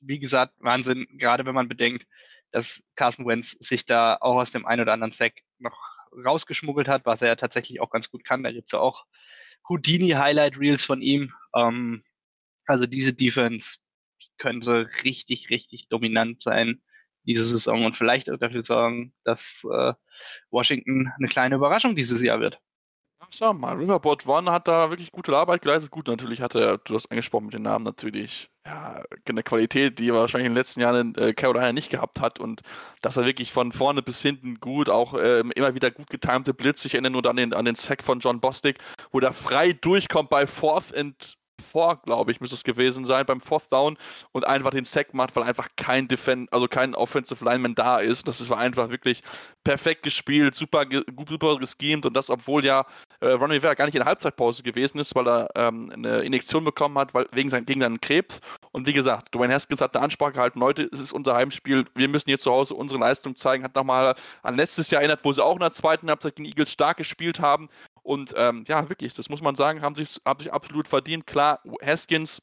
Wie 0.00 0.18
gesagt, 0.18 0.54
Wahnsinn, 0.58 1.06
gerade 1.12 1.44
wenn 1.46 1.54
man 1.54 1.68
bedenkt, 1.68 2.06
dass 2.50 2.82
Carson 2.96 3.26
Wentz 3.26 3.56
sich 3.60 3.84
da 3.84 4.16
auch 4.20 4.36
aus 4.36 4.50
dem 4.50 4.66
einen 4.66 4.82
oder 4.82 4.92
anderen 4.92 5.12
Sack 5.12 5.34
noch 5.58 5.78
rausgeschmuggelt 6.24 6.88
hat, 6.88 7.04
was 7.04 7.22
er 7.22 7.36
tatsächlich 7.36 7.80
auch 7.80 7.90
ganz 7.90 8.10
gut 8.10 8.24
kann. 8.24 8.42
Da 8.42 8.52
gibt 8.52 8.66
es 8.66 8.72
ja 8.72 8.78
auch 8.78 9.04
Houdini-Highlight-Reels 9.68 10.84
von 10.84 11.02
ihm. 11.02 11.32
Ähm, 11.54 12.02
also 12.66 12.86
diese 12.86 13.12
Defense 13.12 13.78
könnte 14.38 14.88
richtig, 15.04 15.50
richtig 15.50 15.88
dominant 15.88 16.42
sein 16.42 16.80
diese 17.28 17.46
Saison 17.46 17.84
und 17.84 17.94
vielleicht 17.94 18.30
auch 18.30 18.38
dafür 18.38 18.64
sorgen, 18.64 19.12
dass 19.22 19.66
äh, 19.70 19.92
Washington 20.50 21.12
eine 21.18 21.28
kleine 21.28 21.56
Überraschung 21.56 21.94
dieses 21.94 22.22
Jahr 22.22 22.40
wird. 22.40 22.58
Schau 23.30 23.52
mal, 23.52 23.76
Riverboat 23.76 24.26
One 24.26 24.50
hat 24.50 24.68
da 24.68 24.90
wirklich 24.90 25.12
gute 25.12 25.36
Arbeit 25.36 25.62
geleistet. 25.62 25.90
Gut, 25.90 26.06
natürlich 26.06 26.40
hatte 26.40 26.60
er, 26.60 26.78
du 26.78 26.94
hast 26.94 27.10
angesprochen 27.10 27.46
mit 27.46 27.54
den 27.54 27.62
Namen, 27.62 27.84
natürlich 27.84 28.48
ja, 28.64 29.02
eine 29.28 29.42
Qualität, 29.42 29.98
die 29.98 30.08
er 30.08 30.14
wahrscheinlich 30.14 30.46
in 30.46 30.52
den 30.52 30.58
letzten 30.58 30.80
Jahren 30.80 31.14
in 31.14 31.22
äh, 31.22 31.34
Carolina 31.34 31.72
nicht 31.72 31.90
gehabt 31.90 32.20
hat. 32.20 32.38
Und 32.38 32.62
dass 33.02 33.16
er 33.16 33.26
wirklich 33.26 33.52
von 33.52 33.72
vorne 33.72 34.02
bis 34.02 34.22
hinten 34.22 34.60
gut, 34.60 34.88
auch 34.88 35.14
äh, 35.14 35.40
immer 35.40 35.74
wieder 35.74 35.90
gut 35.90 36.10
getimte 36.10 36.54
Blitz. 36.54 36.84
Ich 36.84 36.94
erinnere 36.94 37.12
nur 37.12 37.26
an 37.26 37.36
den, 37.36 37.52
an 37.54 37.64
den 37.64 37.74
Sack 37.74 38.02
von 38.02 38.20
John 38.20 38.40
Bostic, 38.40 38.78
wo 39.10 39.20
der 39.20 39.32
frei 39.32 39.72
durchkommt 39.72 40.30
bei 40.30 40.46
Fourth 40.46 40.96
and 40.96 41.38
vor, 41.68 42.00
glaube 42.02 42.30
ich, 42.30 42.40
müsste 42.40 42.56
es 42.56 42.64
gewesen 42.64 43.04
sein, 43.04 43.26
beim 43.26 43.40
Fourth 43.40 43.70
Down 43.70 43.96
und 44.32 44.46
einfach 44.46 44.70
den 44.70 44.84
Sack 44.84 45.14
macht, 45.14 45.36
weil 45.36 45.42
einfach 45.42 45.68
kein 45.76 46.08
Defend, 46.08 46.52
also 46.52 46.66
kein 46.66 46.94
Offensive 46.94 47.44
Lineman 47.44 47.74
da 47.74 47.98
ist. 47.98 48.26
Das 48.26 48.48
war 48.48 48.58
einfach 48.58 48.90
wirklich 48.90 49.22
perfekt 49.64 50.02
gespielt, 50.02 50.54
super, 50.54 50.86
super 51.28 51.58
geschemt 51.58 52.06
und 52.06 52.14
das, 52.14 52.30
obwohl 52.30 52.64
ja 52.64 52.86
äh, 53.20 53.28
Ron 53.28 53.50
Rivera 53.50 53.74
gar 53.74 53.86
nicht 53.86 53.94
in 53.94 54.00
der 54.00 54.06
Halbzeitpause 54.06 54.62
gewesen 54.62 54.98
ist, 54.98 55.14
weil 55.14 55.28
er 55.28 55.48
ähm, 55.54 55.90
eine 55.92 56.20
Injektion 56.20 56.64
bekommen 56.64 56.98
hat, 56.98 57.14
weil, 57.14 57.26
wegen 57.32 57.50
sein, 57.50 57.66
gegen 57.66 57.80
seinen 57.80 58.00
Krebs. 58.00 58.40
Und 58.72 58.86
wie 58.86 58.92
gesagt, 58.92 59.34
Dwayne 59.34 59.54
Haskins 59.54 59.80
hat 59.80 59.94
eine 59.94 60.04
Ansprache 60.04 60.32
gehalten, 60.32 60.60
Leute, 60.60 60.88
es 60.92 61.00
ist 61.00 61.12
unser 61.12 61.34
Heimspiel, 61.34 61.86
wir 61.94 62.08
müssen 62.08 62.28
hier 62.28 62.38
zu 62.38 62.50
Hause 62.50 62.74
unsere 62.74 63.00
Leistung 63.00 63.36
zeigen, 63.36 63.64
hat 63.64 63.74
nochmal 63.74 64.14
an 64.42 64.56
letztes 64.56 64.90
Jahr 64.90 65.02
erinnert, 65.02 65.20
wo 65.24 65.32
sie 65.32 65.44
auch 65.44 65.54
in 65.54 65.60
der 65.60 65.70
zweiten 65.70 66.08
Halbzeit 66.08 66.36
gegen 66.36 66.48
Eagles 66.48 66.70
stark 66.70 66.96
gespielt 66.96 67.40
haben 67.40 67.68
und 68.02 68.32
ähm, 68.36 68.64
ja, 68.66 68.88
wirklich, 68.88 69.12
das 69.14 69.28
muss 69.28 69.42
man 69.42 69.54
sagen, 69.54 69.82
haben 69.82 69.94
sich, 69.94 70.20
haben 70.24 70.40
sich 70.40 70.52
absolut 70.52 70.88
verdient. 70.88 71.26
Klar, 71.26 71.60
Haskins 71.84 72.40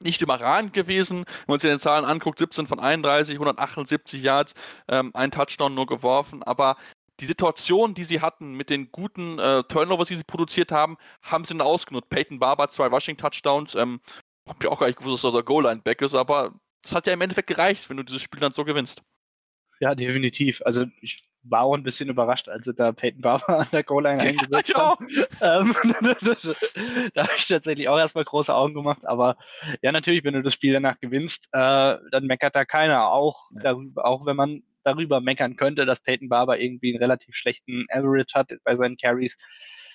nicht 0.00 0.20
überragend 0.20 0.72
gewesen. 0.72 1.18
Wenn 1.18 1.46
man 1.46 1.58
sich 1.58 1.70
den 1.70 1.78
Zahlen 1.78 2.04
anguckt, 2.04 2.38
17 2.38 2.66
von 2.66 2.80
31, 2.80 3.34
178 3.36 4.22
Yards, 4.22 4.54
ähm, 4.88 5.10
ein 5.14 5.30
Touchdown 5.30 5.74
nur 5.74 5.86
geworfen, 5.86 6.42
aber 6.42 6.76
die 7.20 7.26
Situation, 7.26 7.94
die 7.94 8.04
sie 8.04 8.20
hatten 8.20 8.52
mit 8.52 8.70
den 8.70 8.92
guten 8.92 9.38
äh, 9.38 9.62
Turnovers, 9.64 10.08
die 10.08 10.16
sie 10.16 10.24
produziert 10.24 10.70
haben, 10.70 10.96
haben 11.22 11.44
sie 11.44 11.54
dann 11.54 11.66
ausgenutzt. 11.66 12.10
Peyton 12.10 12.38
Barber, 12.38 12.68
zwei 12.68 12.86
Rushing-Touchdowns, 12.88 13.74
ähm, 13.74 14.00
hab 14.46 14.62
ja 14.62 14.70
auch 14.70 14.80
gar 14.80 14.86
nicht 14.86 14.98
gewusst, 14.98 15.24
dass 15.24 15.34
er 15.34 15.42
Goal-Line-Back 15.42 16.02
ist, 16.02 16.14
aber 16.14 16.54
das 16.82 16.94
hat 16.94 17.06
ja 17.06 17.12
im 17.12 17.20
Endeffekt 17.20 17.48
gereicht, 17.48 17.88
wenn 17.90 17.96
du 17.96 18.02
dieses 18.02 18.22
Spiel 18.22 18.40
dann 18.40 18.52
so 18.52 18.64
gewinnst. 18.64 19.02
Ja, 19.80 19.94
definitiv. 19.94 20.62
Also 20.64 20.86
ich 21.00 21.28
war 21.42 21.62
auch 21.62 21.74
ein 21.74 21.82
bisschen 21.82 22.08
überrascht, 22.08 22.48
als 22.48 22.64
sie 22.64 22.74
da 22.74 22.92
Peyton 22.92 23.20
Barber 23.20 23.60
an 23.60 23.68
der 23.72 23.82
Goal-Line 23.84 24.20
eingesetzt 24.20 24.68
ja, 24.68 24.76
haben. 24.76 25.08
Ähm, 25.40 25.74
da 27.14 27.22
habe 27.24 27.32
ich 27.36 27.48
tatsächlich 27.48 27.88
auch 27.88 27.98
erstmal 27.98 28.24
große 28.24 28.54
Augen 28.54 28.74
gemacht. 28.74 29.06
Aber 29.06 29.36
ja, 29.82 29.92
natürlich, 29.92 30.24
wenn 30.24 30.34
du 30.34 30.42
das 30.42 30.54
Spiel 30.54 30.72
danach 30.72 30.98
gewinnst, 31.00 31.48
äh, 31.52 31.96
dann 32.10 32.26
meckert 32.26 32.56
da 32.56 32.64
keiner. 32.64 33.10
Auch, 33.10 33.50
ja. 33.54 33.62
darüber, 33.62 34.06
auch 34.06 34.26
wenn 34.26 34.36
man 34.36 34.62
darüber 34.86 35.20
meckern 35.20 35.56
könnte, 35.56 35.84
dass 35.84 36.00
Peyton 36.00 36.28
Barber 36.28 36.60
irgendwie 36.60 36.92
einen 36.92 37.02
relativ 37.02 37.34
schlechten 37.34 37.86
Average 37.90 38.34
hat 38.34 38.52
bei 38.62 38.76
seinen 38.76 38.96
Carries. 38.96 39.36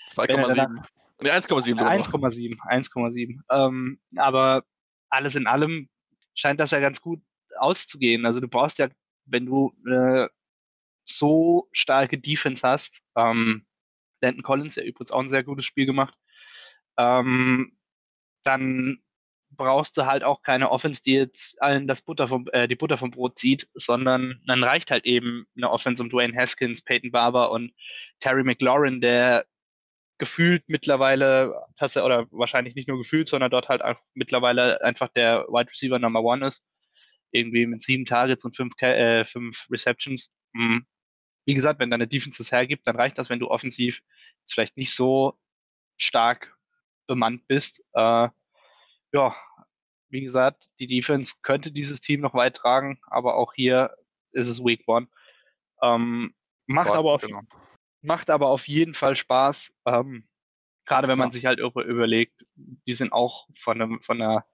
2,7. 0.09 0.83
Nee, 1.21 1.29
1,7. 1.29 1.79
1,7. 1.79 2.57
1,7. 2.59 3.39
Ähm, 3.49 3.99
aber 4.17 4.65
alles 5.09 5.35
in 5.35 5.47
allem 5.47 5.87
scheint 6.33 6.59
das 6.59 6.71
ja 6.71 6.79
ganz 6.79 6.99
gut 6.99 7.21
auszugehen. 7.57 8.25
Also 8.25 8.41
du 8.41 8.49
brauchst 8.49 8.79
ja, 8.79 8.89
wenn 9.25 9.45
du 9.45 9.73
äh, 9.89 10.27
so 11.05 11.69
starke 11.71 12.17
Defense 12.17 12.67
hast. 12.67 13.01
Ähm, 13.15 13.65
Landon 14.19 14.43
Collins, 14.43 14.75
der 14.75 14.85
übrigens 14.85 15.11
auch 15.11 15.21
ein 15.21 15.29
sehr 15.29 15.43
gutes 15.43 15.65
Spiel 15.65 15.85
gemacht. 15.85 16.15
Ähm, 16.97 17.77
dann 18.43 19.01
brauchst 19.55 19.97
du 19.97 20.05
halt 20.05 20.23
auch 20.23 20.41
keine 20.41 20.71
Offense, 20.71 21.01
die 21.03 21.13
jetzt 21.13 21.61
allen 21.61 21.87
das 21.87 22.01
Butter 22.01 22.27
vom, 22.27 22.47
äh, 22.53 22.67
die 22.67 22.75
Butter 22.75 22.97
vom 22.97 23.11
Brot 23.11 23.39
zieht, 23.39 23.69
sondern 23.73 24.41
dann 24.45 24.63
reicht 24.63 24.91
halt 24.91 25.05
eben 25.05 25.45
eine 25.55 25.69
Offense 25.71 26.01
um 26.01 26.09
Dwayne 26.09 26.35
Haskins, 26.35 26.81
Peyton 26.81 27.11
Barber 27.11 27.51
und 27.51 27.73
Terry 28.19 28.43
McLaurin, 28.43 29.01
der 29.01 29.45
gefühlt 30.17 30.63
mittlerweile, 30.67 31.55
oder 31.79 32.27
wahrscheinlich 32.31 32.75
nicht 32.75 32.87
nur 32.87 32.97
gefühlt, 32.99 33.27
sondern 33.29 33.51
dort 33.51 33.69
halt 33.69 33.81
einfach 33.81 34.03
mittlerweile 34.13 34.81
einfach 34.83 35.09
der 35.09 35.45
Wide 35.49 35.71
Receiver 35.71 35.99
Number 35.99 36.21
One 36.23 36.45
ist. 36.45 36.63
Irgendwie 37.31 37.65
mit 37.65 37.81
sieben 37.81 38.05
Targets 38.05 38.45
und 38.45 38.55
fünf, 38.55 38.73
äh, 38.81 39.25
fünf 39.25 39.67
Receptions. 39.71 40.31
Mhm 40.53 40.85
wie 41.45 41.53
gesagt, 41.53 41.79
wenn 41.79 41.89
deine 41.89 42.07
Defense 42.07 42.41
es 42.41 42.51
hergibt, 42.51 42.87
dann 42.87 42.95
reicht 42.95 43.17
das, 43.17 43.29
wenn 43.29 43.39
du 43.39 43.49
offensiv 43.49 44.01
vielleicht 44.49 44.77
nicht 44.77 44.93
so 44.93 45.39
stark 45.97 46.55
bemannt 47.07 47.47
bist. 47.47 47.83
Äh, 47.93 48.29
ja, 49.13 49.35
wie 50.09 50.21
gesagt, 50.21 50.69
die 50.79 50.87
Defense 50.87 51.35
könnte 51.41 51.71
dieses 51.71 51.99
Team 51.99 52.21
noch 52.21 52.33
weit 52.33 52.55
tragen, 52.55 52.99
aber 53.07 53.35
auch 53.35 53.53
hier 53.53 53.95
ist 54.31 54.47
es 54.47 54.63
Week 54.63 54.83
One. 54.87 55.07
Ähm, 55.81 56.33
macht, 56.67 56.89
aber 56.89 57.13
auf, 57.13 57.21
genau. 57.21 57.41
macht 58.01 58.29
aber 58.29 58.47
auf 58.47 58.67
jeden 58.67 58.93
Fall 58.93 59.15
Spaß. 59.15 59.73
Ähm, 59.85 60.27
Gerade 60.85 61.07
wenn 61.07 61.17
man 61.17 61.29
ja. 61.29 61.33
sich 61.33 61.45
halt 61.45 61.59
über, 61.59 61.85
überlegt, 61.85 62.45
die 62.55 62.93
sind 62.93 63.13
auch 63.13 63.47
von, 63.55 63.81
einem, 63.81 64.01
von 64.01 64.21
einer 64.21 64.45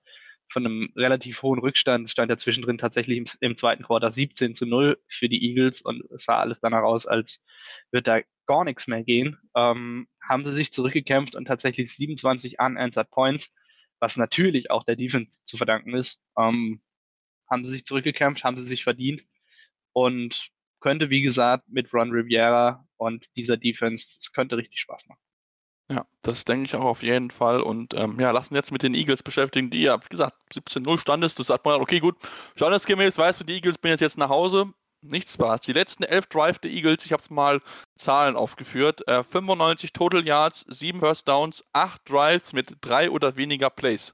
von 0.50 0.66
einem 0.66 0.94
relativ 0.96 1.42
hohen 1.44 1.60
Rückstand, 1.60 2.10
stand 2.10 2.30
ja 2.30 2.38
zwischendrin 2.38 2.78
tatsächlich 2.78 3.18
im, 3.18 3.26
im, 3.42 3.58
zweiten 3.58 3.84
Quarter 3.84 4.12
17 4.12 4.54
zu 4.54 4.66
0 4.66 4.98
für 5.08 5.28
die 5.28 5.44
Eagles 5.46 5.82
und 5.82 6.10
es 6.12 6.24
sah 6.24 6.40
alles 6.40 6.60
danach 6.62 6.84
aus, 6.84 7.06
als 7.06 7.44
wird 7.92 8.08
da 8.08 8.22
gar 8.46 8.64
nichts 8.64 8.88
mehr 8.88 9.04
gehen. 9.04 9.38
Ähm, 9.56 10.08
haben 10.22 10.46
sie 10.46 10.54
sich 10.54 10.72
zurückgekämpft 10.72 11.36
und 11.36 11.46
tatsächlich 11.46 11.94
27 11.94 12.60
unanswered 12.60 13.12
Points, 13.12 13.54
was 14.00 14.18
natürlich 14.18 14.72
auch 14.72 14.84
der 14.84 14.96
Defense 14.96 15.44
zu 15.46 15.58
verdanken 15.58 15.94
ist. 15.96 16.22
Ähm, 16.38 16.82
haben 17.50 17.66
sie 17.66 17.72
sich 17.72 17.86
zurückgekämpft, 17.86 18.44
haben 18.44 18.58
sie 18.58 18.66
sich 18.66 18.84
verdient 18.84 19.24
und 19.94 20.50
könnte, 20.80 21.10
wie 21.10 21.22
gesagt, 21.22 21.66
mit 21.68 21.94
Ron 21.94 22.12
Riviera 22.12 22.86
und 22.98 23.26
dieser 23.36 23.58
Defense, 23.58 24.18
es 24.20 24.32
könnte 24.32 24.58
richtig 24.58 24.80
Spaß 24.80 25.08
machen. 25.08 25.22
Ja, 25.90 26.06
das 26.22 26.44
denke 26.44 26.66
ich 26.66 26.76
auch 26.76 26.84
auf 26.84 27.02
jeden 27.02 27.32
Fall. 27.32 27.62
Und 27.62 27.94
ähm, 27.94 28.20
ja, 28.20 28.32
lassen 28.32 28.56
jetzt 28.56 28.72
mit 28.72 28.84
den 28.84 28.94
Eagles 28.94 29.24
beschäftigen, 29.24 29.70
die 29.70 29.84
ja, 29.84 30.04
wie 30.04 30.10
gesagt, 30.10 30.36
17-0 30.54 31.00
stand 31.00 31.24
ist. 31.24 31.40
Das 31.40 31.48
sagt 31.48 31.64
man, 31.64 31.80
okay, 31.80 32.00
gut, 32.00 32.18
standesgemäß 32.56 33.18
weißt 33.18 33.40
du, 33.40 33.46
die 33.46 33.54
Eagles 33.54 33.78
bin 33.78 33.96
jetzt 33.98 34.18
nach 34.18 34.30
Hause. 34.30 34.74
Nichts 35.02 35.34
Spaß. 35.34 35.62
Die 35.62 35.74
letzten 35.74 36.04
elf 36.04 36.26
Drive 36.28 36.60
der 36.60 36.72
Eagles, 36.72 37.06
ich 37.06 37.14
habe 37.14 37.22
es 37.22 37.30
mal 37.30 37.62
Zahlen 37.98 38.36
aufgeführt, 38.36 39.08
äh, 39.08 39.24
95 39.24 39.94
Total 39.94 40.26
Yards, 40.26 40.66
7 40.68 41.00
First 41.00 41.28
Downs, 41.28 41.64
8 41.74 42.02
Drives 42.10 42.54
mit 42.54 42.78
3 42.82 43.12
oder 43.12 43.36
weniger 43.36 43.70
Plays 43.70 44.14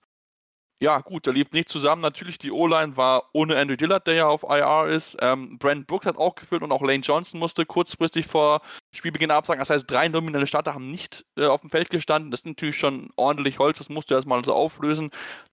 ja, 0.84 1.00
gut, 1.00 1.26
da 1.26 1.32
lief 1.32 1.50
nicht 1.54 1.70
zusammen. 1.70 2.02
Natürlich, 2.02 2.38
die 2.40 2.52
O-Line 2.52 2.98
war 2.98 3.30
ohne 3.32 3.58
Andrew 3.58 3.78
Dillard, 3.78 4.06
der 4.06 4.16
ja 4.16 4.28
auf 4.28 4.44
IR 4.44 4.88
ist. 4.88 5.16
Ähm, 5.22 5.58
Brent 5.58 5.88
Brooks 5.88 6.06
hat 6.06 6.18
auch 6.18 6.36
gefüllt 6.36 6.62
und 6.62 6.74
auch 6.74 6.82
Lane 6.82 7.00
Johnson 7.00 7.40
musste 7.40 7.66
kurzfristig 7.66 8.28
vor 8.28 8.62
Spielbeginn 8.94 9.32
absagen. 9.32 9.60
Das 9.60 9.70
heißt, 9.70 9.90
drei 9.90 10.10
nominelle 10.10 10.46
Starter 10.46 10.74
haben 10.74 10.90
nicht 10.90 11.26
äh, 11.38 11.46
auf 11.46 11.62
dem 11.62 11.70
Feld 11.70 11.90
gestanden. 11.90 12.32
Das 12.32 12.42
ist 12.42 12.48
natürlich 12.48 12.76
schon 12.76 13.12
ordentlich 13.16 13.60
Holz, 13.60 13.78
das 13.78 13.88
musst 13.88 14.12
du 14.12 14.16
erstmal 14.16 14.44
so 14.44 14.54
auflösen. 14.54 15.12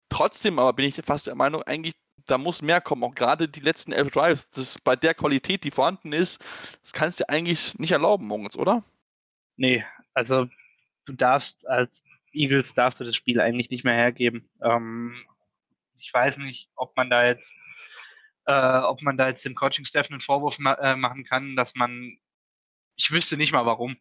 Trotzdem 0.09 0.59
aber 0.59 0.73
bin 0.73 0.87
ich 0.87 1.01
fast 1.05 1.29
der 1.29 1.37
Meinung, 1.37 1.63
eigentlich, 1.63 1.95
da 2.27 2.39
muss 2.39 2.63
mehr 2.63 2.81
kommen. 2.81 3.05
Auch 3.05 3.15
gerade 3.15 3.49
die 3.49 3.61
letzten 3.61 3.93
elf 3.93 4.11
Drives, 4.11 4.51
das 4.51 4.79
bei 4.79 4.97
der 4.97 5.15
Qualität, 5.15 5.65
die 5.65 5.71
vorhanden 5.71 6.13
ist, 6.13 6.45
das 6.83 6.93
kannst 6.93 7.21
du 7.21 7.29
eigentlich 7.29 7.79
nicht 7.79 7.93
erlauben, 7.93 8.27
Moritz, 8.27 8.57
oder? 8.57 8.85
Nee, 9.57 9.85
also 10.15 10.49
du 11.05 11.13
darfst 11.13 11.67
als 11.67 12.03
Eagles 12.33 12.75
darfst 12.75 13.01
du 13.01 13.05
das 13.05 13.17
Spiel 13.17 13.41
eigentlich 13.41 13.71
nicht 13.71 13.85
mehr 13.85 13.95
hergeben. 13.95 14.49
Ähm, 14.63 15.15
ich 15.99 16.13
weiß 16.13 16.39
nicht, 16.39 16.71
ob 16.77 16.97
man 16.97 17.11
da 17.11 17.27
jetzt, 17.27 17.55
äh, 18.47 18.79
ob 18.79 19.03
man 19.03 19.17
da 19.17 19.29
jetzt 19.29 19.45
dem 19.45 19.55
Coaching-Staff 19.55 20.11
einen 20.11 20.21
Vorwurf 20.21 20.59
ma 20.59 20.75
äh, 20.75 20.97
machen 20.97 21.25
kann, 21.25 21.57
dass 21.57 21.75
man, 21.75 22.19
ich 22.97 23.11
wüsste 23.11 23.37
nicht 23.37 23.53
mal 23.53 23.67
warum, 23.67 23.97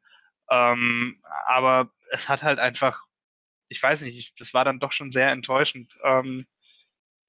ähm, 0.50 1.22
aber 1.48 1.92
es 2.12 2.30
hat 2.30 2.44
halt 2.44 2.60
einfach, 2.60 3.04
ich 3.68 3.82
weiß 3.82 4.02
nicht, 4.04 4.40
das 4.40 4.54
war 4.54 4.66
dann 4.66 4.80
doch 4.80 4.92
schon 4.92 5.12
sehr 5.12 5.32
enttäuschend. 5.32 5.98
Ähm, 6.04 6.48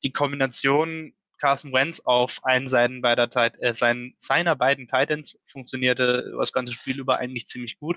die 0.03 0.13
Kombination 0.13 1.15
Carson 1.41 1.73
Wentz 1.73 2.01
auf 2.01 2.45
einen 2.45 2.69
seinen 2.69 3.01
beider, 3.01 3.29
äh, 3.61 3.75
seinen, 3.75 4.15
seiner 4.19 4.55
beiden 4.55 4.87
Titans 4.87 5.39
funktionierte 5.47 6.33
das 6.39 6.53
ganze 6.53 6.73
Spiel 6.73 7.01
über 7.01 7.19
eigentlich 7.19 7.47
ziemlich 7.47 7.79
gut. 7.79 7.97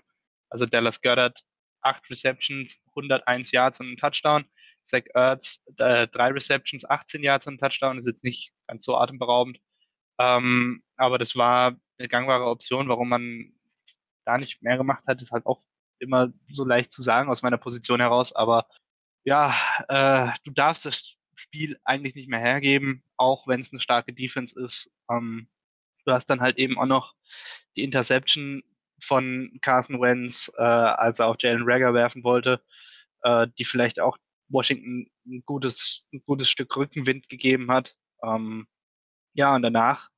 Also 0.50 0.66
Dallas 0.66 1.02
Goddard, 1.02 1.42
acht 1.82 2.10
Receptions, 2.10 2.82
101 2.90 3.52
Yards 3.52 3.80
und 3.82 3.92
ein 3.92 3.98
Touchdown. 3.98 4.46
Zach 4.84 5.04
Ertz, 5.14 5.64
äh, 5.78 6.08
drei 6.08 6.30
Receptions, 6.30 6.90
18 6.90 7.24
Yards 7.24 7.48
und 7.48 7.56
ein 7.56 7.58
Touchdown. 7.58 7.98
ist 7.98 8.08
jetzt 8.08 8.24
nicht 8.24 8.54
ganz 8.68 8.86
so 8.86 8.98
atemberaubend. 8.98 9.60
Ähm, 10.20 10.84
aber 10.98 11.18
das 11.18 11.36
war 11.36 11.76
eine 11.98 12.08
gangbare 12.08 12.46
Option, 12.46 12.90
warum 12.90 13.10
man 13.10 13.54
da 14.26 14.38
nicht 14.38 14.62
mehr 14.62 14.78
gemacht 14.78 15.04
hat, 15.08 15.22
ist 15.22 15.32
halt 15.32 15.46
auch 15.46 15.64
immer 16.00 16.32
so 16.50 16.66
leicht 16.66 16.92
zu 16.94 17.02
sagen 17.02 17.30
aus 17.30 17.42
meiner 17.42 17.58
Position 17.58 18.00
heraus. 18.00 18.34
Aber 18.34 18.68
ja, 19.24 19.56
äh, 19.88 20.32
du 20.44 20.52
darfst 20.52 20.86
das 20.86 21.18
Spiel 21.36 21.80
eigentlich 21.84 22.16
nicht 22.16 22.30
mehr 22.30 22.40
hergeben, 22.40 23.04
auch 23.18 23.48
wenn 23.48 23.60
es 23.60 23.72
eine 23.72 23.82
starke 23.82 24.14
Defense 24.14 24.60
ist. 24.60 24.92
Ähm, 25.10 25.48
du 26.06 26.12
hast 26.12 26.28
dann 26.28 26.42
halt 26.42 26.58
eben 26.58 26.78
auch 26.78 26.86
noch 26.86 27.16
die 27.76 27.84
Interception 27.84 28.64
von 29.02 29.58
Carson 29.62 30.00
Wentz, 30.02 30.52
äh, 30.58 30.62
als 30.62 31.20
er 31.20 31.28
auch 31.28 31.36
Jalen 31.40 31.64
Rager 31.66 31.94
werfen 31.94 32.24
wollte, 32.24 32.62
äh, 33.24 33.48
die 33.58 33.66
vielleicht 33.66 34.00
auch 34.00 34.18
Washington 34.50 35.08
ein 35.26 35.44
gutes, 35.46 36.06
ein 36.14 36.22
gutes 36.26 36.50
Stück 36.50 36.76
Rückenwind 36.76 37.30
gegeben 37.30 37.72
hat. 37.72 37.96
Ähm, 38.24 38.68
ja, 39.34 39.56
und 39.56 39.64
danach 39.64 40.10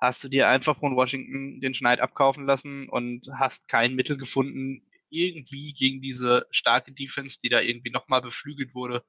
hast 0.00 0.24
du 0.24 0.28
dir 0.28 0.48
einfach 0.48 0.78
von 0.78 0.96
Washington 0.96 1.60
den 1.60 1.74
Schneid 1.74 2.00
abkaufen 2.00 2.46
lassen 2.46 2.88
und 2.88 3.28
hast 3.38 3.68
kein 3.68 3.94
Mittel 3.94 4.16
gefunden, 4.16 4.82
irgendwie 5.10 5.72
gegen 5.72 6.02
diese 6.02 6.46
starke 6.50 6.92
Defense, 6.92 7.38
die 7.42 7.48
da 7.48 7.60
irgendwie 7.60 7.90
nochmal 7.90 8.20
beflügelt 8.20 8.74
wurde, 8.74 9.04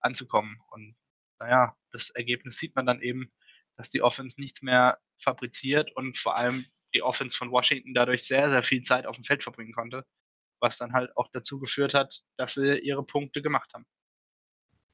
anzukommen. 0.00 0.60
Und 0.70 0.96
naja, 1.40 1.76
das 1.92 2.10
Ergebnis 2.10 2.58
sieht 2.58 2.74
man 2.76 2.86
dann 2.86 3.00
eben, 3.00 3.32
dass 3.76 3.90
die 3.90 4.02
Offense 4.02 4.40
nichts 4.40 4.62
mehr 4.62 4.98
fabriziert 5.20 5.94
und 5.96 6.18
vor 6.18 6.36
allem 6.36 6.66
die 6.94 7.02
Offense 7.02 7.36
von 7.36 7.50
Washington 7.50 7.94
dadurch 7.94 8.26
sehr, 8.26 8.50
sehr 8.50 8.62
viel 8.62 8.82
Zeit 8.82 9.06
auf 9.06 9.16
dem 9.16 9.24
Feld 9.24 9.42
verbringen 9.42 9.72
konnte, 9.72 10.04
was 10.60 10.78
dann 10.78 10.92
halt 10.92 11.16
auch 11.16 11.28
dazu 11.32 11.60
geführt 11.60 11.94
hat, 11.94 12.22
dass 12.36 12.54
sie 12.54 12.78
ihre 12.78 13.04
Punkte 13.04 13.42
gemacht 13.42 13.72
haben. 13.74 13.86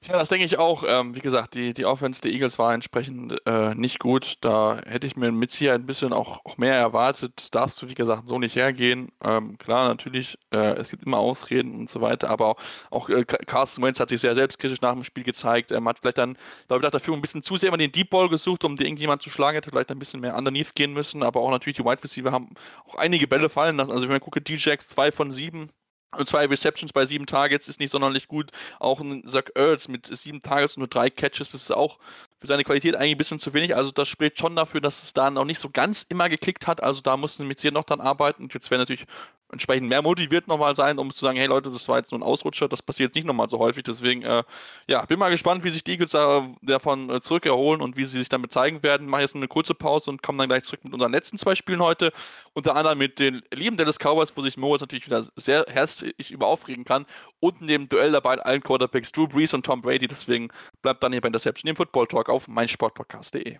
Ja, 0.03 0.19
das 0.19 0.29
denke 0.29 0.45
ich 0.45 0.59
auch. 0.59 0.85
Ähm, 0.87 1.15
wie 1.15 1.21
gesagt, 1.21 1.55
die, 1.55 1.73
die 1.73 1.87
Offense 1.87 2.21
der 2.21 2.31
Eagles 2.31 2.59
war 2.59 2.75
entsprechend 2.75 3.41
äh, 3.47 3.75
nicht 3.75 3.99
gut. 4.01 4.35
Da 4.43 4.79
hätte 4.85 5.07
ich 5.07 5.17
mir 5.17 5.33
mit 5.33 5.51
Sicherheit 5.51 5.81
ein 5.81 5.87
bisschen 5.87 6.13
auch, 6.13 6.45
auch 6.45 6.59
mehr 6.59 6.75
erwartet. 6.75 7.33
Das 7.37 7.51
darfst 7.51 7.81
du, 7.81 7.89
wie 7.89 7.95
gesagt, 7.95 8.29
so 8.29 8.39
nicht 8.39 8.55
hergehen. 8.55 9.13
Ähm, 9.23 9.57
klar, 9.57 9.89
natürlich, 9.89 10.37
äh, 10.53 10.77
es 10.77 10.91
gibt 10.91 11.05
immer 11.05 11.17
Ausreden 11.17 11.75
und 11.75 11.89
so 11.89 12.03
weiter, 12.03 12.29
aber 12.29 12.49
auch, 12.49 12.57
auch 12.91 13.09
äh, 13.09 13.25
Carsten 13.25 13.83
Wentz 13.83 13.99
hat 13.99 14.11
sich 14.11 14.21
sehr 14.21 14.35
selbstkritisch 14.35 14.83
nach 14.83 14.93
dem 14.93 15.05
Spiel 15.05 15.25
gezeigt. 15.25 15.71
Er 15.71 15.83
hat 15.83 15.99
vielleicht 16.01 16.19
dann, 16.19 16.37
glaube 16.67 16.81
ich, 16.81 16.85
nach 16.85 16.91
der 16.91 17.01
Führung 17.01 17.21
ein 17.21 17.23
bisschen 17.23 17.43
zu 17.43 17.57
sehr 17.57 17.69
immer 17.69 17.79
den 17.79 17.91
Deep 17.93 18.11
Ball 18.11 18.29
gesucht, 18.29 18.63
um 18.65 18.77
irgendjemand 18.77 19.23
zu 19.23 19.31
schlagen, 19.31 19.55
hätte 19.55 19.71
vielleicht 19.71 19.91
ein 19.91 19.99
bisschen 19.99 20.21
mehr 20.21 20.37
underneath 20.37 20.75
gehen 20.75 20.93
müssen, 20.93 21.23
aber 21.23 21.41
auch 21.41 21.51
natürlich 21.51 21.77
die 21.79 21.85
Wide 21.85 22.05
Receiver 22.05 22.31
haben 22.31 22.51
auch 22.87 22.97
einige 22.97 23.27
Bälle 23.27 23.49
fallen 23.49 23.79
lassen. 23.79 23.91
Also 23.91 24.03
wenn 24.03 24.11
man 24.11 24.21
guckt, 24.21 24.47
D-Jacks 24.47 24.89
2 24.89 25.13
von 25.13 25.31
7, 25.31 25.71
und 26.17 26.29
zwei 26.29 26.47
Receptions 26.47 26.93
bei 26.93 27.05
sieben 27.07 27.27
Targets 27.27 27.69
ist 27.69 27.81
nicht 27.81 27.91
sonderlich 27.91 28.29
gut. 28.29 28.51
Auch 28.79 29.01
ein 29.01 29.27
Zach 29.27 29.45
Ertz 29.55 29.89
mit 29.89 30.07
sieben 30.07 30.43
Targets 30.43 30.77
und 30.77 30.81
nur 30.81 30.89
drei 30.89 31.11
Catches 31.11 31.55
ist 31.55 31.71
auch 31.71 31.99
für 32.41 32.47
seine 32.47 32.65
Qualität 32.65 32.97
eigentlich 32.97 33.13
ein 33.13 33.19
bisschen 33.19 33.39
zu 33.39 33.53
wenig. 33.55 33.75
Also 33.75 33.91
das 33.91 34.09
spricht 34.09 34.39
schon 34.39 34.57
dafür, 34.57 34.81
dass 34.81 35.03
es 35.03 35.13
da 35.13 35.31
noch 35.31 35.45
nicht 35.45 35.59
so 35.59 35.71
ganz 35.71 36.05
immer 36.09 36.29
geklickt 36.29 36.67
hat. 36.67 36.83
Also 36.83 37.01
da 37.01 37.17
mussten 37.17 37.45
wir 37.45 37.51
jetzt 37.51 37.65
noch 37.73 37.85
dann 37.85 38.01
arbeiten. 38.01 38.45
Und 38.45 38.55
jetzt 38.55 38.71
wäre 38.71 38.81
natürlich 38.81 39.07
entsprechend 39.55 39.89
mehr 39.89 40.03
motiviert 40.03 40.47
nochmal 40.47 40.77
sein, 40.77 40.99
um 40.99 41.11
zu 41.11 41.25
sagen, 41.25 41.39
hey 41.39 41.47
Leute, 41.47 41.71
das 41.71 41.89
war 41.89 41.97
jetzt 41.97 42.13
nur 42.13 42.21
ein 42.21 42.23
Ausrutscher, 42.23 42.69
das 42.69 42.83
passiert 42.83 43.09
jetzt 43.09 43.15
nicht 43.15 43.27
nochmal 43.27 43.49
so 43.49 43.59
häufig. 43.59 43.85
Deswegen, 43.85 44.23
äh, 44.23 44.43
ja, 44.87 45.05
bin 45.07 45.19
mal 45.19 45.31
gespannt, 45.31 45.65
wie 45.65 45.71
sich 45.71 45.83
die 45.83 45.93
Eagles 45.93 46.15
äh, 46.15 46.43
davon 46.63 47.11
äh, 47.11 47.21
zurückerholen 47.21 47.81
und 47.81 47.97
wie 47.97 48.05
sie 48.05 48.19
sich 48.19 48.29
damit 48.29 48.53
zeigen 48.53 48.83
werden. 48.83 49.07
Mache 49.07 49.23
jetzt 49.23 49.35
eine 49.35 49.49
kurze 49.49 49.75
Pause 49.75 50.11
und 50.11 50.23
komme 50.23 50.39
dann 50.39 50.49
gleich 50.49 50.65
zurück 50.65 50.85
mit 50.85 50.93
unseren 50.93 51.13
letzten 51.13 51.39
zwei 51.39 51.55
Spielen 51.55 51.81
heute. 51.81 52.13
Unter 52.53 52.77
anderem 52.77 52.99
mit 52.99 53.19
den 53.19 53.43
lieben 53.53 53.77
Dallas 53.77 53.99
Cowboys, 53.99 54.33
wo 54.37 54.43
sich 54.43 54.57
Moritz 54.57 54.83
natürlich 54.83 55.07
wieder 55.07 55.25
sehr 55.37 55.65
herzlich 55.69 56.31
über 56.31 56.47
aufregen 56.47 56.85
kann. 56.85 57.07
Und 57.41 57.61
in 57.61 57.67
dem 57.67 57.89
Duell 57.89 58.13
dabei 58.13 58.39
allen 58.39 58.63
Quarterbacks 58.63 59.13
Drew 59.13 59.27
Brees 59.27 59.55
und 59.55 59.65
Tom 59.65 59.83
Brady. 59.83 60.09
Deswegen 60.09 60.49
bleibt 60.83 61.03
dann 61.03 61.13
hier 61.13 61.21
bei 61.21 61.29
Interception 61.29 61.69
im 61.69 61.77
Football 61.77 62.07
Talk 62.07 62.29
auf 62.29 62.49
meinsportpodcast.de. 62.49 63.59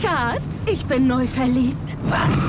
Schatz, 0.00 0.66
ich 0.66 0.84
bin 0.86 1.06
neu 1.06 1.26
verliebt. 1.26 1.96
Was? 2.04 2.48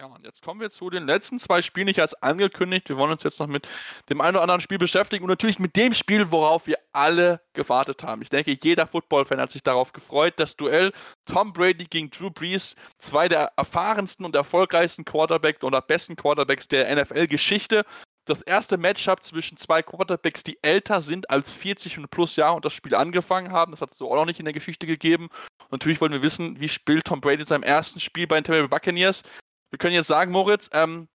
Ja, 0.00 0.06
und 0.06 0.24
jetzt 0.24 0.40
kommen 0.42 0.62
wir 0.62 0.70
zu 0.70 0.88
den 0.88 1.04
letzten 1.04 1.38
zwei 1.38 1.60
Spielen, 1.60 1.84
nicht 1.84 2.00
als 2.00 2.14
angekündigt. 2.22 2.88
Wir 2.88 2.96
wollen 2.96 3.10
uns 3.10 3.22
jetzt 3.22 3.38
noch 3.38 3.48
mit 3.48 3.68
dem 4.08 4.22
einen 4.22 4.36
oder 4.36 4.42
anderen 4.42 4.62
Spiel 4.62 4.78
beschäftigen 4.78 5.24
und 5.24 5.28
natürlich 5.28 5.58
mit 5.58 5.76
dem 5.76 5.92
Spiel, 5.92 6.30
worauf 6.30 6.66
wir 6.66 6.78
alle 6.92 7.42
gewartet 7.52 8.02
haben. 8.02 8.22
Ich 8.22 8.30
denke, 8.30 8.56
jeder 8.62 8.86
Football-Fan 8.86 9.38
hat 9.38 9.52
sich 9.52 9.62
darauf 9.62 9.92
gefreut. 9.92 10.32
Das 10.38 10.56
Duell 10.56 10.94
Tom 11.26 11.52
Brady 11.52 11.84
gegen 11.84 12.08
Drew 12.08 12.30
Brees, 12.30 12.76
zwei 12.98 13.28
der 13.28 13.52
erfahrensten 13.58 14.24
und 14.24 14.34
erfolgreichsten 14.34 15.04
Quarterbacks 15.04 15.62
oder 15.64 15.82
besten 15.82 16.16
Quarterbacks 16.16 16.66
der 16.66 16.96
NFL-Geschichte. 16.96 17.84
Das 18.24 18.40
erste 18.40 18.78
Matchup 18.78 19.22
zwischen 19.22 19.58
zwei 19.58 19.82
Quarterbacks, 19.82 20.42
die 20.42 20.58
älter 20.62 21.02
sind 21.02 21.28
als 21.28 21.52
40 21.52 21.98
und 21.98 22.10
plus 22.10 22.36
Jahre 22.36 22.56
und 22.56 22.64
das 22.64 22.72
Spiel 22.72 22.94
angefangen 22.94 23.52
haben. 23.52 23.72
Das 23.72 23.82
hat 23.82 23.92
es 23.92 23.98
so 23.98 24.10
auch 24.10 24.16
noch 24.16 24.24
nicht 24.24 24.38
in 24.38 24.46
der 24.46 24.54
Geschichte 24.54 24.86
gegeben. 24.86 25.28
Und 25.64 25.72
natürlich 25.72 26.00
wollen 26.00 26.12
wir 26.12 26.22
wissen, 26.22 26.58
wie 26.58 26.70
spielt 26.70 27.04
Tom 27.04 27.20
Brady 27.20 27.42
in 27.42 27.48
seinem 27.48 27.64
ersten 27.64 28.00
Spiel 28.00 28.26
bei 28.26 28.40
den 28.40 28.44
Tampa 28.44 28.66
Buccaneers 28.66 29.24
wir 29.70 29.78
können 29.78 29.94
jetzt 29.94 30.08
sagen, 30.08 30.32
Moritz, 30.32 30.68
ähm, 30.72 31.08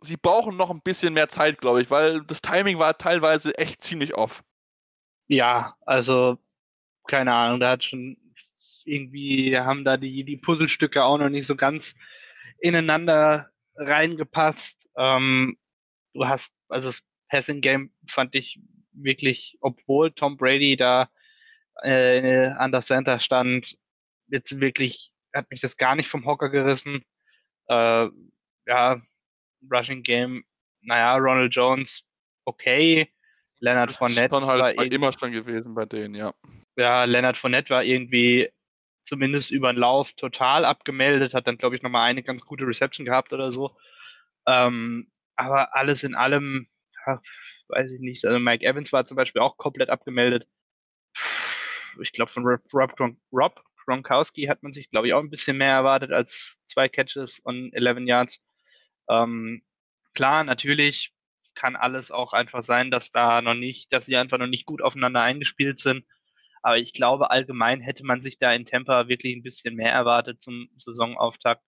sie 0.00 0.16
brauchen 0.16 0.56
noch 0.56 0.70
ein 0.70 0.82
bisschen 0.82 1.14
mehr 1.14 1.28
Zeit, 1.28 1.60
glaube 1.60 1.82
ich, 1.82 1.90
weil 1.90 2.22
das 2.24 2.40
Timing 2.40 2.78
war 2.78 2.96
teilweise 2.98 3.56
echt 3.58 3.82
ziemlich 3.82 4.14
off. 4.14 4.42
Ja, 5.26 5.74
also 5.84 6.38
keine 7.06 7.32
Ahnung, 7.34 7.60
da 7.60 7.70
hat 7.70 7.84
schon 7.84 8.16
irgendwie 8.84 9.58
haben 9.58 9.84
da 9.84 9.96
die, 9.96 10.24
die 10.24 10.36
Puzzlestücke 10.36 11.04
auch 11.04 11.18
noch 11.18 11.28
nicht 11.28 11.46
so 11.46 11.56
ganz 11.56 11.94
ineinander 12.60 13.50
reingepasst. 13.76 14.88
Ähm, 14.96 15.56
du 16.14 16.26
hast, 16.26 16.54
also 16.68 16.88
das 16.88 17.02
Passing 17.28 17.60
Game 17.60 17.92
fand 18.06 18.34
ich 18.34 18.60
wirklich, 18.92 19.58
obwohl 19.60 20.10
Tom 20.12 20.36
Brady 20.36 20.76
da 20.76 21.10
äh, 21.82 22.46
an 22.46 22.72
der 22.72 22.82
Center 22.82 23.20
stand, 23.20 23.76
jetzt 24.28 24.60
wirklich 24.60 25.12
hat 25.34 25.50
mich 25.50 25.60
das 25.60 25.76
gar 25.76 25.94
nicht 25.94 26.08
vom 26.08 26.24
Hocker 26.24 26.48
gerissen. 26.48 27.04
Äh, 27.68 28.08
ja, 28.66 29.00
Rushing 29.70 30.02
Game, 30.02 30.44
naja, 30.82 31.16
Ronald 31.16 31.54
Jones, 31.54 32.04
okay. 32.44 33.08
Leonard 33.60 33.92
Fournette 33.92 34.38
schon 34.38 34.46
halt 34.46 34.76
war 34.76 34.84
immer 34.84 35.12
schon 35.12 35.32
gewesen 35.32 35.74
bei 35.74 35.84
denen, 35.84 36.14
ja. 36.14 36.32
Ja, 36.76 37.04
Leonard 37.04 37.36
Fournette 37.36 37.70
war 37.70 37.82
irgendwie 37.82 38.50
zumindest 39.04 39.50
über 39.50 39.72
den 39.72 39.80
Lauf 39.80 40.12
total 40.12 40.64
abgemeldet, 40.64 41.34
hat 41.34 41.46
dann, 41.46 41.58
glaube 41.58 41.74
ich, 41.74 41.82
nochmal 41.82 42.08
eine 42.08 42.22
ganz 42.22 42.44
gute 42.44 42.66
Reception 42.66 43.06
gehabt 43.06 43.32
oder 43.32 43.50
so. 43.50 43.76
Ähm, 44.46 45.10
aber 45.34 45.74
alles 45.74 46.04
in 46.04 46.14
allem, 46.14 46.68
ja, 47.06 47.20
weiß 47.68 47.92
ich 47.92 48.00
nicht. 48.00 48.24
Also 48.24 48.38
Mike 48.38 48.64
Evans 48.64 48.92
war 48.92 49.04
zum 49.04 49.16
Beispiel 49.16 49.42
auch 49.42 49.56
komplett 49.56 49.90
abgemeldet. 49.90 50.46
Ich 52.00 52.12
glaube, 52.12 52.30
von 52.30 52.44
Rob, 52.44 52.96
Rob, 53.32 53.64
Gronkowski 53.88 54.44
hat 54.44 54.62
man 54.62 54.72
sich, 54.72 54.90
glaube 54.90 55.08
ich, 55.08 55.14
auch 55.14 55.20
ein 55.20 55.30
bisschen 55.30 55.56
mehr 55.56 55.72
erwartet 55.72 56.12
als 56.12 56.58
zwei 56.66 56.88
Catches 56.88 57.38
und 57.40 57.72
11 57.72 58.06
Yards. 58.06 58.44
Ähm, 59.08 59.62
klar, 60.14 60.44
natürlich 60.44 61.14
kann 61.54 61.74
alles 61.74 62.10
auch 62.10 62.34
einfach 62.34 62.62
sein, 62.62 62.90
dass 62.90 63.10
da 63.10 63.40
noch 63.40 63.54
nicht, 63.54 63.92
dass 63.92 64.06
sie 64.06 64.16
einfach 64.16 64.38
noch 64.38 64.46
nicht 64.46 64.66
gut 64.66 64.82
aufeinander 64.82 65.22
eingespielt 65.22 65.80
sind. 65.80 66.04
Aber 66.62 66.76
ich 66.76 66.92
glaube, 66.92 67.30
allgemein 67.30 67.80
hätte 67.80 68.04
man 68.04 68.20
sich 68.20 68.38
da 68.38 68.52
in 68.52 68.66
Tampa 68.66 69.08
wirklich 69.08 69.34
ein 69.34 69.42
bisschen 69.42 69.74
mehr 69.74 69.92
erwartet 69.92 70.42
zum 70.42 70.68
Saisonauftakt. 70.76 71.62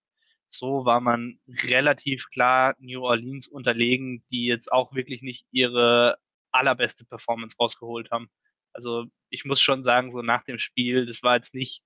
So 0.51 0.85
war 0.85 1.01
man 1.01 1.41
relativ 1.65 2.29
klar 2.31 2.75
New 2.81 3.03
Orleans 3.03 3.49
unterlegen, 3.49 4.25
die 4.31 4.45
jetzt 4.45 4.71
auch 4.71 4.95
wirklich 4.95 5.23
nicht 5.23 5.47
ihre 5.53 6.19
allerbeste 6.51 7.05
Performance 7.07 7.57
rausgeholt 7.59 8.11
haben. 8.11 8.29
Also 8.73 9.07
ich 9.31 9.45
muss 9.45 9.61
schon 9.61 9.83
sagen, 9.83 10.11
so 10.13 10.23
nach 10.23 10.45
dem 10.45 10.59
Spiel, 10.59 11.07
das 11.07 11.23
war 11.23 11.37
jetzt 11.37 11.55
nicht 11.55 11.83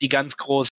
die 0.00 0.08
ganz 0.08 0.36
große, 0.36 0.70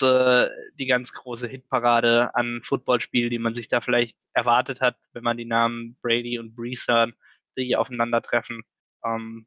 die 0.00 0.86
ganz 0.86 1.12
große 1.12 1.48
Hitparade 1.48 2.34
an 2.34 2.62
Footballspiel, 2.62 3.30
die 3.30 3.38
man 3.38 3.54
sich 3.54 3.68
da 3.68 3.80
vielleicht 3.80 4.16
erwartet 4.32 4.80
hat, 4.80 4.96
wenn 5.12 5.22
man 5.24 5.36
die 5.36 5.44
Namen 5.44 5.96
Brady 6.02 6.38
und 6.38 6.54
Brees 6.56 6.86
hören, 6.88 7.14
die 7.56 7.76
aufeinandertreffen. 7.76 8.62
Ähm, 9.04 9.46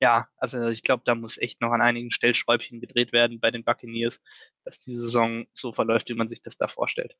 ja, 0.00 0.28
also 0.36 0.68
ich 0.68 0.82
glaube, 0.82 1.02
da 1.06 1.14
muss 1.14 1.38
echt 1.38 1.60
noch 1.60 1.72
an 1.72 1.80
einigen 1.82 2.10
Stellschräubchen 2.10 2.80
gedreht 2.80 3.12
werden 3.12 3.40
bei 3.40 3.50
den 3.50 3.64
Buccaneers, 3.64 4.20
dass 4.64 4.80
die 4.80 4.94
Saison 4.94 5.46
so 5.54 5.72
verläuft, 5.72 6.08
wie 6.08 6.14
man 6.14 6.28
sich 6.28 6.42
das 6.42 6.56
da 6.56 6.68
vorstellt. 6.68 7.16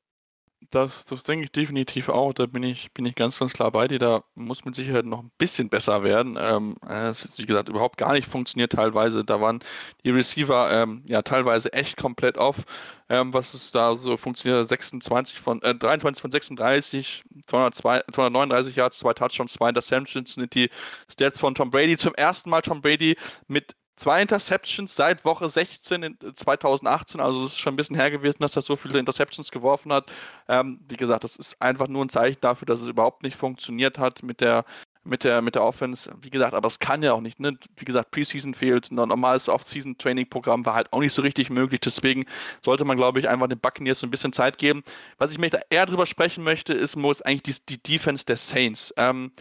Das, 0.71 1.05
das 1.05 1.23
denke 1.23 1.45
ich 1.45 1.51
definitiv 1.51 2.09
auch. 2.09 2.33
Da 2.33 2.45
bin 2.47 2.63
ich, 2.63 2.91
bin 2.93 3.05
ich 3.05 3.15
ganz, 3.15 3.39
ganz 3.39 3.53
klar 3.53 3.71
bei 3.71 3.87
dir. 3.87 3.99
Da 3.99 4.23
muss 4.35 4.65
mit 4.65 4.75
Sicherheit 4.75 5.05
noch 5.05 5.19
ein 5.19 5.31
bisschen 5.37 5.69
besser 5.69 6.03
werden. 6.03 6.37
Ähm, 6.39 6.75
es 6.87 7.23
ist, 7.23 7.37
wie 7.37 7.45
gesagt, 7.45 7.69
überhaupt 7.69 7.97
gar 7.97 8.13
nicht 8.13 8.27
funktioniert 8.27 8.71
teilweise. 8.71 9.23
Da 9.23 9.39
waren 9.39 9.63
die 10.03 10.09
Receiver 10.09 10.71
ähm, 10.71 11.03
ja 11.07 11.21
teilweise 11.21 11.71
echt 11.73 11.97
komplett 11.97 12.37
off. 12.37 12.63
Ähm, 13.09 13.33
was 13.33 13.53
ist 13.53 13.75
da 13.75 13.95
so 13.95 14.17
funktioniert? 14.17 14.67
26 14.67 15.39
von, 15.39 15.61
äh, 15.61 15.75
23 15.75 16.21
von 16.21 16.31
36, 16.31 17.23
202, 17.47 18.03
239 18.11 18.75
Yards, 18.75 18.97
zwei 18.97 19.13
Touchdowns, 19.13 19.53
zwei 19.53 19.69
Interceptions 19.69 20.33
sind 20.33 20.53
die 20.55 20.69
Stats 21.09 21.39
von 21.39 21.53
Tom 21.55 21.69
Brady. 21.69 21.97
Zum 21.97 22.15
ersten 22.15 22.49
Mal 22.49 22.61
Tom 22.61 22.81
Brady 22.81 23.17
mit 23.47 23.75
Zwei 23.97 24.21
Interceptions 24.21 24.95
seit 24.95 25.23
Woche 25.23 25.47
16 25.47 26.03
in 26.03 26.17
2018, 26.35 27.21
also 27.21 27.45
es 27.45 27.53
ist 27.53 27.59
schon 27.59 27.73
ein 27.73 27.77
bisschen 27.77 27.95
her 27.95 28.11
gewesen, 28.11 28.37
dass 28.39 28.55
er 28.55 28.61
so 28.61 28.75
viele 28.75 28.99
Interceptions 28.99 29.51
geworfen 29.51 29.93
hat. 29.93 30.11
Ähm, 30.49 30.81
wie 30.89 30.97
gesagt, 30.97 31.23
das 31.23 31.37
ist 31.37 31.61
einfach 31.61 31.87
nur 31.87 32.03
ein 32.03 32.09
Zeichen 32.09 32.41
dafür, 32.41 32.65
dass 32.65 32.81
es 32.81 32.89
überhaupt 32.89 33.23
nicht 33.23 33.37
funktioniert 33.37 33.97
hat 33.97 34.21
mit 34.21 34.41
der 34.41 34.65
mit 35.05 35.23
der, 35.23 35.41
mit 35.41 35.55
der 35.55 35.63
Offense. 35.63 36.11
Wie 36.21 36.29
gesagt, 36.29 36.53
aber 36.53 36.67
es 36.67 36.79
kann 36.79 37.03
ja 37.03 37.13
auch 37.13 37.21
nicht. 37.21 37.39
Ne? 37.39 37.57
Wie 37.77 37.85
gesagt, 37.85 38.11
Preseason 38.11 38.53
fehlt, 38.53 38.91
ein 38.91 38.95
normales 38.95 39.47
Off-Season-Training-Programm 39.47 40.65
war 40.65 40.73
halt 40.73 40.91
auch 40.91 40.99
nicht 40.99 41.13
so 41.13 41.21
richtig 41.21 41.49
möglich. 41.49 41.79
Deswegen 41.81 42.25
sollte 42.61 42.85
man, 42.85 42.97
glaube 42.97 43.19
ich, 43.19 43.29
einfach 43.29 43.47
den 43.47 43.59
Buccaneers 43.59 43.99
so 43.99 44.07
ein 44.07 44.11
bisschen 44.11 44.33
Zeit 44.33 44.57
geben. 44.57 44.83
Was 45.17 45.31
ich 45.31 45.37
möchte 45.37 45.61
eher 45.69 45.85
darüber 45.85 46.05
sprechen 46.05 46.43
möchte, 46.43 46.73
ist, 46.73 46.95
Mo, 46.95 47.11
ist 47.11 47.25
eigentlich 47.25 47.63
die, 47.65 47.77
die 47.77 47.97
Defense 47.97 48.25
der 48.25 48.37
Saints. 48.37 48.93
Ähm, 48.97 49.31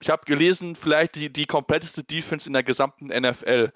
ich 0.00 0.10
habe 0.10 0.24
gelesen, 0.24 0.76
vielleicht 0.76 1.14
die, 1.14 1.30
die 1.30 1.46
kompletteste 1.46 2.02
Defense 2.02 2.48
in 2.48 2.54
der 2.54 2.62
gesamten 2.62 3.08
NFL. 3.08 3.72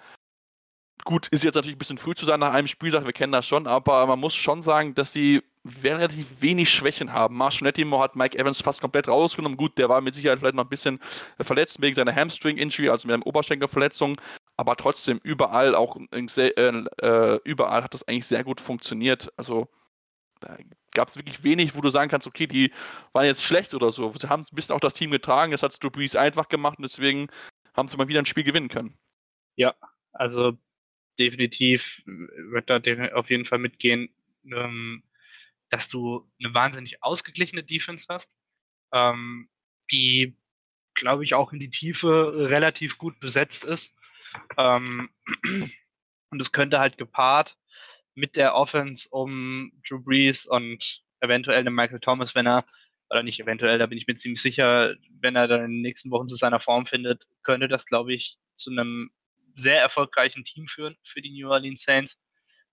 Gut, 1.05 1.29
ist 1.29 1.45
jetzt 1.45 1.55
natürlich 1.55 1.77
ein 1.77 1.79
bisschen 1.79 1.99
früh 1.99 2.14
zu 2.14 2.25
sein 2.25 2.41
nach 2.41 2.55
einem 2.55 2.66
Spieltag, 2.66 3.05
wir 3.05 3.12
kennen 3.12 3.33
das 3.33 3.47
schon, 3.47 3.66
aber 3.66 4.07
man 4.07 4.18
muss 4.18 4.35
schon 4.35 4.62
sagen, 4.62 4.95
dass 4.95 5.12
sie 5.12 5.43
relativ 5.83 6.41
wenig 6.41 6.70
Schwächen 6.70 7.12
haben. 7.12 7.37
Marshall 7.37 7.64
Nettimo 7.64 8.01
hat 8.01 8.16
Mike 8.16 8.39
Evans 8.39 8.61
fast 8.61 8.81
komplett 8.81 9.09
rausgenommen. 9.09 9.57
Gut, 9.57 9.77
der 9.77 9.89
war 9.89 10.01
mit 10.01 10.14
Sicherheit 10.14 10.39
vielleicht 10.39 10.55
noch 10.55 10.64
ein 10.64 10.70
bisschen 10.70 11.01
verletzt 11.41 11.81
wegen 11.81 11.95
seiner 11.95 12.14
Hamstring-Injury, 12.14 12.89
also 12.89 13.07
mit 13.07 13.14
einer 13.14 13.27
Oberschenkelverletzung, 13.27 14.20
aber 14.57 14.77
trotzdem 14.77 15.20
überall 15.22 15.75
auch 15.75 15.97
äh, 16.12 16.49
äh, 16.49 17.41
überall 17.45 17.83
hat 17.83 17.95
das 17.95 18.07
eigentlich 18.09 18.27
sehr 18.27 18.45
gut 18.45 18.61
funktioniert. 18.61 19.33
Also 19.37 19.68
da 20.41 20.57
gab 20.95 21.09
es 21.09 21.16
wirklich 21.16 21.42
wenig, 21.45 21.74
wo 21.74 21.80
du 21.80 21.88
sagen 21.88 22.11
kannst, 22.11 22.26
okay, 22.26 22.47
die 22.47 22.72
waren 23.12 23.26
jetzt 23.26 23.45
schlecht 23.45 23.74
oder 23.74 23.92
so. 23.92 24.14
Sie 24.18 24.28
haben 24.28 24.42
ein 24.42 24.55
bisschen 24.55 24.74
auch 24.74 24.80
das 24.80 24.95
Team 24.95 25.11
getragen, 25.11 25.53
das 25.53 25.62
hat 25.62 25.82
Drew 25.82 25.90
Brees 25.90 26.16
einfach 26.16 26.49
gemacht 26.49 26.78
und 26.78 26.82
deswegen 26.82 27.28
haben 27.74 27.88
sie 27.88 27.97
mal 27.97 28.09
wieder 28.09 28.20
ein 28.20 28.26
Spiel 28.26 28.45
gewinnen 28.45 28.68
können. 28.68 28.97
Ja, 29.57 29.74
also 30.12 30.57
definitiv 31.18 32.03
wird 32.07 32.70
da 32.70 32.80
auf 33.14 33.30
jeden 33.30 33.45
Fall 33.45 33.59
mitgehen, 33.59 34.14
ähm, 34.45 35.03
dass 35.70 35.88
du 35.88 36.30
eine 36.42 36.55
wahnsinnig 36.55 37.03
ausgeglichene 37.03 37.62
Defense 37.62 38.07
hast, 38.09 38.36
ähm, 38.92 39.49
die, 39.90 40.36
glaube 40.95 41.24
ich, 41.24 41.34
auch 41.34 41.53
in 41.53 41.61
die 41.61 41.70
Tiefe 41.70 42.49
relativ 42.49 42.99
gut 42.99 43.18
besetzt 43.20 43.64
ist. 43.64 43.97
Ähm, 44.57 45.11
und 46.30 46.40
es 46.40 46.53
könnte 46.53 46.78
halt 46.78 46.99
gepaart 46.99 47.57
mit 48.15 48.37
der 48.37 48.55
Offense 48.55 49.09
um 49.11 49.73
Drew 49.87 50.01
Brees 50.01 50.47
und 50.47 51.03
eventuell 51.21 51.61
einem 51.61 51.75
Michael 51.75 52.01
Thomas, 52.01 52.35
wenn 52.35 52.47
er, 52.47 52.65
oder 53.11 53.23
nicht 53.23 53.41
eventuell, 53.41 53.79
da 53.79 53.87
bin 53.87 53.99
ich 53.99 54.07
mir 54.07 54.17
ziemlich 54.17 54.41
sicher, 54.41 54.95
wenn 55.21 55.37
er 55.37 55.49
dann 55.49 55.65
in 55.65 55.71
den 55.73 55.83
nächsten 55.83 56.11
Wochen 56.11 56.29
zu 56.29 56.37
seiner 56.37 56.61
Form 56.61 56.87
findet, 56.87 57.27
könnte 57.43 57.69
das, 57.69 57.87
glaube 57.87 58.15
ich, 58.15 58.39
zu 58.55 58.71
einem 58.71 59.11
sehr 59.57 59.81
erfolgreichen 59.81 60.45
Team 60.45 60.67
führen 60.67 60.97
für 61.03 61.23
die 61.23 61.31
New 61.31 61.49
Orleans 61.49 61.83
Saints. 61.83 62.21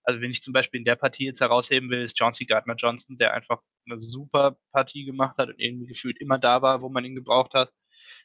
Also 0.03 0.19
wenn 0.21 0.31
ich 0.31 0.41
zum 0.41 0.53
Beispiel 0.53 0.79
in 0.79 0.85
der 0.85 0.95
Partie 0.95 1.25
jetzt 1.25 1.41
herausheben 1.41 1.89
will, 1.89 2.01
ist 2.01 2.19
John 2.19 2.33
C. 2.33 2.45
Gardner 2.45 2.75
Johnson, 2.75 3.17
der 3.17 3.33
einfach 3.33 3.61
eine 3.85 4.01
super 4.01 4.57
Partie 4.71 5.05
gemacht 5.05 5.37
hat 5.37 5.49
und 5.49 5.59
irgendwie 5.59 5.87
gefühlt 5.87 6.19
immer 6.19 6.39
da 6.39 6.61
war, 6.61 6.81
wo 6.81 6.89
man 6.89 7.05
ihn 7.05 7.15
gebraucht 7.15 7.53
hat. 7.53 7.71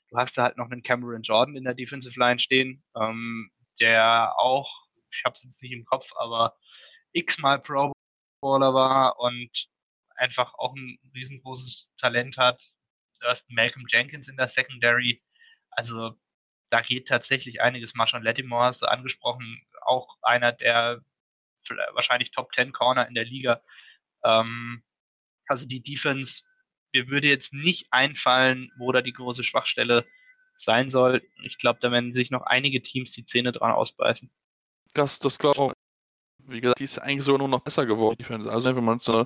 Du 0.08 0.16
hast 0.16 0.38
da 0.38 0.44
halt 0.44 0.56
noch 0.56 0.70
einen 0.70 0.82
Cameron 0.82 1.22
Jordan 1.22 1.56
in 1.56 1.64
der 1.64 1.74
Defensive 1.74 2.18
Line 2.18 2.38
stehen, 2.38 2.82
ähm, 2.98 3.50
der 3.80 4.32
auch, 4.38 4.86
ich 5.12 5.22
habe 5.24 5.34
es 5.34 5.42
jetzt 5.42 5.62
nicht 5.62 5.72
im 5.72 5.84
Kopf, 5.84 6.12
aber 6.16 6.56
x-mal 7.16 7.60
Pro 7.60 7.92
Bowler 8.40 8.74
war 8.74 9.18
und 9.18 9.68
einfach 10.16 10.54
auch 10.54 10.74
ein 10.74 10.98
riesengroßes 11.14 11.90
Talent 11.96 12.36
hat. 12.36 12.62
Du 13.20 13.26
hast 13.26 13.50
Malcolm 13.50 13.86
Jenkins 13.88 14.28
in 14.28 14.36
der 14.36 14.48
Secondary. 14.48 15.22
Also 15.70 16.14
da 16.70 16.80
geht 16.80 17.08
tatsächlich 17.08 17.60
einiges. 17.60 17.94
Marshawn 17.94 18.22
Lattimore 18.22 18.64
hast 18.64 18.82
du 18.82 18.86
angesprochen, 18.86 19.62
auch 19.82 20.16
einer 20.22 20.52
der 20.52 21.02
wahrscheinlich 21.94 22.30
Top 22.30 22.54
10 22.54 22.72
Corner 22.72 23.08
in 23.08 23.14
der 23.14 23.24
Liga. 23.24 23.62
Ähm, 24.22 24.84
also 25.46 25.66
die 25.66 25.82
Defense, 25.82 26.44
mir 26.92 27.08
würde 27.08 27.28
jetzt 27.28 27.52
nicht 27.52 27.88
einfallen, 27.90 28.70
wo 28.78 28.92
da 28.92 29.02
die 29.02 29.12
große 29.12 29.44
Schwachstelle 29.44 30.06
sein 30.56 30.88
soll. 30.88 31.22
Ich 31.42 31.58
glaube, 31.58 31.80
da 31.80 31.90
werden 31.90 32.14
sich 32.14 32.30
noch 32.30 32.42
einige 32.42 32.82
Teams 32.82 33.12
die 33.12 33.24
Zähne 33.24 33.52
dran 33.52 33.72
ausbeißen. 33.72 34.30
Das, 34.94 35.18
das 35.18 35.38
glaube. 35.38 35.75
Wie 36.48 36.60
gesagt, 36.60 36.80
die 36.80 36.84
ist 36.84 36.98
eigentlich 36.98 37.24
sogar 37.24 37.38
nur 37.38 37.48
noch 37.48 37.60
besser 37.60 37.86
geworden. 37.86 38.48
Also 38.48 38.68
wenn 38.68 38.84
wir 38.84 38.92
uns 38.92 39.08
äh, 39.08 39.24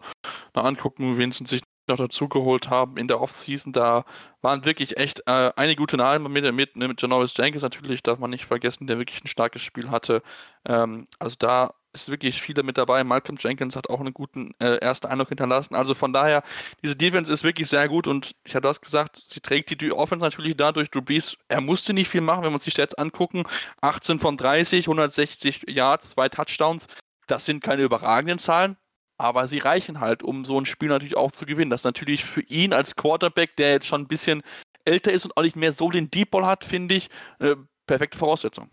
noch 0.54 0.64
angucken, 0.64 1.18
wen 1.18 1.32
sie 1.32 1.44
sich 1.44 1.62
noch 1.88 1.96
dazugeholt 1.96 2.70
haben 2.70 2.96
in 2.96 3.08
der 3.08 3.20
Offseason, 3.20 3.72
da 3.72 4.04
waren 4.42 4.64
wirklich 4.64 4.96
echt 4.96 5.20
äh, 5.26 5.50
einige 5.56 5.80
gute 5.80 5.96
Namen 5.96 6.32
mit, 6.32 6.54
mit, 6.54 6.76
mit 6.76 7.02
Janoris 7.02 7.36
Jenkins 7.36 7.62
natürlich, 7.62 8.02
darf 8.02 8.18
man 8.18 8.30
nicht 8.30 8.46
vergessen, 8.46 8.86
der 8.86 8.98
wirklich 8.98 9.22
ein 9.22 9.28
starkes 9.28 9.62
Spiel 9.62 9.90
hatte. 9.90 10.22
Ähm, 10.64 11.08
also 11.18 11.36
da 11.38 11.74
ist 11.92 12.08
wirklich 12.08 12.40
viele 12.40 12.62
mit 12.62 12.78
dabei. 12.78 13.02
Malcolm 13.04 13.36
Jenkins 13.40 13.76
hat 13.76 13.90
auch 13.90 14.00
einen 14.00 14.14
guten 14.14 14.52
äh, 14.60 14.76
ersten 14.76 15.08
Eindruck 15.08 15.28
hinterlassen. 15.28 15.74
Also 15.74 15.94
von 15.94 16.12
daher, 16.12 16.42
diese 16.82 16.96
Defense 16.96 17.32
ist 17.32 17.42
wirklich 17.42 17.68
sehr 17.68 17.88
gut 17.88 18.06
und 18.06 18.34
ich 18.44 18.54
habe 18.54 18.66
das 18.66 18.80
gesagt, 18.80 19.22
sie 19.26 19.40
trägt 19.40 19.80
die, 19.80 19.92
Offense 19.92 20.24
natürlich 20.24 20.56
dadurch. 20.56 20.90
Drew 20.90 21.02
Brees, 21.02 21.36
er 21.48 21.60
musste 21.60 21.92
nicht 21.92 22.08
viel 22.08 22.20
machen, 22.20 22.42
wenn 22.42 22.50
wir 22.50 22.54
uns 22.54 22.64
die 22.64 22.70
Stats 22.70 22.94
angucken. 22.94 23.44
18 23.80 24.20
von 24.20 24.36
30, 24.36 24.86
160 24.86 25.64
Yards, 25.68 26.10
zwei 26.10 26.28
Touchdowns. 26.28 26.86
Das 27.30 27.44
sind 27.44 27.62
keine 27.62 27.82
überragenden 27.82 28.38
Zahlen, 28.38 28.76
aber 29.16 29.46
sie 29.46 29.58
reichen 29.58 30.00
halt, 30.00 30.22
um 30.22 30.44
so 30.44 30.60
ein 30.60 30.66
Spiel 30.66 30.88
natürlich 30.88 31.16
auch 31.16 31.32
zu 31.32 31.46
gewinnen. 31.46 31.70
Das 31.70 31.82
ist 31.82 31.84
natürlich 31.84 32.24
für 32.24 32.42
ihn 32.42 32.72
als 32.72 32.96
Quarterback, 32.96 33.56
der 33.56 33.72
jetzt 33.72 33.86
schon 33.86 34.02
ein 34.02 34.08
bisschen 34.08 34.42
älter 34.84 35.12
ist 35.12 35.24
und 35.24 35.36
auch 35.36 35.42
nicht 35.42 35.56
mehr 35.56 35.72
so 35.72 35.90
den 35.90 36.10
Deep 36.10 36.30
Ball 36.30 36.46
hat, 36.46 36.64
finde 36.64 36.94
ich, 36.94 37.08
äh, 37.38 37.56
perfekte 37.86 38.18
Voraussetzung. 38.18 38.70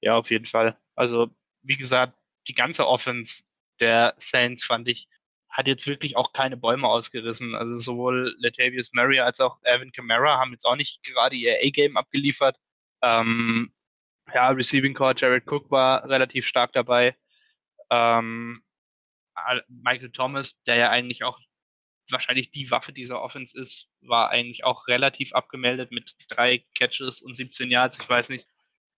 Ja, 0.00 0.16
auf 0.16 0.30
jeden 0.30 0.46
Fall. 0.46 0.78
Also, 0.94 1.30
wie 1.62 1.76
gesagt, 1.76 2.14
die 2.48 2.54
ganze 2.54 2.86
Offense 2.86 3.44
der 3.80 4.14
Saints 4.18 4.64
fand 4.64 4.88
ich, 4.88 5.08
hat 5.48 5.66
jetzt 5.66 5.86
wirklich 5.86 6.16
auch 6.16 6.32
keine 6.32 6.56
Bäume 6.56 6.86
ausgerissen. 6.86 7.54
Also 7.54 7.78
sowohl 7.78 8.34
Latavius 8.38 8.92
Murray 8.92 9.18
als 9.20 9.40
auch 9.40 9.58
Evan 9.62 9.92
Kamara 9.92 10.38
haben 10.38 10.52
jetzt 10.52 10.64
auch 10.64 10.76
nicht 10.76 11.02
gerade 11.02 11.34
ihr 11.34 11.56
A-Game 11.64 11.96
abgeliefert. 11.96 12.56
Ähm, 13.02 13.72
ja, 14.32 14.50
Receiving 14.50 14.94
Core 14.94 15.14
Jared 15.16 15.50
Cook 15.50 15.70
war 15.70 16.08
relativ 16.08 16.46
stark 16.46 16.72
dabei. 16.72 17.16
Ähm, 17.90 18.62
Michael 19.68 20.10
Thomas, 20.10 20.60
der 20.64 20.76
ja 20.76 20.90
eigentlich 20.90 21.24
auch 21.24 21.38
wahrscheinlich 22.10 22.50
die 22.50 22.70
Waffe 22.70 22.92
dieser 22.92 23.22
Offense 23.22 23.58
ist, 23.58 23.88
war 24.00 24.30
eigentlich 24.30 24.64
auch 24.64 24.88
relativ 24.88 25.32
abgemeldet 25.32 25.92
mit 25.92 26.14
drei 26.28 26.64
Catches 26.76 27.20
und 27.22 27.34
17 27.34 27.70
Yards. 27.70 27.98
Ich 28.00 28.08
weiß 28.08 28.30
nicht, 28.30 28.46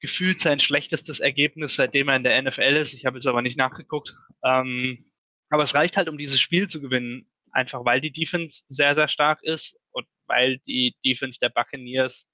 gefühlt 0.01 0.41
sein 0.41 0.59
schlechtestes 0.59 1.21
Ergebnis, 1.21 1.77
seitdem 1.77 2.09
er 2.09 2.17
in 2.17 2.25
der 2.25 2.41
NFL 2.43 2.77
ist. 2.77 2.95
Ich 2.95 3.07
habe 3.07 3.19
jetzt 3.19 3.27
aber 3.27 3.43
nicht 3.43 3.59
nachgeguckt. 3.59 4.15
Ähm, 4.45 4.99
aber 5.51 5.63
es 5.63 5.75
reicht 5.75 5.97
halt, 5.97 6.09
um 6.09 6.19
dieses 6.19 6.41
Spiel 6.41 6.69
zu 6.69 6.81
gewinnen. 6.81 7.31
Einfach 7.53 7.85
weil 7.85 8.01
die 8.01 8.13
Defense 8.13 8.65
sehr, 8.69 8.95
sehr 8.95 9.09
stark 9.09 9.43
ist 9.43 9.79
und 9.91 10.07
weil 10.27 10.59
die 10.67 10.97
Defense 11.05 11.39
der 11.39 11.51
Buccaneers 11.51 12.29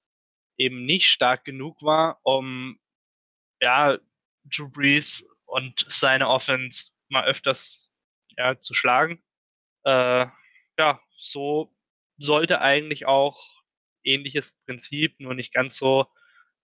eben 0.56 0.84
nicht 0.86 1.08
stark 1.08 1.44
genug 1.44 1.82
war, 1.82 2.20
um 2.22 2.78
ja, 3.60 3.98
Drew 4.44 4.68
Brees 4.68 5.28
und 5.48 5.84
seine 5.88 6.28
Offense 6.28 6.92
mal 7.08 7.24
öfters 7.24 7.90
ja, 8.36 8.60
zu 8.60 8.74
schlagen. 8.74 9.22
Äh, 9.84 10.26
ja, 10.78 11.00
so 11.16 11.74
sollte 12.18 12.60
eigentlich 12.60 13.06
auch 13.06 13.42
ähnliches 14.04 14.58
Prinzip, 14.66 15.18
nur 15.18 15.34
nicht 15.34 15.52
ganz 15.52 15.76
so 15.76 16.06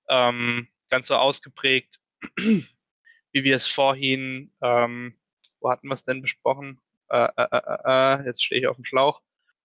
ähm, 0.08 0.68
ganz 0.90 1.06
so 1.08 1.16
ausgeprägt, 1.16 2.00
wie 2.36 3.44
wir 3.44 3.56
es 3.56 3.66
vorhin, 3.66 4.52
ähm, 4.62 5.18
wo 5.60 5.70
hatten 5.70 5.88
wir 5.88 5.94
es 5.94 6.04
denn 6.04 6.22
besprochen? 6.22 6.80
Äh, 7.08 7.28
äh, 7.36 7.46
äh, 7.50 7.56
äh, 7.56 8.20
äh 8.22 8.26
jetzt 8.26 8.44
stehe 8.44 8.60
ich 8.60 8.66
auf 8.66 8.76
dem 8.76 8.84
Schlauch. 8.84 9.22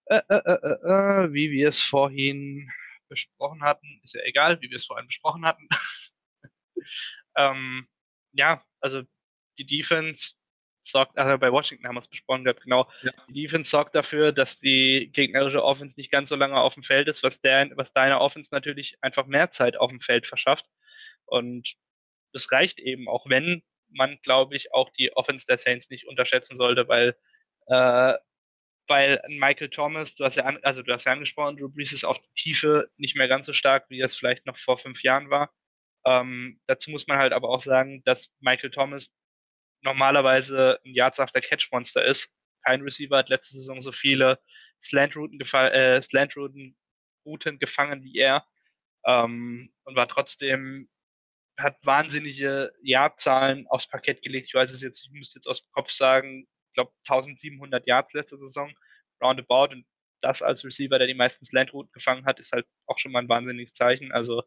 Wie 0.09 1.51
wir 1.51 1.69
es 1.69 1.79
vorhin 1.79 2.71
besprochen 3.09 3.61
hatten, 3.61 4.01
ist 4.03 4.15
ja 4.15 4.21
egal, 4.23 4.59
wie 4.59 4.69
wir 4.69 4.77
es 4.77 4.87
vorhin 4.87 5.05
besprochen 5.05 5.45
hatten. 5.45 5.69
ähm, 7.37 7.87
ja, 8.33 8.63
also 8.79 9.03
die 9.57 9.65
Defense 9.65 10.33
sorgt, 10.83 11.17
also 11.17 11.37
bei 11.37 11.51
Washington 11.51 11.87
haben 11.87 11.95
wir 11.95 11.99
es 11.99 12.07
besprochen 12.07 12.43
gehabt, 12.43 12.61
genau. 12.63 12.89
Ja. 13.03 13.11
Die 13.27 13.43
Defense 13.43 13.69
sorgt 13.69 13.95
dafür, 13.95 14.31
dass 14.31 14.59
die 14.59 15.09
gegnerische 15.11 15.63
Offense 15.63 15.95
nicht 15.97 16.11
ganz 16.11 16.29
so 16.29 16.35
lange 16.35 16.59
auf 16.59 16.73
dem 16.73 16.83
Feld 16.83 17.07
ist, 17.07 17.23
was, 17.23 17.41
der, 17.41 17.69
was 17.75 17.93
deiner 17.93 18.21
Offense 18.21 18.49
natürlich 18.53 18.97
einfach 19.01 19.25
mehr 19.27 19.51
Zeit 19.51 19.77
auf 19.77 19.89
dem 19.89 19.99
Feld 19.99 20.25
verschafft. 20.25 20.65
Und 21.25 21.75
das 22.33 22.51
reicht 22.51 22.79
eben, 22.79 23.07
auch 23.07 23.29
wenn 23.29 23.61
man, 23.89 24.17
glaube 24.23 24.55
ich, 24.55 24.73
auch 24.73 24.89
die 24.91 25.15
Offense 25.15 25.45
der 25.47 25.57
Saints 25.57 25.89
nicht 25.89 26.07
unterschätzen 26.07 26.55
sollte, 26.55 26.87
weil 26.87 27.15
äh, 27.67 28.17
weil 28.89 29.21
Michael 29.27 29.69
Thomas, 29.69 30.15
du 30.15 30.25
hast 30.25 30.35
ja, 30.35 30.45
an, 30.45 30.57
also 30.63 30.81
du 30.81 30.91
hast 30.91 31.05
ja 31.05 31.11
angesprochen, 31.11 31.57
Drew 31.57 31.69
Brees 31.69 31.93
ist 31.93 32.03
auf 32.03 32.19
die 32.19 32.33
Tiefe 32.35 32.89
nicht 32.97 33.15
mehr 33.15 33.27
ganz 33.27 33.45
so 33.45 33.53
stark, 33.53 33.85
wie 33.89 34.01
es 34.01 34.17
vielleicht 34.17 34.45
noch 34.45 34.57
vor 34.57 34.77
fünf 34.77 35.03
Jahren 35.03 35.29
war. 35.29 35.53
Ähm, 36.05 36.59
dazu 36.67 36.91
muss 36.91 37.07
man 37.07 37.17
halt 37.17 37.33
aber 37.33 37.49
auch 37.49 37.59
sagen, 37.59 38.01
dass 38.05 38.33
Michael 38.39 38.71
Thomas 38.71 39.11
normalerweise 39.81 40.79
ein 40.85 40.93
Yards 40.93 41.19
after 41.19 41.41
Catch 41.41 41.69
Monster 41.71 42.03
ist. 42.03 42.33
Kein 42.65 42.81
Receiver 42.81 43.17
hat 43.17 43.29
letzte 43.29 43.57
Saison 43.57 43.81
so 43.81 43.91
viele 43.91 44.39
Slant-Routen 44.81 45.39
äh, 45.41 46.01
Slant 46.01 46.35
gefangen 47.59 48.03
wie 48.03 48.17
er 48.17 48.45
ähm, 49.05 49.73
und 49.83 49.95
war 49.95 50.07
trotzdem 50.07 50.89
hat 51.57 51.77
wahnsinnige 51.83 52.73
Yardzahlen 52.81 53.67
aufs 53.67 53.87
Parkett 53.87 54.21
gelegt. 54.21 54.47
Ich 54.47 54.53
weiß 54.53 54.71
es 54.71 54.81
jetzt, 54.81 55.05
ich 55.05 55.11
müsste 55.11 55.39
jetzt 55.39 55.47
aus 55.47 55.61
dem 55.61 55.71
Kopf 55.71 55.91
sagen, 55.91 56.47
ich 56.67 56.73
glaube 56.73 56.91
1700 57.07 57.85
Yards 57.85 58.13
letzte 58.13 58.37
Saison, 58.37 58.73
roundabout. 59.21 59.73
Und 59.73 59.85
das 60.21 60.41
als 60.41 60.63
Receiver, 60.63 60.97
der 60.97 61.07
die 61.07 61.13
meisten 61.13 61.45
Slant-Routen 61.45 61.91
gefangen 61.91 62.25
hat, 62.25 62.39
ist 62.39 62.53
halt 62.53 62.65
auch 62.87 62.97
schon 62.97 63.11
mal 63.11 63.19
ein 63.19 63.29
wahnsinniges 63.29 63.73
Zeichen. 63.73 64.11
Also 64.11 64.43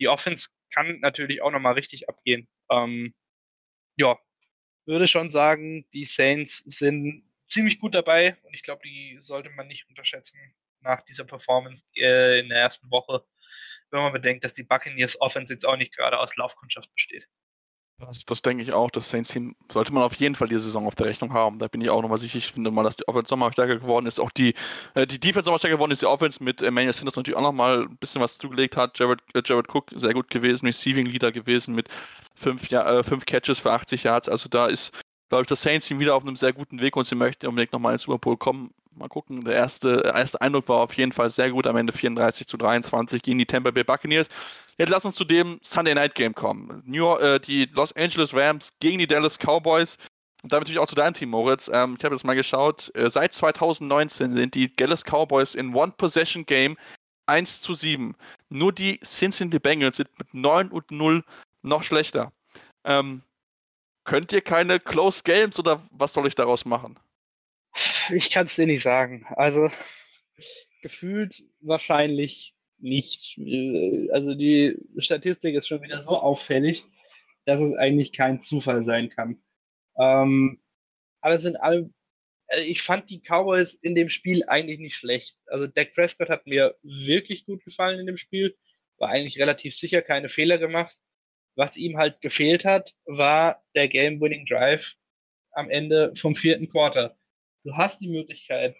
die 0.00 0.08
Offense 0.08 0.50
kann 0.74 1.00
natürlich 1.00 1.42
auch 1.42 1.50
nochmal 1.50 1.74
richtig 1.74 2.08
abgehen. 2.08 2.48
Ähm, 2.70 3.14
ja, 3.96 4.18
würde 4.86 5.08
schon 5.08 5.30
sagen, 5.30 5.86
die 5.92 6.04
Saints 6.04 6.58
sind 6.58 7.24
ziemlich 7.48 7.78
gut 7.80 7.94
dabei 7.94 8.36
und 8.42 8.54
ich 8.54 8.62
glaube, 8.62 8.82
die 8.84 9.18
sollte 9.20 9.50
man 9.50 9.68
nicht 9.68 9.88
unterschätzen 9.88 10.38
nach 10.80 11.02
dieser 11.02 11.24
Performance 11.24 11.84
äh, 11.96 12.40
in 12.40 12.48
der 12.48 12.58
ersten 12.58 12.90
Woche, 12.90 13.24
wenn 13.90 14.00
man 14.00 14.12
bedenkt, 14.12 14.44
dass 14.44 14.54
die 14.54 14.62
Buccaneers 14.64 15.20
Offense 15.20 15.52
jetzt 15.52 15.66
auch 15.66 15.76
nicht 15.76 15.94
gerade 15.94 16.18
aus 16.18 16.36
Laufkundschaft 16.36 16.92
besteht. 16.94 17.28
Das, 17.98 18.26
das, 18.26 18.42
denke 18.42 18.62
ich 18.62 18.72
auch. 18.74 18.90
Das 18.90 19.08
Saints-Team 19.08 19.56
sollte 19.72 19.92
man 19.92 20.02
auf 20.02 20.14
jeden 20.16 20.34
Fall 20.34 20.48
diese 20.48 20.60
Saison 20.60 20.86
auf 20.86 20.94
der 20.94 21.06
Rechnung 21.06 21.32
haben. 21.32 21.58
Da 21.58 21.66
bin 21.66 21.80
ich 21.80 21.88
auch 21.88 22.02
nochmal 22.02 22.18
sicher. 22.18 22.36
Ich 22.36 22.52
finde 22.52 22.70
mal, 22.70 22.82
dass 22.82 22.96
die 22.96 23.08
Offense 23.08 23.32
nochmal 23.32 23.52
stärker 23.52 23.76
geworden 23.76 24.04
ist. 24.04 24.20
Auch 24.20 24.30
die, 24.30 24.52
äh, 24.94 25.06
die 25.06 25.18
Defense 25.18 25.46
nochmal 25.46 25.58
stärker 25.58 25.76
geworden 25.76 25.92
ist. 25.92 26.02
Die 26.02 26.06
Offense 26.06 26.44
mit 26.44 26.60
Emmanuel 26.60 26.92
Sanders 26.92 27.16
natürlich 27.16 27.38
auch 27.38 27.42
nochmal 27.42 27.84
ein 27.84 27.96
bisschen 27.96 28.20
was 28.20 28.36
zugelegt 28.36 28.76
hat. 28.76 28.98
Jared, 28.98 29.20
äh, 29.32 29.40
Jared 29.42 29.74
Cook 29.74 29.92
sehr 29.96 30.12
gut 30.12 30.28
gewesen, 30.28 30.66
Receiving 30.66 31.06
Leader 31.06 31.32
gewesen 31.32 31.74
mit 31.74 31.88
fünf, 32.34 32.68
ja, 32.68 32.98
äh, 32.98 33.02
fünf 33.02 33.24
Catches 33.24 33.60
für 33.60 33.72
80 33.72 34.02
Yards. 34.02 34.28
Also 34.28 34.50
da 34.50 34.66
ist, 34.66 34.92
glaube 35.30 35.42
ich, 35.42 35.48
das 35.48 35.62
Saints-Team 35.62 35.98
wieder 35.98 36.16
auf 36.16 36.22
einem 36.22 36.36
sehr 36.36 36.52
guten 36.52 36.82
Weg 36.82 36.96
und 36.96 37.06
sie 37.06 37.14
möchten 37.14 37.46
unbedingt 37.46 37.72
nochmal 37.72 37.94
ins 37.94 38.02
Super 38.02 38.18
Bowl 38.18 38.36
kommen. 38.36 38.74
Mal 38.94 39.08
gucken. 39.08 39.44
Der 39.44 39.54
erste, 39.54 40.02
erste 40.04 40.40
Eindruck 40.42 40.68
war 40.68 40.80
auf 40.80 40.94
jeden 40.94 41.12
Fall 41.12 41.30
sehr 41.30 41.50
gut. 41.50 41.66
Am 41.66 41.76
Ende 41.76 41.94
34 41.94 42.46
zu 42.46 42.58
23 42.58 43.22
gegen 43.22 43.38
die 43.38 43.46
Tampa 43.46 43.70
Bay 43.70 43.84
Buccaneers. 43.84 44.28
Jetzt 44.78 44.90
lass 44.90 45.04
uns 45.04 45.14
zu 45.14 45.24
dem 45.24 45.58
Sunday 45.62 45.94
Night 45.94 46.14
Game 46.14 46.34
kommen. 46.34 46.82
New, 46.84 47.14
äh, 47.16 47.40
die 47.40 47.64
Los 47.66 47.94
Angeles 47.94 48.34
Rams 48.34 48.68
gegen 48.80 48.98
die 48.98 49.06
Dallas 49.06 49.38
Cowboys. 49.38 49.96
Und 50.42 50.52
damit 50.52 50.66
natürlich 50.68 50.80
auch 50.80 50.88
zu 50.88 50.94
deinem 50.94 51.14
Team, 51.14 51.30
Moritz. 51.30 51.70
Ähm, 51.72 51.96
ich 51.98 52.04
habe 52.04 52.14
jetzt 52.14 52.24
mal 52.24 52.34
geschaut. 52.34 52.94
Äh, 52.94 53.08
seit 53.08 53.32
2019 53.32 54.34
sind 54.34 54.54
die 54.54 54.74
Dallas 54.74 55.02
Cowboys 55.02 55.54
in 55.54 55.74
One-Possession-Game 55.74 56.76
1 57.26 57.62
zu 57.62 57.74
7. 57.74 58.14
Nur 58.50 58.72
die 58.72 59.00
Cincinnati 59.00 59.58
Bengals 59.58 59.96
sind 59.96 60.10
mit 60.18 60.34
9 60.34 60.68
und 60.68 60.90
0 60.90 61.24
noch 61.62 61.82
schlechter. 61.82 62.32
Ähm, 62.84 63.22
könnt 64.04 64.32
ihr 64.32 64.42
keine 64.42 64.78
Close 64.78 65.22
Games 65.22 65.58
oder 65.58 65.82
was 65.90 66.12
soll 66.12 66.26
ich 66.26 66.34
daraus 66.34 66.64
machen? 66.64 66.98
Ich 68.10 68.30
kann 68.30 68.46
es 68.46 68.54
dir 68.54 68.66
nicht 68.66 68.82
sagen. 68.82 69.26
Also 69.36 69.70
gefühlt 70.82 71.42
wahrscheinlich 71.60 72.55
nicht. 72.78 73.38
Äh, 73.38 74.08
also 74.10 74.34
die 74.34 74.76
Statistik 74.98 75.54
ist 75.54 75.68
schon 75.68 75.82
wieder 75.82 76.00
so 76.00 76.10
auffällig, 76.10 76.84
dass 77.44 77.60
es 77.60 77.76
eigentlich 77.76 78.12
kein 78.12 78.42
Zufall 78.42 78.84
sein 78.84 79.08
kann. 79.08 79.42
Ähm, 79.98 80.60
aber 81.20 81.38
sind 81.38 81.56
alle, 81.56 81.90
also 82.48 82.64
ich 82.64 82.82
fand 82.82 83.10
die 83.10 83.20
Cowboys 83.20 83.74
in 83.74 83.94
dem 83.94 84.08
Spiel 84.08 84.44
eigentlich 84.46 84.78
nicht 84.78 84.96
schlecht. 84.96 85.36
Also 85.46 85.66
Dak 85.66 85.94
Prescott 85.94 86.28
hat 86.28 86.46
mir 86.46 86.76
wirklich 86.82 87.46
gut 87.46 87.64
gefallen 87.64 88.00
in 88.00 88.06
dem 88.06 88.18
Spiel, 88.18 88.56
war 88.98 89.10
eigentlich 89.10 89.38
relativ 89.38 89.76
sicher, 89.76 90.02
keine 90.02 90.28
Fehler 90.28 90.58
gemacht. 90.58 90.96
Was 91.56 91.76
ihm 91.76 91.96
halt 91.96 92.20
gefehlt 92.20 92.64
hat, 92.64 92.94
war 93.06 93.64
der 93.74 93.88
Game-Winning 93.88 94.46
Drive 94.46 94.94
am 95.52 95.70
Ende 95.70 96.12
vom 96.14 96.34
vierten 96.34 96.68
Quarter. 96.68 97.16
Du 97.64 97.74
hast 97.76 98.00
die 98.00 98.08
Möglichkeit, 98.08 98.76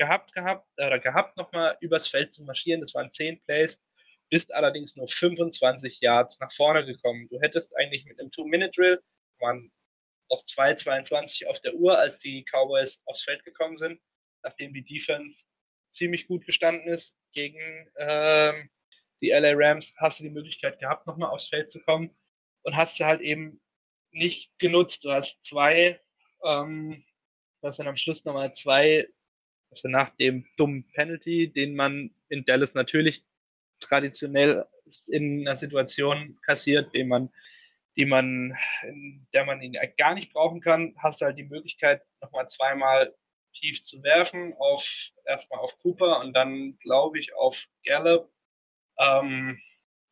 gehabt 0.00 0.32
gehabt 0.32 0.66
oder 0.78 0.98
gehabt 0.98 1.36
nochmal 1.36 1.76
übers 1.80 2.08
Feld 2.08 2.32
zu 2.32 2.42
marschieren. 2.42 2.80
Das 2.80 2.94
waren 2.94 3.12
10 3.12 3.42
Plays, 3.42 3.82
bist 4.30 4.54
allerdings 4.54 4.96
nur 4.96 5.06
25 5.06 6.00
Yards 6.00 6.40
nach 6.40 6.50
vorne 6.52 6.86
gekommen. 6.86 7.28
Du 7.28 7.38
hättest 7.38 7.76
eigentlich 7.76 8.06
mit 8.06 8.18
einem 8.18 8.30
Two-Minute-Drill, 8.30 9.02
waren 9.40 9.70
noch 10.30 10.42
2,22 10.42 11.46
auf 11.48 11.60
der 11.60 11.74
Uhr, 11.74 11.98
als 11.98 12.20
die 12.20 12.46
Cowboys 12.50 13.02
aufs 13.04 13.22
Feld 13.22 13.44
gekommen 13.44 13.76
sind, 13.76 14.00
nachdem 14.42 14.72
die 14.72 14.84
Defense 14.84 15.44
ziemlich 15.90 16.26
gut 16.26 16.46
gestanden 16.46 16.88
ist 16.88 17.14
gegen 17.32 17.60
ähm, 17.98 18.70
die 19.20 19.30
LA 19.30 19.52
Rams, 19.54 19.92
hast 19.98 20.20
du 20.20 20.24
die 20.24 20.30
Möglichkeit 20.30 20.78
gehabt, 20.78 21.06
nochmal 21.06 21.28
aufs 21.28 21.48
Feld 21.48 21.70
zu 21.70 21.80
kommen 21.80 22.16
und 22.62 22.74
hast 22.74 22.96
sie 22.96 23.04
halt 23.04 23.20
eben 23.20 23.60
nicht 24.12 24.50
genutzt. 24.58 25.04
Du 25.04 25.12
hast 25.12 25.44
zwei, 25.44 26.00
ähm, 26.42 27.04
du 27.60 27.68
hast 27.68 27.80
dann 27.80 27.88
am 27.88 27.98
Schluss 27.98 28.24
nochmal 28.24 28.54
zwei 28.54 29.06
also 29.70 29.88
nach 29.88 30.10
dem 30.16 30.46
dummen 30.56 30.84
Penalty, 30.92 31.52
den 31.52 31.74
man 31.74 32.14
in 32.28 32.44
Dallas 32.44 32.74
natürlich 32.74 33.24
traditionell 33.80 34.66
in 35.08 35.46
einer 35.46 35.56
Situation 35.56 36.38
kassiert, 36.44 36.92
den 36.94 37.08
man, 37.08 37.30
die 37.96 38.04
man, 38.04 38.56
in 38.82 39.26
der 39.32 39.44
man 39.44 39.62
ihn 39.62 39.76
gar 39.96 40.14
nicht 40.14 40.32
brauchen 40.32 40.60
kann, 40.60 40.94
hast 40.98 41.20
du 41.20 41.26
halt 41.26 41.38
die 41.38 41.44
Möglichkeit, 41.44 42.02
nochmal 42.20 42.48
zweimal 42.48 43.14
tief 43.52 43.82
zu 43.82 44.02
werfen, 44.02 44.54
auf 44.58 45.10
erstmal 45.24 45.60
auf 45.60 45.78
Cooper 45.78 46.20
und 46.20 46.34
dann, 46.34 46.78
glaube 46.78 47.18
ich, 47.18 47.34
auf 47.34 47.66
Gallup. 47.84 48.30
Ähm, 48.98 49.58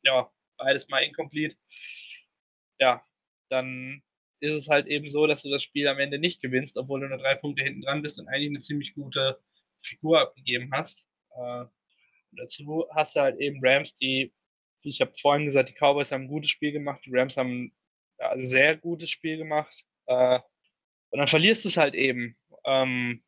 ja, 0.03 0.31
beides 0.57 0.89
mal 0.89 1.01
incomplete. 1.01 1.57
Ja, 2.81 3.05
dann 3.49 4.03
ist 4.41 4.55
es 4.55 4.69
halt 4.69 4.87
eben 4.87 5.09
so, 5.09 5.27
dass 5.27 5.43
du 5.43 5.51
das 5.51 5.63
Spiel 5.63 5.89
am 5.89 5.99
Ende 5.99 6.19
nicht 6.19 6.41
gewinnst, 6.41 6.77
obwohl 6.77 7.01
du 7.01 7.09
nur 7.09 7.19
drei 7.19 7.35
Punkte 7.35 7.65
hinten 7.65 7.83
dran 7.83 8.03
bist 8.03 8.19
und 8.19 8.29
eigentlich 8.29 8.51
eine 8.51 8.61
ziemlich 8.61 8.95
gute 8.95 9.41
Figur 9.83 10.21
abgegeben 10.21 10.71
hast. 10.73 11.09
Äh, 11.31 11.65
dazu 12.33 12.87
hast 12.95 13.17
du 13.17 13.21
halt 13.21 13.39
eben 13.39 13.61
Rams, 13.63 13.97
die, 13.97 14.33
wie 14.83 14.89
ich 14.91 15.01
habe 15.01 15.13
vorhin 15.21 15.47
gesagt, 15.47 15.69
die 15.69 15.75
Cowboys 15.75 16.13
haben 16.13 16.23
ein 16.23 16.29
gutes 16.29 16.51
Spiel 16.51 16.73
gemacht, 16.73 17.01
die 17.05 17.17
Rams 17.17 17.37
haben 17.37 17.65
ein 17.65 17.73
ja, 18.19 18.35
sehr 18.39 18.77
gutes 18.77 19.11
Spiel 19.11 19.37
gemacht. 19.39 19.85
Äh, 20.07 20.41
und 21.11 21.19
dann 21.19 21.29
verlierst 21.29 21.65
du 21.65 21.69
es 21.69 21.77
halt 21.77 21.95
eben. 21.95 22.37
Ähm, 22.65 23.23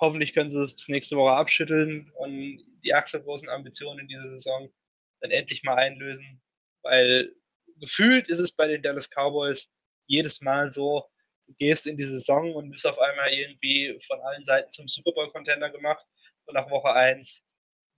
hoffentlich 0.00 0.34
können 0.34 0.50
sie 0.50 0.60
es 0.60 0.74
bis 0.74 0.88
nächste 0.88 1.16
Woche 1.16 1.32
abschütteln 1.32 2.10
und 2.16 2.58
die 2.84 2.94
achselgroßen 2.94 3.48
Ambitionen 3.48 4.00
in 4.00 4.08
dieser 4.08 4.28
Saison 4.30 4.68
dann 5.20 5.30
endlich 5.30 5.62
mal 5.62 5.76
einlösen. 5.76 6.40
Weil 6.82 7.34
gefühlt 7.80 8.28
ist 8.28 8.40
es 8.40 8.52
bei 8.52 8.66
den 8.66 8.82
Dallas 8.82 9.10
Cowboys 9.10 9.72
jedes 10.06 10.40
Mal 10.40 10.72
so, 10.72 11.04
gehst 11.58 11.86
in 11.86 11.96
die 11.96 12.04
Saison 12.04 12.54
und 12.54 12.70
bist 12.70 12.86
auf 12.86 12.98
einmal 12.98 13.32
irgendwie 13.32 13.98
von 14.06 14.20
allen 14.20 14.44
Seiten 14.44 14.70
zum 14.72 14.88
Super 14.88 15.12
Bowl-Contender 15.12 15.70
gemacht 15.70 16.04
und 16.46 16.54
nach 16.54 16.70
Woche 16.70 16.92
1 16.92 17.44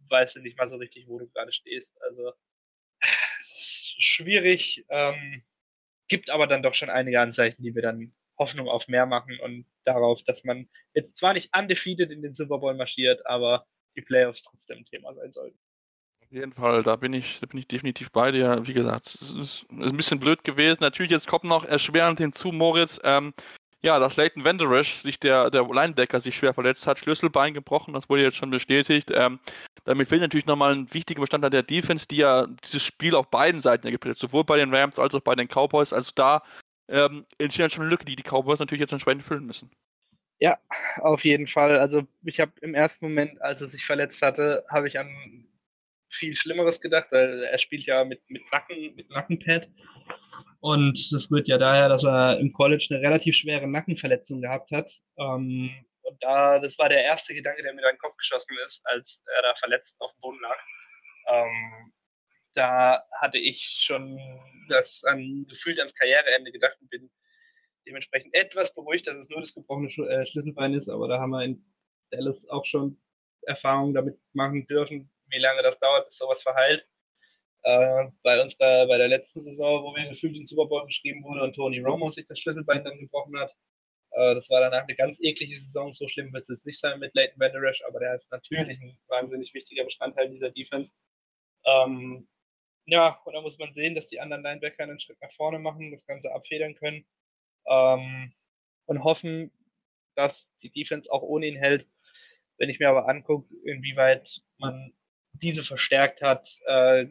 weißt 0.09 0.37
du 0.37 0.41
nicht 0.41 0.59
mal 0.59 0.69
so 0.69 0.77
richtig, 0.77 1.07
wo 1.09 1.19
du 1.19 1.29
gerade 1.29 1.53
stehst. 1.53 2.01
Also 2.03 2.33
schwierig, 3.01 4.85
ähm, 4.89 5.43
gibt 6.09 6.31
aber 6.31 6.47
dann 6.47 6.63
doch 6.63 6.75
schon 6.75 6.91
einige 6.91 7.21
Anzeichen, 7.21 7.63
die 7.63 7.75
wir 7.75 7.83
dann 7.83 8.15
Hoffnung 8.39 8.69
auf 8.69 8.89
mehr 8.89 9.07
machen 9.07 9.39
und 9.41 9.67
darauf, 9.85 10.23
dass 10.25 10.45
man 10.45 10.69
jetzt 10.95 11.17
zwar 11.17 11.35
nicht 11.35 11.57
undefeated 11.57 12.11
in 12.11 12.23
den 12.23 12.35
Super 12.35 12.59
Bowl 12.59 12.75
marschiert, 12.75 13.25
aber 13.27 13.67
die 13.97 14.03
Playoffs 14.03 14.43
trotzdem 14.43 14.79
ein 14.79 14.85
Thema 14.85 15.15
sein 15.15 15.33
sollten. 15.33 15.59
Auf 16.31 16.37
jeden 16.37 16.53
Fall, 16.53 16.85
da 16.85 16.95
bin 16.95 17.13
ich, 17.13 17.41
da 17.41 17.47
bin 17.47 17.59
ich 17.59 17.67
definitiv 17.67 18.13
bei 18.13 18.31
dir. 18.31 18.65
Wie 18.65 18.73
gesagt, 18.73 19.19
es 19.21 19.33
ist, 19.33 19.67
ein 19.69 19.97
bisschen 19.97 20.21
blöd 20.21 20.45
gewesen. 20.45 20.79
Natürlich, 20.81 21.11
jetzt 21.11 21.27
kommt 21.27 21.43
noch 21.43 21.65
erschwerend 21.65 22.21
hinzu, 22.21 22.53
Moritz. 22.53 23.01
Ähm, 23.03 23.35
ja, 23.83 23.99
dass 23.99 24.15
Leighton 24.15 24.45
Vanderish, 24.45 25.03
sich 25.03 25.19
der, 25.19 25.51
der 25.51 25.65
Linebacker, 25.65 26.21
sich 26.21 26.37
schwer 26.37 26.55
verletzt 26.55 26.87
hat, 26.87 27.01
Schlüsselbein 27.01 27.53
gebrochen, 27.53 27.95
das 27.95 28.09
wurde 28.09 28.23
jetzt 28.23 28.37
schon 28.37 28.51
bestätigt. 28.51 29.11
Ähm, 29.13 29.41
damit 29.83 30.09
fehlt 30.09 30.21
natürlich 30.21 30.47
nochmal 30.47 30.73
ein 30.73 30.95
wichtiger 30.95 31.21
Bestandteil 31.21 31.51
der 31.51 31.65
Defense, 31.65 32.07
die 32.07 32.19
ja 32.19 32.47
dieses 32.47 32.85
Spiel 32.85 33.17
auf 33.17 33.29
beiden 33.29 33.61
Seiten 33.61 33.89
ergibt, 33.89 34.17
sowohl 34.17 34.45
bei 34.45 34.57
den 34.57 34.73
Rams 34.73 35.01
als 35.01 35.17
auch 35.17 35.23
bei 35.23 35.35
den 35.35 35.49
Cowboys. 35.49 35.93
Also 35.93 36.13
da 36.15 36.45
ähm, 36.89 37.27
entsteht 37.39 37.73
schon 37.73 37.83
eine 37.83 37.91
Lücke, 37.91 38.05
die 38.05 38.15
die 38.15 38.23
Cowboys 38.23 38.61
natürlich 38.61 38.83
jetzt 38.83 38.93
entsprechend 38.93 39.25
füllen 39.25 39.47
müssen. 39.47 39.69
Ja, 40.39 40.59
auf 40.99 41.25
jeden 41.25 41.49
Fall. 41.49 41.81
Also 41.81 42.07
ich 42.23 42.39
habe 42.39 42.53
im 42.61 42.77
ersten 42.77 43.07
Moment, 43.07 43.43
als 43.43 43.63
er 43.63 43.67
sich 43.67 43.85
verletzt 43.85 44.23
hatte, 44.23 44.65
habe 44.69 44.87
ich 44.87 45.01
an 45.01 45.49
viel 46.11 46.37
Schlimmeres 46.37 46.81
gedacht, 46.81 47.09
weil 47.13 47.45
er 47.45 47.59
spielt 47.59 47.85
ja 47.85 48.05
mit, 48.05 48.21
mit 48.29 48.43
Nacken, 48.53 48.95
mit 48.95 49.11
Nackenpad. 49.11 49.69
Und 50.61 51.13
das 51.13 51.31
rührt 51.31 51.49
ja 51.49 51.59
daher, 51.59 51.89
dass 51.89 52.05
er 52.05 52.39
im 52.39 52.53
College 52.53 52.89
eine 52.91 53.01
relativ 53.01 53.37
schwere 53.37 53.67
Nackenverletzung 53.67 54.43
gehabt 54.43 54.73
hat. 54.73 54.93
Ähm, 55.19 55.71
und 56.03 56.23
da, 56.23 56.59
das 56.59 56.79
war 56.79 56.89
der 56.89 57.05
erste 57.05 57.35
Gedanke, 57.35 57.63
der 57.63 57.73
mir 57.73 57.83
in 57.83 57.95
den 57.95 57.99
Kopf 57.99 58.17
geschossen 58.17 58.57
ist, 58.65 58.83
als 58.85 59.23
er 59.37 59.43
da 59.43 59.55
verletzt 59.55 59.97
auf 60.01 60.13
dem 60.13 60.21
Boden 60.21 60.41
lag. 60.41 60.59
Ähm, 61.29 61.93
da 62.55 63.05
hatte 63.21 63.39
ich 63.39 63.63
schon 63.85 64.19
das 64.69 65.05
an, 65.05 65.47
gefühlt 65.49 65.79
ans 65.79 65.95
Karriereende 65.95 66.51
gedacht 66.53 66.77
und 66.81 66.91
bin 66.91 67.11
dementsprechend 67.87 68.35
etwas 68.35 68.75
beruhigt, 68.75 69.07
dass 69.07 69.17
es 69.17 69.29
nur 69.29 69.41
das 69.41 69.55
gebrochene 69.55 69.91
Sch 69.91 69.99
äh, 69.99 70.27
Schlüsselbein 70.27 70.75
ist, 70.75 70.89
aber 70.89 71.09
da 71.09 71.21
haben 71.21 71.31
wir 71.31 71.45
in 71.45 71.65
Dallas 72.11 72.49
auch 72.49 72.65
schon 72.65 73.01
Erfahrungen 73.43 73.95
damit 73.95 74.19
machen 74.33 74.67
dürfen, 74.67 75.11
wie 75.31 75.39
lange 75.39 75.63
das 75.63 75.79
dauert, 75.79 76.07
bis 76.07 76.17
sowas 76.17 76.43
verheilt. 76.43 76.87
Äh, 77.63 78.07
bei 78.23 78.41
unserer, 78.41 78.87
bei 78.87 78.97
der 78.97 79.09
letzten 79.09 79.41
Saison, 79.41 79.83
wo 79.85 79.95
wir 79.95 80.09
gefühlt 80.09 80.37
den 80.37 80.47
Super 80.47 80.67
Bowl 80.67 80.87
geschrieben 80.87 81.23
wurde 81.25 81.43
und 81.43 81.55
Tony 81.55 81.81
Romo 81.81 82.09
sich 82.09 82.27
das 82.27 82.39
Schlüsselbein 82.39 82.85
dann 82.85 82.99
gebrochen 82.99 83.39
hat. 83.39 83.55
Äh, 84.13 84.35
das 84.35 84.49
war 84.51 84.61
danach 84.61 84.85
eine 84.85 84.97
ganz 84.97 85.21
eklige 85.21 85.55
Saison. 85.57 85.93
So 85.93 86.09
schlimm 86.09 86.33
wird 86.33 86.49
es 86.49 86.65
nicht 86.65 86.79
sein 86.79 86.99
mit 87.01 87.15
Leighton 87.15 87.39
Vanderash, 87.39 87.83
aber 87.87 88.01
der 88.01 88.15
ist 88.15 88.31
natürlich 88.31 88.81
ein 88.81 88.99
wahnsinnig 89.09 89.53
wichtiger 89.55 89.85
Bestandteil 89.85 90.31
dieser 90.31 90.51
Defense. 90.51 90.95
Ähm, 91.65 92.29
ja, 92.87 93.21
und 93.25 93.35
da 93.35 93.43
muss 93.43 93.59
man 93.59 93.73
sehen, 93.75 93.95
dass 93.95 94.09
die 94.09 94.21
anderen 94.21 94.43
Linebacker 94.43 94.83
einen 94.83 94.99
Schritt 94.99 95.21
nach 95.21 95.33
vorne 95.33 95.59
machen, 95.59 95.93
das 95.93 96.07
Ganze 96.07 96.33
abfedern 96.33 96.75
können 96.75 97.07
ähm, 97.67 98.33
und 98.87 99.05
hoffen, 99.05 99.53
dass 100.17 100.55
die 100.57 100.71
Defense 100.71 101.13
auch 101.13 101.23
ohne 101.23 101.47
ihn 101.47 101.57
hält. 101.57 101.87
Wenn 102.59 102.71
ich 102.71 102.81
mir 102.81 102.89
aber 102.89 103.09
angucke, 103.09 103.55
inwieweit 103.65 104.43
man 104.59 104.93
diese 105.43 105.65
verstärkt 105.65 106.23
hat, 106.23 106.59
äh, 106.67 107.07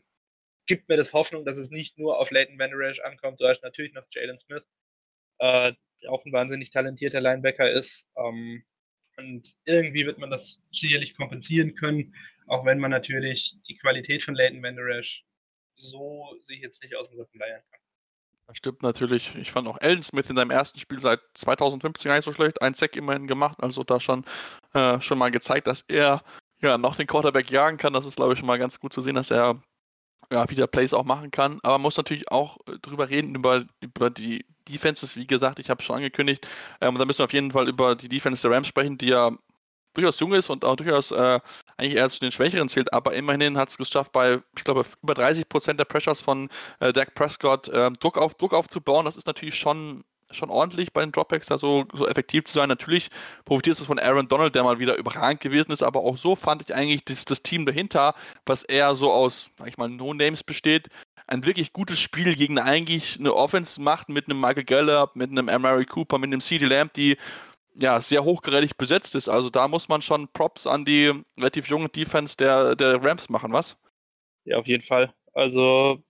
gibt 0.65 0.87
mir 0.87 0.97
das 0.97 1.13
Hoffnung, 1.13 1.45
dass 1.45 1.57
es 1.57 1.71
nicht 1.71 1.97
nur 1.97 2.19
auf 2.19 2.31
Leighton 2.31 2.59
Van 2.59 2.71
Der 2.71 3.05
ankommt. 3.05 3.39
Hast 3.41 3.63
natürlich 3.63 3.93
noch 3.93 4.05
Jalen 4.11 4.37
Smith, 4.39 4.63
äh, 5.39 5.73
der 6.01 6.11
auch 6.11 6.23
ein 6.25 6.31
wahnsinnig 6.31 6.69
talentierter 6.69 7.21
Linebacker 7.21 7.71
ist. 7.71 8.07
Ähm, 8.15 8.63
und 9.17 9.55
irgendwie 9.65 10.05
wird 10.05 10.17
man 10.17 10.29
das 10.29 10.61
sicherlich 10.71 11.15
kompensieren 11.15 11.75
können, 11.75 12.15
auch 12.47 12.65
wenn 12.65 12.79
man 12.79 12.91
natürlich 12.91 13.57
die 13.67 13.77
Qualität 13.77 14.23
von 14.23 14.35
Leighton 14.35 14.63
Van 14.63 14.75
Der 14.75 15.03
so 15.75 16.37
sich 16.41 16.59
jetzt 16.59 16.83
nicht 16.83 16.95
aus 16.95 17.09
dem 17.09 17.19
Rücken 17.19 17.39
leiern 17.39 17.61
kann. 17.71 17.79
Das 18.47 18.57
stimmt 18.57 18.81
natürlich. 18.81 19.35
Ich 19.35 19.51
fand 19.51 19.67
auch 19.67 19.77
Alden 19.79 20.01
Smith 20.01 20.29
in 20.29 20.35
seinem 20.35 20.51
ersten 20.51 20.79
Spiel 20.79 20.99
seit 20.99 21.19
2015 21.35 22.09
gar 22.09 22.15
nicht 22.15 22.25
so 22.25 22.33
schlecht. 22.33 22.61
Ein 22.61 22.73
Sack 22.73 22.95
immerhin 22.95 23.27
gemacht, 23.27 23.57
also 23.61 23.83
da 23.83 23.99
schon, 23.99 24.25
äh, 24.73 24.99
schon 25.01 25.19
mal 25.19 25.29
gezeigt, 25.29 25.67
dass 25.67 25.83
er 25.87 26.23
ja 26.61 26.77
noch 26.77 26.95
den 26.95 27.07
Quarterback 27.07 27.51
jagen 27.51 27.77
kann. 27.77 27.93
Das 27.93 28.05
ist, 28.05 28.17
glaube 28.17 28.33
ich, 28.33 28.43
mal 28.43 28.59
ganz 28.59 28.79
gut 28.79 28.93
zu 28.93 29.01
sehen, 29.01 29.15
dass 29.15 29.31
er 29.31 29.61
ja, 30.31 30.49
wieder 30.49 30.67
Plays 30.67 30.93
auch 30.93 31.05
machen 31.05 31.31
kann. 31.31 31.59
Aber 31.63 31.73
man 31.73 31.83
muss 31.83 31.97
natürlich 31.97 32.31
auch 32.31 32.57
äh, 32.67 32.77
drüber 32.81 33.09
reden, 33.09 33.35
über, 33.35 33.65
über 33.81 34.09
die 34.09 34.45
Defenses. 34.67 35.15
Wie 35.15 35.27
gesagt, 35.27 35.59
ich 35.59 35.69
habe 35.69 35.79
es 35.79 35.85
schon 35.85 35.97
angekündigt. 35.97 36.47
Ähm, 36.81 36.97
da 36.97 37.05
müssen 37.05 37.19
wir 37.19 37.25
auf 37.25 37.33
jeden 37.33 37.51
Fall 37.51 37.67
über 37.67 37.95
die 37.95 38.09
Defense 38.09 38.41
der 38.41 38.55
Rams 38.55 38.67
sprechen, 38.67 38.97
die 38.97 39.07
ja 39.07 39.31
durchaus 39.93 40.19
jung 40.19 40.33
ist 40.33 40.49
und 40.49 40.63
auch 40.65 40.75
durchaus 40.75 41.11
äh, 41.11 41.39
eigentlich 41.77 41.95
eher 41.95 42.09
zu 42.09 42.19
den 42.19 42.31
Schwächeren 42.31 42.69
zählt. 42.69 42.93
Aber 42.93 43.13
immerhin 43.13 43.57
hat 43.57 43.69
es 43.69 43.77
geschafft, 43.77 44.11
bei, 44.11 44.41
ich 44.55 44.63
glaube, 44.63 44.85
über 45.01 45.13
30 45.15 45.49
Prozent 45.49 45.79
der 45.79 45.85
Pressures 45.85 46.21
von 46.21 46.49
äh, 46.79 46.93
Dak 46.93 47.15
Prescott 47.15 47.67
äh, 47.69 47.91
Druck, 47.91 48.17
auf, 48.17 48.35
Druck 48.35 48.53
aufzubauen. 48.53 49.05
Das 49.05 49.17
ist 49.17 49.27
natürlich 49.27 49.55
schon 49.55 50.03
schon 50.31 50.49
ordentlich 50.49 50.93
bei 50.93 51.01
den 51.01 51.11
Dropbacks 51.11 51.47
da 51.47 51.57
so, 51.57 51.85
so 51.93 52.07
effektiv 52.07 52.45
zu 52.45 52.53
sein. 52.53 52.69
Natürlich 52.69 53.09
profitiert 53.45 53.79
es 53.79 53.85
von 53.85 53.99
Aaron 53.99 54.27
Donald, 54.27 54.55
der 54.55 54.63
mal 54.63 54.79
wieder 54.79 54.97
überragend 54.97 55.41
gewesen 55.41 55.71
ist, 55.71 55.83
aber 55.83 56.01
auch 56.01 56.17
so 56.17 56.35
fand 56.35 56.61
ich 56.63 56.73
eigentlich 56.73 57.03
das, 57.05 57.25
das 57.25 57.43
Team 57.43 57.65
dahinter, 57.65 58.15
was 58.45 58.63
eher 58.63 58.95
so 58.95 59.11
aus, 59.11 59.49
sag 59.57 59.67
ich 59.67 59.77
mal, 59.77 59.89
No-Names 59.89 60.43
besteht, 60.43 60.89
ein 61.27 61.45
wirklich 61.45 61.73
gutes 61.73 61.99
Spiel 61.99 62.35
gegen 62.35 62.57
eigentlich 62.57 63.19
eine 63.19 63.33
Offense 63.33 63.81
macht 63.81 64.09
mit 64.09 64.25
einem 64.25 64.41
Michael 64.41 64.63
Gallup, 64.63 65.15
mit 65.15 65.29
einem 65.29 65.47
Amari 65.47 65.85
Cooper, 65.85 66.17
mit 66.17 66.29
einem 66.29 66.41
CD 66.41 66.65
Lamb, 66.65 66.93
die 66.93 67.17
ja 67.75 68.01
sehr 68.01 68.23
hochgradig 68.23 68.77
besetzt 68.77 69.15
ist. 69.15 69.29
Also 69.29 69.49
da 69.49 69.67
muss 69.67 69.89
man 69.89 70.01
schon 70.01 70.27
Props 70.29 70.65
an 70.65 70.85
die 70.85 71.13
relativ 71.37 71.67
junge 71.67 71.89
Defense 71.89 72.35
der, 72.35 72.75
der 72.75 73.03
Rams 73.03 73.29
machen, 73.29 73.53
was? 73.53 73.77
Ja, 74.45 74.57
auf 74.57 74.67
jeden 74.67 74.83
Fall. 74.83 75.13
Also 75.33 76.01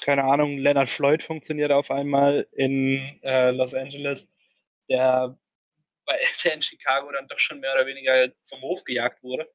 keine 0.00 0.24
Ahnung, 0.24 0.58
Leonard 0.58 0.88
Floyd 0.88 1.22
funktioniert 1.22 1.72
auf 1.72 1.90
einmal 1.90 2.46
in 2.52 3.20
äh, 3.22 3.50
Los 3.50 3.74
Angeles, 3.74 4.30
der 4.88 5.38
bei 6.06 6.18
der 6.44 6.54
in 6.54 6.62
Chicago 6.62 7.12
dann 7.12 7.28
doch 7.28 7.38
schon 7.38 7.60
mehr 7.60 7.74
oder 7.74 7.86
weniger 7.86 8.32
vom 8.44 8.60
Hof 8.62 8.84
gejagt 8.84 9.22
wurde. 9.22 9.50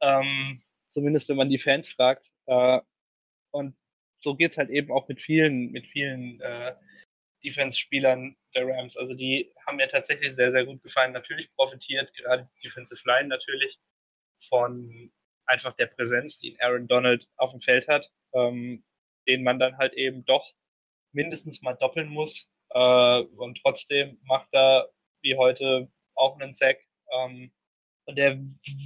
Ähm, 0.00 0.60
zumindest 0.88 1.28
wenn 1.28 1.36
man 1.36 1.48
die 1.48 1.58
Fans 1.58 1.88
fragt. 1.88 2.30
Äh, 2.46 2.80
und 3.52 3.76
so 4.20 4.34
geht 4.34 4.52
es 4.52 4.58
halt 4.58 4.70
eben 4.70 4.92
auch 4.92 5.08
mit 5.08 5.20
vielen, 5.22 5.70
mit 5.72 5.86
vielen 5.86 6.40
äh, 6.40 6.74
Defense-Spielern 7.44 8.36
der 8.54 8.66
Rams. 8.66 8.96
Also 8.96 9.14
die 9.14 9.52
haben 9.66 9.76
mir 9.76 9.88
tatsächlich 9.88 10.34
sehr, 10.34 10.50
sehr 10.50 10.66
gut 10.66 10.82
gefallen. 10.82 11.12
Natürlich 11.12 11.52
profitiert 11.54 12.12
gerade 12.14 12.48
die 12.56 12.68
Defensive 12.68 13.02
Line 13.06 13.28
natürlich 13.28 13.78
von 14.48 15.10
einfach 15.46 15.74
der 15.74 15.86
Präsenz, 15.86 16.38
die 16.38 16.60
Aaron 16.60 16.86
Donald 16.86 17.28
auf 17.36 17.52
dem 17.52 17.60
Feld 17.60 17.88
hat. 17.88 18.10
Ähm, 18.34 18.84
den 19.26 19.42
man 19.42 19.58
dann 19.58 19.76
halt 19.78 19.94
eben 19.94 20.24
doch 20.24 20.52
mindestens 21.12 21.62
mal 21.62 21.74
doppeln 21.74 22.08
muss. 22.08 22.50
Äh, 22.70 23.20
und 23.20 23.60
trotzdem 23.62 24.18
macht 24.22 24.48
er 24.52 24.90
wie 25.22 25.36
heute 25.36 25.90
auch 26.14 26.38
einen 26.38 26.54
Sack. 26.54 26.78
Ähm, 27.12 27.52
und 28.06 28.16
der 28.16 28.38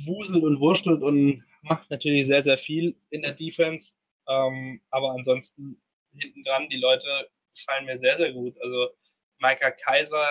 wuselt 0.06 0.42
und 0.42 0.60
wurschtelt 0.60 1.02
und 1.02 1.44
macht 1.62 1.90
natürlich 1.90 2.26
sehr, 2.26 2.42
sehr 2.42 2.58
viel 2.58 2.96
in 3.10 3.22
der 3.22 3.32
Defense. 3.32 3.94
Ähm, 4.28 4.82
aber 4.90 5.12
ansonsten 5.12 5.80
hinten 6.12 6.42
dran, 6.44 6.68
die 6.68 6.78
Leute 6.78 7.30
fallen 7.54 7.86
mir 7.86 7.96
sehr, 7.96 8.16
sehr 8.16 8.32
gut. 8.32 8.56
Also 8.62 8.90
Micah 9.38 9.70
Kaiser, 9.70 10.26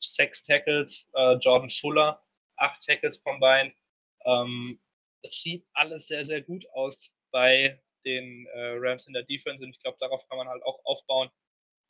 sechs 0.00 0.42
Tackles, 0.42 1.10
äh, 1.14 1.34
Jordan 1.34 1.70
Fuller, 1.70 2.22
acht 2.56 2.82
Tackles 2.82 3.22
combined. 3.22 3.74
Ähm, 4.24 4.80
es 5.22 5.42
sieht 5.42 5.66
alles 5.72 6.08
sehr, 6.08 6.24
sehr 6.24 6.42
gut 6.42 6.64
aus 6.72 7.14
bei 7.30 7.80
den 8.04 8.46
äh, 8.46 8.76
Rams 8.78 9.06
in 9.06 9.12
der 9.12 9.22
Defense 9.24 9.64
und 9.64 9.70
ich 9.70 9.80
glaube, 9.80 9.98
darauf 10.00 10.26
kann 10.28 10.38
man 10.38 10.48
halt 10.48 10.62
auch 10.62 10.80
aufbauen, 10.84 11.30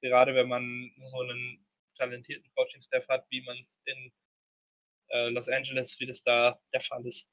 gerade 0.01 0.35
wenn 0.35 0.49
man 0.49 0.93
so 1.03 1.21
einen 1.21 1.67
talentierten 1.97 2.51
Coaching-Staff 2.55 3.09
hat, 3.09 3.27
wie 3.31 3.43
man 3.43 3.59
es 3.59 3.81
in 3.85 4.13
äh, 5.09 5.29
Los 5.29 5.49
Angeles, 5.49 5.99
wie 6.01 6.07
das 6.07 6.23
da 6.23 6.59
der 6.73 6.81
Fall 6.81 7.07
ist. 7.07 7.29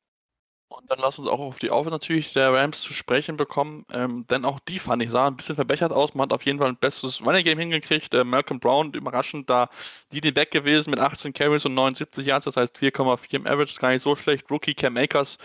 Und 0.69 0.91
dann 0.91 0.99
lass 0.99 1.17
uns 1.17 1.29
auch 1.29 1.39
auf 1.39 1.59
die 1.59 1.69
Aufwand 1.69 1.93
natürlich 1.93 2.33
der 2.33 2.51
Rams 2.51 2.81
zu 2.81 2.91
sprechen 2.91 3.37
bekommen, 3.37 3.85
ähm, 3.93 4.25
denn 4.27 4.43
auch 4.43 4.59
die 4.59 4.79
fand 4.79 5.01
ich 5.01 5.11
sah 5.11 5.27
ein 5.27 5.37
bisschen 5.37 5.55
verbessert 5.55 5.93
aus. 5.93 6.13
Man 6.13 6.25
hat 6.25 6.33
auf 6.33 6.45
jeden 6.45 6.59
Fall 6.59 6.67
ein 6.67 6.75
besseres 6.75 7.21
Running 7.21 7.45
Game 7.45 7.57
hingekriegt. 7.57 8.13
Äh, 8.13 8.25
Malcolm 8.25 8.59
Brown 8.59 8.91
überraschend 8.91 9.49
da 9.49 9.69
die 10.11 10.19
den 10.19 10.33
Back 10.33 10.51
gewesen 10.51 10.89
mit 10.89 10.99
18 10.99 11.31
Carries 11.31 11.63
und 11.63 11.73
79 11.73 12.25
Yards, 12.25 12.45
das 12.45 12.57
heißt 12.57 12.77
4,4 12.77 13.35
im 13.35 13.47
Average, 13.47 13.79
gar 13.79 13.91
nicht 13.91 14.03
so 14.03 14.15
schlecht. 14.17 14.51
Rookie 14.51 14.73
Cam 14.73 14.97
Akers 14.97 15.37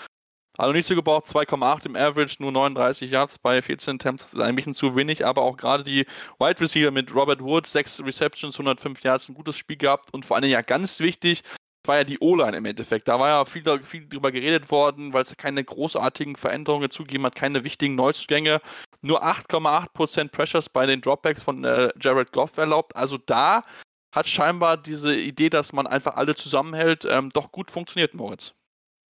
also 0.59 0.72
nicht 0.72 0.86
so 0.86 0.94
gebraucht, 0.94 1.26
2,8 1.26 1.86
im 1.86 1.96
Average, 1.96 2.36
nur 2.40 2.53
39 2.53 3.11
Yards 3.11 3.38
bei 3.38 3.62
14 3.62 3.94
Attempts, 3.94 4.34
ist 4.34 4.40
ein 4.40 4.55
bisschen 4.55 4.74
zu 4.74 4.94
wenig, 4.94 5.24
aber 5.24 5.42
auch 5.42 5.57
gerade 5.57 5.84
die 5.84 6.07
Wide 6.38 6.61
Receiver 6.61 6.90
mit 6.90 7.14
Robert 7.14 7.40
Woods, 7.40 7.72
6 7.72 8.05
Receptions, 8.05 8.57
105 8.57 9.03
Yards, 9.03 9.28
ein 9.28 9.34
gutes 9.34 9.57
Spiel 9.57 9.76
gehabt 9.76 10.12
und 10.12 10.26
vor 10.26 10.36
allem 10.36 10.50
ja 10.50 10.61
ganz 10.61 11.00
wichtig, 11.00 11.42
war 11.86 11.98
ja 11.98 12.05
die 12.05 12.18
O-Line 12.20 12.57
im 12.57 12.64
Endeffekt. 12.64 13.09
Da 13.09 13.18
war 13.18 13.28
ja 13.28 13.44
viel, 13.44 13.64
viel 13.82 14.09
drüber 14.09 14.30
geredet 14.30 14.70
worden, 14.70 15.12
weil 15.12 15.22
es 15.22 15.36
keine 15.36 15.64
großartigen 15.64 16.36
Veränderungen 16.36 16.90
zugegeben 16.90 17.24
hat, 17.26 17.34
keine 17.34 17.64
wichtigen 17.64 17.94
Neuzugänge. 17.94 18.61
Nur 19.00 19.24
8,8% 19.24 20.28
Pressures 20.28 20.68
bei 20.68 20.86
den 20.86 21.00
Dropbacks 21.00 21.42
von 21.42 21.64
äh, 21.64 21.90
Jared 22.00 22.32
Goff 22.32 22.57
erlaubt. 22.57 22.94
Also 22.94 23.18
da 23.18 23.64
hat 24.12 24.28
scheinbar 24.28 24.76
diese 24.76 25.14
Idee, 25.14 25.50
dass 25.50 25.72
man 25.72 25.86
einfach 25.86 26.16
alle 26.16 26.34
zusammenhält, 26.34 27.05
ähm, 27.09 27.30
doch 27.30 27.50
gut 27.50 27.70
funktioniert, 27.70 28.14
Moritz. 28.14 28.55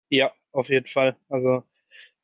Ja, 0.09 0.31
auf 0.57 0.69
jeden 0.69 0.87
Fall. 0.87 1.15
Also 1.29 1.63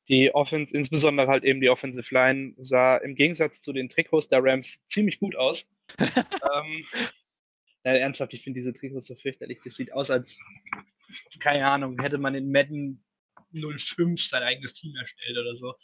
die 0.10 0.34
Offense, 0.34 0.76
insbesondere 0.76 1.28
halt 1.28 1.44
eben 1.44 1.62
die 1.62 1.70
Offensive 1.70 2.14
Line, 2.14 2.54
sah 2.58 2.98
im 2.98 3.16
Gegensatz 3.16 3.62
zu 3.62 3.72
den 3.72 3.90
Trikots 3.90 4.28
der 4.28 4.44
Rams 4.44 4.86
ziemlich 4.88 5.20
gut 5.20 5.36
aus. 5.36 5.70
ähm, 6.00 6.86
ja, 7.86 7.94
ernsthaft, 7.94 8.34
ich 8.34 8.44
finde 8.44 8.60
diese 8.60 8.74
Trikots 8.74 9.08
so 9.08 9.16
fürchterlich. 9.16 9.60
Das 9.64 9.76
sieht 9.76 9.94
aus, 9.94 10.10
als, 10.10 10.40
keine 11.40 11.68
Ahnung, 11.68 12.02
hätte 12.02 12.18
man 12.18 12.36
in 12.36 12.52
Madden 12.52 13.04
05 13.54 14.22
sein 14.22 14.44
eigenes 14.44 14.74
Team 14.74 14.96
erstellt 14.96 15.38
oder 15.38 15.56
so. 15.56 15.76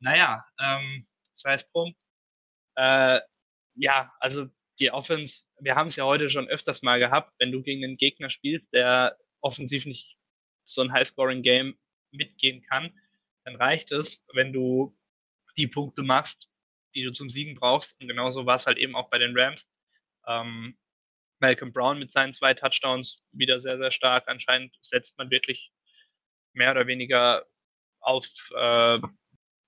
Naja, 0.00 0.44
ähm, 0.60 1.06
das 1.32 1.44
heißt 1.44 1.74
drum. 1.74 1.94
Äh, 2.74 3.20
ja, 3.74 4.12
also 4.20 4.46
die 4.78 4.90
Offense, 4.90 5.44
wir 5.60 5.74
haben 5.74 5.86
es 5.86 5.96
ja 5.96 6.04
heute 6.04 6.28
schon 6.28 6.48
öfters 6.48 6.82
mal 6.82 6.98
gehabt, 6.98 7.32
wenn 7.38 7.52
du 7.52 7.62
gegen 7.62 7.84
einen 7.84 7.96
Gegner 7.96 8.28
spielst, 8.28 8.66
der 8.72 9.16
offensiv 9.40 9.86
nicht 9.86 10.15
so 10.66 10.82
ein 10.82 10.92
High-Scoring-Game 10.92 11.76
mitgehen 12.12 12.62
kann, 12.62 12.92
dann 13.44 13.56
reicht 13.56 13.92
es, 13.92 14.26
wenn 14.32 14.52
du 14.52 14.96
die 15.56 15.66
Punkte 15.66 16.02
machst, 16.02 16.50
die 16.94 17.04
du 17.04 17.12
zum 17.12 17.30
Siegen 17.30 17.54
brauchst. 17.54 18.00
Und 18.00 18.08
genauso 18.08 18.46
war 18.46 18.56
es 18.56 18.66
halt 18.66 18.78
eben 18.78 18.94
auch 18.94 19.08
bei 19.10 19.18
den 19.18 19.38
Rams. 19.38 19.70
Ähm, 20.26 20.76
Malcolm 21.38 21.72
Brown 21.72 21.98
mit 21.98 22.10
seinen 22.10 22.32
zwei 22.32 22.54
Touchdowns 22.54 23.22
wieder 23.32 23.60
sehr, 23.60 23.78
sehr 23.78 23.90
stark. 23.90 24.28
Anscheinend 24.28 24.76
setzt 24.80 25.18
man 25.18 25.30
wirklich 25.30 25.72
mehr 26.54 26.72
oder 26.72 26.86
weniger 26.86 27.46
auf 28.00 28.26
äh, 28.56 28.98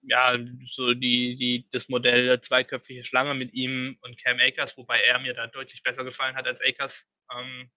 ja, 0.03 0.39
so 0.67 0.95
die, 0.95 1.37
die, 1.37 1.69
das 1.71 1.89
Modell 1.89 2.41
zweiköpfige 2.41 3.05
Schlange 3.05 3.35
mit 3.35 3.53
ihm 3.53 3.99
und 4.01 4.17
Cam 4.23 4.39
Akers, 4.39 4.77
wobei 4.77 5.01
er 5.01 5.19
mir 5.19 5.35
da 5.35 5.47
deutlich 5.49 5.83
besser 5.83 6.05
gefallen 6.05 6.37
hat 6.37 6.47
als 6.47 6.61
Akers. 6.63 7.07
Ähm. 7.37 7.71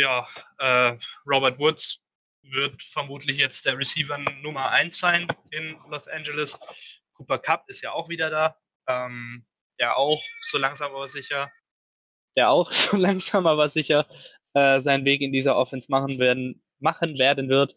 Ja, 0.00 0.26
äh, 0.56 0.96
Robert 1.26 1.58
Woods 1.58 2.00
wird 2.42 2.82
vermutlich 2.82 3.36
jetzt 3.36 3.66
der 3.66 3.76
Receiver 3.76 4.16
Nummer 4.16 4.70
1 4.70 4.98
sein 4.98 5.28
in 5.50 5.76
Los 5.90 6.08
Angeles. 6.08 6.58
Cooper 7.12 7.38
Cup 7.38 7.64
ist 7.68 7.82
ja 7.82 7.92
auch 7.92 8.08
wieder 8.08 8.30
da. 8.30 8.56
Ähm, 8.88 9.44
der 9.78 9.98
auch 9.98 10.22
so 10.48 10.56
langsam 10.56 10.94
aber 10.94 11.06
sicher, 11.06 11.52
der 12.34 12.48
auch 12.48 12.70
so 12.70 12.96
langsam 12.96 13.46
aber 13.46 13.68
sicher 13.68 14.06
äh, 14.54 14.80
seinen 14.80 15.04
Weg 15.04 15.20
in 15.20 15.32
dieser 15.32 15.56
Offense 15.56 15.90
machen 15.90 16.18
werden 16.18 16.62
machen 16.78 17.18
werden 17.18 17.50
wird. 17.50 17.76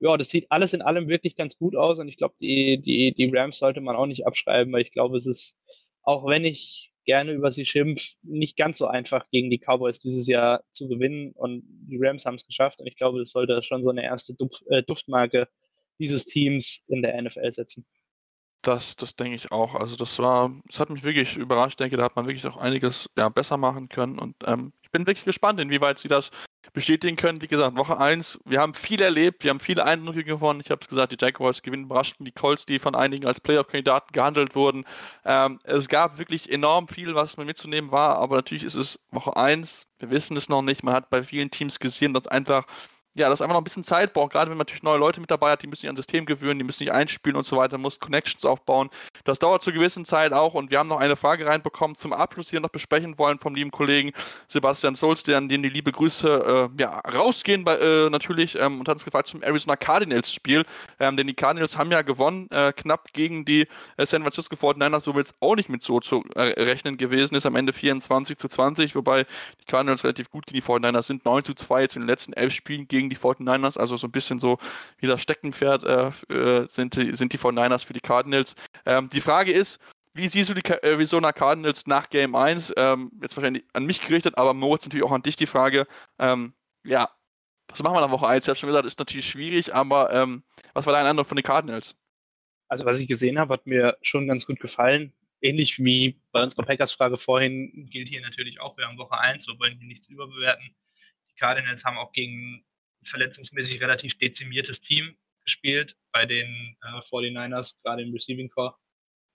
Ja, 0.00 0.16
das 0.16 0.28
sieht 0.28 0.50
alles 0.50 0.72
in 0.72 0.82
allem 0.82 1.08
wirklich 1.08 1.36
ganz 1.36 1.56
gut 1.58 1.76
aus 1.76 2.00
und 2.00 2.08
ich 2.08 2.16
glaube, 2.16 2.34
die, 2.40 2.82
die, 2.82 3.14
die 3.14 3.30
Rams 3.32 3.58
sollte 3.58 3.80
man 3.80 3.94
auch 3.94 4.06
nicht 4.06 4.26
abschreiben, 4.26 4.72
weil 4.72 4.82
ich 4.82 4.90
glaube, 4.90 5.16
es 5.16 5.26
ist, 5.26 5.56
auch 6.02 6.26
wenn 6.26 6.44
ich 6.44 6.92
gerne 7.06 7.32
über 7.32 7.50
sie 7.50 7.64
schimpf, 7.64 8.14
nicht 8.22 8.56
ganz 8.56 8.78
so 8.78 8.86
einfach 8.86 9.26
gegen 9.30 9.50
die 9.50 9.58
Cowboys 9.58 9.98
dieses 9.98 10.26
Jahr 10.26 10.62
zu 10.72 10.88
gewinnen 10.88 11.32
und 11.32 11.62
die 11.64 11.98
Rams 11.98 12.26
haben 12.26 12.34
es 12.34 12.46
geschafft 12.46 12.80
und 12.80 12.86
ich 12.86 12.96
glaube, 12.96 13.18
das 13.18 13.30
sollte 13.30 13.62
schon 13.62 13.82
so 13.82 13.90
eine 13.90 14.04
erste 14.04 14.34
Duft, 14.34 14.64
äh, 14.68 14.82
Duftmarke 14.82 15.48
dieses 15.98 16.26
Teams 16.26 16.84
in 16.88 17.02
der 17.02 17.20
NFL 17.20 17.50
setzen. 17.52 17.86
Das, 18.62 18.96
das 18.96 19.14
denke 19.14 19.36
ich 19.36 19.52
auch. 19.52 19.74
Also 19.76 19.94
das 19.94 20.18
war, 20.18 20.52
das 20.66 20.80
hat 20.80 20.90
mich 20.90 21.04
wirklich 21.04 21.36
überrascht. 21.36 21.74
Ich 21.74 21.76
denke, 21.76 21.96
da 21.96 22.04
hat 22.04 22.16
man 22.16 22.26
wirklich 22.26 22.44
auch 22.46 22.56
einiges 22.56 23.08
ja, 23.16 23.28
besser 23.28 23.56
machen 23.56 23.88
können. 23.88 24.18
Und 24.18 24.34
ähm, 24.44 24.72
ich 24.82 24.90
bin 24.90 25.06
wirklich 25.06 25.24
gespannt, 25.24 25.60
inwieweit 25.60 25.98
sie 25.98 26.08
das 26.08 26.32
bestätigen 26.76 27.16
können. 27.16 27.40
Wie 27.40 27.48
gesagt, 27.48 27.74
Woche 27.74 27.98
1, 27.98 28.38
wir 28.44 28.60
haben 28.60 28.74
viel 28.74 29.00
erlebt, 29.00 29.44
wir 29.44 29.48
haben 29.48 29.60
viele 29.60 29.86
Eindrücke 29.86 30.24
gewonnen. 30.24 30.60
Ich 30.62 30.70
habe 30.70 30.82
es 30.82 30.88
gesagt, 30.88 31.10
die 31.10 31.16
Jaguars 31.18 31.62
gewinnen 31.62 31.84
überraschten 31.84 32.26
die 32.26 32.32
Colts, 32.32 32.66
die 32.66 32.78
von 32.78 32.94
einigen 32.94 33.26
als 33.26 33.40
Playoff-Kandidaten 33.40 34.12
gehandelt 34.12 34.54
wurden. 34.54 34.84
Ähm, 35.24 35.58
es 35.64 35.88
gab 35.88 36.18
wirklich 36.18 36.52
enorm 36.52 36.86
viel, 36.86 37.14
was 37.14 37.38
man 37.38 37.46
mitzunehmen 37.46 37.92
war, 37.92 38.18
aber 38.18 38.36
natürlich 38.36 38.62
ist 38.62 38.74
es 38.74 39.00
Woche 39.10 39.34
1, 39.34 39.86
wir 40.00 40.10
wissen 40.10 40.36
es 40.36 40.50
noch 40.50 40.60
nicht. 40.60 40.82
Man 40.82 40.92
hat 40.92 41.08
bei 41.08 41.22
vielen 41.22 41.50
Teams 41.50 41.80
gesehen, 41.80 42.12
dass 42.12 42.26
einfach 42.26 42.66
ja, 43.16 43.30
das 43.30 43.40
einfach 43.40 43.54
noch 43.54 43.60
ein 43.60 43.64
bisschen 43.64 43.82
Zeit. 43.82 44.12
Braucht, 44.12 44.32
gerade 44.32 44.50
wenn 44.50 44.58
man 44.58 44.66
natürlich 44.66 44.82
neue 44.82 44.98
Leute 44.98 45.20
mit 45.20 45.30
dabei 45.30 45.52
hat, 45.52 45.62
die 45.62 45.66
müssen 45.66 45.80
sich 45.80 45.90
an 45.90 45.96
System 45.96 46.26
gewöhnen, 46.26 46.58
die 46.58 46.64
müssen 46.64 46.78
sich 46.78 46.92
einspielen 46.92 47.36
und 47.36 47.46
so 47.46 47.56
weiter, 47.56 47.78
muss 47.78 47.98
Connections 47.98 48.44
aufbauen. 48.44 48.90
Das 49.24 49.38
dauert 49.38 49.62
zu 49.62 49.72
gewissen 49.72 50.04
Zeit 50.04 50.32
auch 50.32 50.54
und 50.54 50.70
wir 50.70 50.78
haben 50.78 50.88
noch 50.88 51.00
eine 51.00 51.16
Frage 51.16 51.46
reinbekommen 51.46 51.96
zum 51.96 52.12
Abschluss, 52.12 52.48
die 52.48 52.52
wir 52.52 52.60
noch 52.60 52.68
besprechen 52.68 53.18
wollen 53.18 53.38
vom 53.38 53.54
lieben 53.54 53.70
Kollegen 53.70 54.12
Sebastian 54.48 54.94
Solz, 54.94 55.26
an 55.28 55.48
den 55.48 55.62
die 55.62 55.70
liebe 55.70 55.92
Grüße 55.92 56.70
äh, 56.76 56.82
ja, 56.82 57.00
rausgehen 57.00 57.64
bei, 57.64 57.76
äh, 57.78 58.10
natürlich 58.10 58.54
ähm, 58.56 58.80
und 58.80 58.88
hat 58.88 58.96
uns 58.96 59.04
gefragt 59.04 59.28
zum 59.28 59.42
Arizona 59.42 59.76
Cardinals 59.76 60.32
Spiel, 60.32 60.64
ähm, 61.00 61.16
denn 61.16 61.26
die 61.26 61.34
Cardinals 61.34 61.78
haben 61.78 61.90
ja 61.90 62.02
gewonnen, 62.02 62.48
äh, 62.50 62.72
knapp 62.72 63.12
gegen 63.14 63.46
die 63.46 63.66
äh, 63.96 64.06
San 64.06 64.22
Francisco 64.22 64.56
49ers, 64.56 65.06
wo 65.06 65.18
jetzt 65.18 65.34
auch 65.40 65.56
nicht 65.56 65.70
mit 65.70 65.82
so 65.82 66.00
zu 66.00 66.22
äh, 66.34 66.62
rechnen 66.62 66.98
gewesen 66.98 67.34
ist, 67.34 67.46
am 67.46 67.56
Ende 67.56 67.72
24 67.72 68.36
zu 68.36 68.48
20, 68.48 68.94
wobei 68.94 69.24
die 69.60 69.64
Cardinals 69.66 70.04
relativ 70.04 70.30
gut 70.30 70.46
gegen 70.46 70.60
die 70.60 70.66
49ers 70.66 71.02
sind, 71.02 71.24
9 71.24 71.44
zu 71.44 71.54
2 71.54 71.82
jetzt 71.82 71.96
in 71.96 72.02
den 72.02 72.08
letzten 72.08 72.34
elf 72.34 72.52
Spielen 72.52 72.86
gegen 72.86 73.05
gegen 73.08 73.10
die 73.10 73.16
49ers, 73.18 73.78
also 73.78 73.96
so 73.96 74.06
ein 74.06 74.12
bisschen 74.12 74.38
so 74.38 74.58
wie 74.98 75.06
das 75.06 75.22
Steckenpferd 75.22 75.84
äh, 75.84 76.32
äh 76.32 76.66
sind, 76.68 76.96
die, 76.96 77.14
sind 77.14 77.32
die 77.32 77.38
49ers 77.38 77.84
für 77.84 77.92
die 77.92 78.00
Cardinals. 78.00 78.54
Ähm, 78.84 79.08
die 79.10 79.20
Frage 79.20 79.52
ist, 79.52 79.78
wie 80.14 80.28
siehst 80.28 80.48
du 80.48 80.54
die 80.54 80.64
Arizona 80.64 81.32
Cardinals 81.32 81.86
nach 81.86 82.08
Game 82.08 82.34
1? 82.34 82.72
Ähm, 82.76 83.12
jetzt 83.20 83.36
wahrscheinlich 83.36 83.64
an 83.74 83.84
mich 83.84 84.00
gerichtet, 84.00 84.38
aber 84.38 84.54
Moritz 84.54 84.84
natürlich 84.84 85.04
auch 85.04 85.12
an 85.12 85.22
dich 85.22 85.36
die 85.36 85.46
Frage. 85.46 85.86
Ähm, 86.18 86.54
ja, 86.84 87.10
was 87.68 87.82
machen 87.82 87.96
wir 87.96 88.00
nach 88.00 88.10
Woche 88.10 88.26
1? 88.26 88.44
Ich 88.44 88.48
habe 88.48 88.58
schon 88.58 88.68
gesagt, 88.68 88.86
ist 88.86 88.98
natürlich 88.98 89.28
schwierig, 89.28 89.74
aber 89.74 90.12
ähm, 90.12 90.42
was 90.72 90.86
war 90.86 90.94
dein 90.94 91.06
Eindruck 91.06 91.26
von 91.26 91.36
den 91.36 91.44
Cardinals? 91.44 91.94
Also, 92.68 92.84
was 92.84 92.98
ich 92.98 93.06
gesehen 93.06 93.38
habe, 93.38 93.52
hat 93.52 93.66
mir 93.66 93.96
schon 94.02 94.26
ganz 94.26 94.46
gut 94.46 94.58
gefallen. 94.58 95.12
Ähnlich 95.42 95.78
wie 95.78 96.18
bei 96.32 96.42
unserer 96.42 96.64
Packers-Frage 96.64 97.18
vorhin 97.18 97.88
gilt 97.90 98.08
hier 98.08 98.22
natürlich 98.22 98.60
auch, 98.60 98.76
wir 98.78 98.86
haben 98.86 98.98
Woche 98.98 99.18
1, 99.18 99.46
wir 99.46 99.58
wollen 99.58 99.76
hier 99.78 99.86
nichts 99.86 100.08
überbewerten. 100.08 100.74
Die 101.30 101.34
Cardinals 101.36 101.84
haben 101.84 101.98
auch 101.98 102.12
gegen 102.12 102.64
verletzungsmäßig 103.08 103.80
relativ 103.80 104.18
dezimiertes 104.18 104.80
Team 104.80 105.16
gespielt 105.44 105.96
bei 106.12 106.26
den 106.26 106.76
äh, 106.82 107.00
49ers, 107.00 107.80
gerade 107.82 108.02
im 108.02 108.12
Receiving 108.12 108.50
Core. 108.50 108.74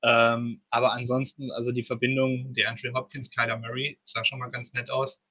Ähm, 0.04 0.64
aber 0.70 0.94
ansonsten, 0.94 1.52
also 1.52 1.72
die 1.72 1.84
Verbindung 1.84 2.54
der 2.54 2.70
Andrew 2.70 2.94
Hopkins, 2.94 3.30
Kyler 3.30 3.58
Murray, 3.58 4.00
sah 4.04 4.26
schon 4.26 4.40
mal 4.40 4.50
ganz 4.50 4.74
nett 4.74 4.90
aus. 4.90 5.22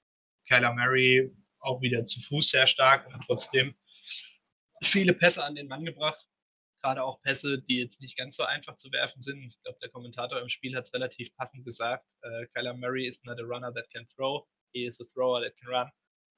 Kyler 0.48 0.72
Murray 0.74 1.30
auch 1.60 1.80
wieder 1.82 2.04
zu 2.04 2.20
Fuß 2.20 2.48
sehr 2.48 2.66
stark 2.66 3.06
und 3.12 3.20
trotzdem 3.26 3.74
viele 4.82 5.12
Pässe 5.12 5.44
an 5.44 5.54
den 5.54 5.68
Mann 5.68 5.84
gebracht. 5.84 6.26
Gerade 6.82 7.04
auch 7.04 7.20
Pässe, 7.20 7.60
die 7.62 7.78
jetzt 7.78 8.00
nicht 8.00 8.16
ganz 8.16 8.36
so 8.36 8.44
einfach 8.44 8.76
zu 8.76 8.90
werfen 8.90 9.20
sind. 9.20 9.42
Ich 9.44 9.60
glaube, 9.62 9.78
der 9.82 9.90
Kommentator 9.90 10.40
im 10.40 10.48
Spiel 10.48 10.74
hat 10.74 10.86
es 10.86 10.94
relativ 10.94 11.34
passend 11.36 11.64
gesagt. 11.66 12.06
Äh, 12.22 12.46
Kyler 12.54 12.74
Murray 12.74 13.06
is 13.06 13.22
not 13.24 13.38
a 13.38 13.42
runner 13.42 13.72
that 13.74 13.90
can 13.90 14.06
throw. 14.06 14.46
He 14.72 14.86
is 14.86 15.00
a 15.00 15.04
thrower 15.12 15.42
that 15.42 15.54
can 15.58 15.68
run. 15.68 15.90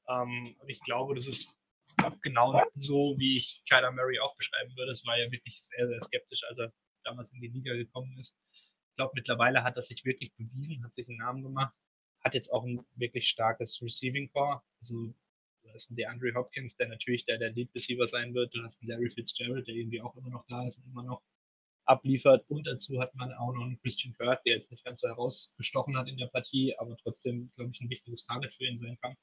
Ähm, 0.08 0.56
und 0.58 0.68
ich 0.68 0.80
glaube, 0.80 1.14
das 1.14 1.26
ist 1.26 1.58
genau 2.22 2.62
so, 2.74 3.14
wie 3.18 3.36
ich 3.36 3.62
Kyler 3.68 3.92
Murray 3.92 4.18
auch 4.20 4.36
beschreiben 4.36 4.74
würde. 4.76 4.92
Es 4.92 5.04
war 5.06 5.18
ja 5.18 5.30
wirklich 5.30 5.62
sehr, 5.62 5.88
sehr 5.88 6.00
skeptisch, 6.00 6.44
als 6.48 6.58
er 6.58 6.72
damals 7.04 7.32
in 7.32 7.40
die 7.40 7.48
Liga 7.48 7.74
gekommen 7.74 8.16
ist. 8.18 8.36
Ich 8.52 8.96
glaube, 8.96 9.12
mittlerweile 9.14 9.64
hat 9.64 9.76
er 9.76 9.82
sich 9.82 10.04
wirklich 10.04 10.34
bewiesen, 10.34 10.84
hat 10.84 10.94
sich 10.94 11.08
einen 11.08 11.18
Namen 11.18 11.42
gemacht, 11.42 11.74
hat 12.20 12.34
jetzt 12.34 12.52
auch 12.52 12.64
ein 12.64 12.84
wirklich 12.94 13.28
starkes 13.28 13.80
Receiving 13.82 14.30
Core. 14.32 14.62
Also, 14.80 15.14
du 15.62 15.72
hast 15.72 15.90
einen 15.90 15.96
DeAndre 15.96 16.34
Hopkins, 16.34 16.76
der 16.76 16.88
natürlich 16.88 17.24
der, 17.24 17.38
der 17.38 17.52
Lead 17.52 17.74
Receiver 17.74 18.06
sein 18.06 18.34
wird. 18.34 18.54
Du 18.54 18.62
hast 18.62 18.80
einen 18.80 18.90
Larry 18.90 19.10
Fitzgerald, 19.10 19.66
der 19.66 19.74
irgendwie 19.74 20.00
auch 20.00 20.14
immer 20.16 20.30
noch 20.30 20.44
da 20.46 20.66
ist 20.66 20.78
und 20.78 20.86
immer 20.86 21.02
noch 21.02 21.22
abliefert. 21.84 22.44
Und 22.48 22.66
dazu 22.66 23.00
hat 23.00 23.14
man 23.14 23.32
auch 23.32 23.52
noch 23.52 23.62
einen 23.62 23.80
Christian 23.80 24.14
Kirk, 24.14 24.42
der 24.44 24.54
jetzt 24.54 24.70
nicht 24.70 24.84
ganz 24.84 25.00
so 25.00 25.08
herausgestochen 25.08 25.96
hat 25.96 26.08
in 26.08 26.16
der 26.16 26.28
Partie, 26.28 26.76
aber 26.78 26.96
trotzdem, 26.98 27.50
glaube 27.56 27.70
ich, 27.72 27.80
ein 27.80 27.90
wichtiges 27.90 28.24
Target 28.24 28.52
für 28.52 28.64
ihn 28.64 28.78
sein 28.78 28.98
kann. 29.00 29.16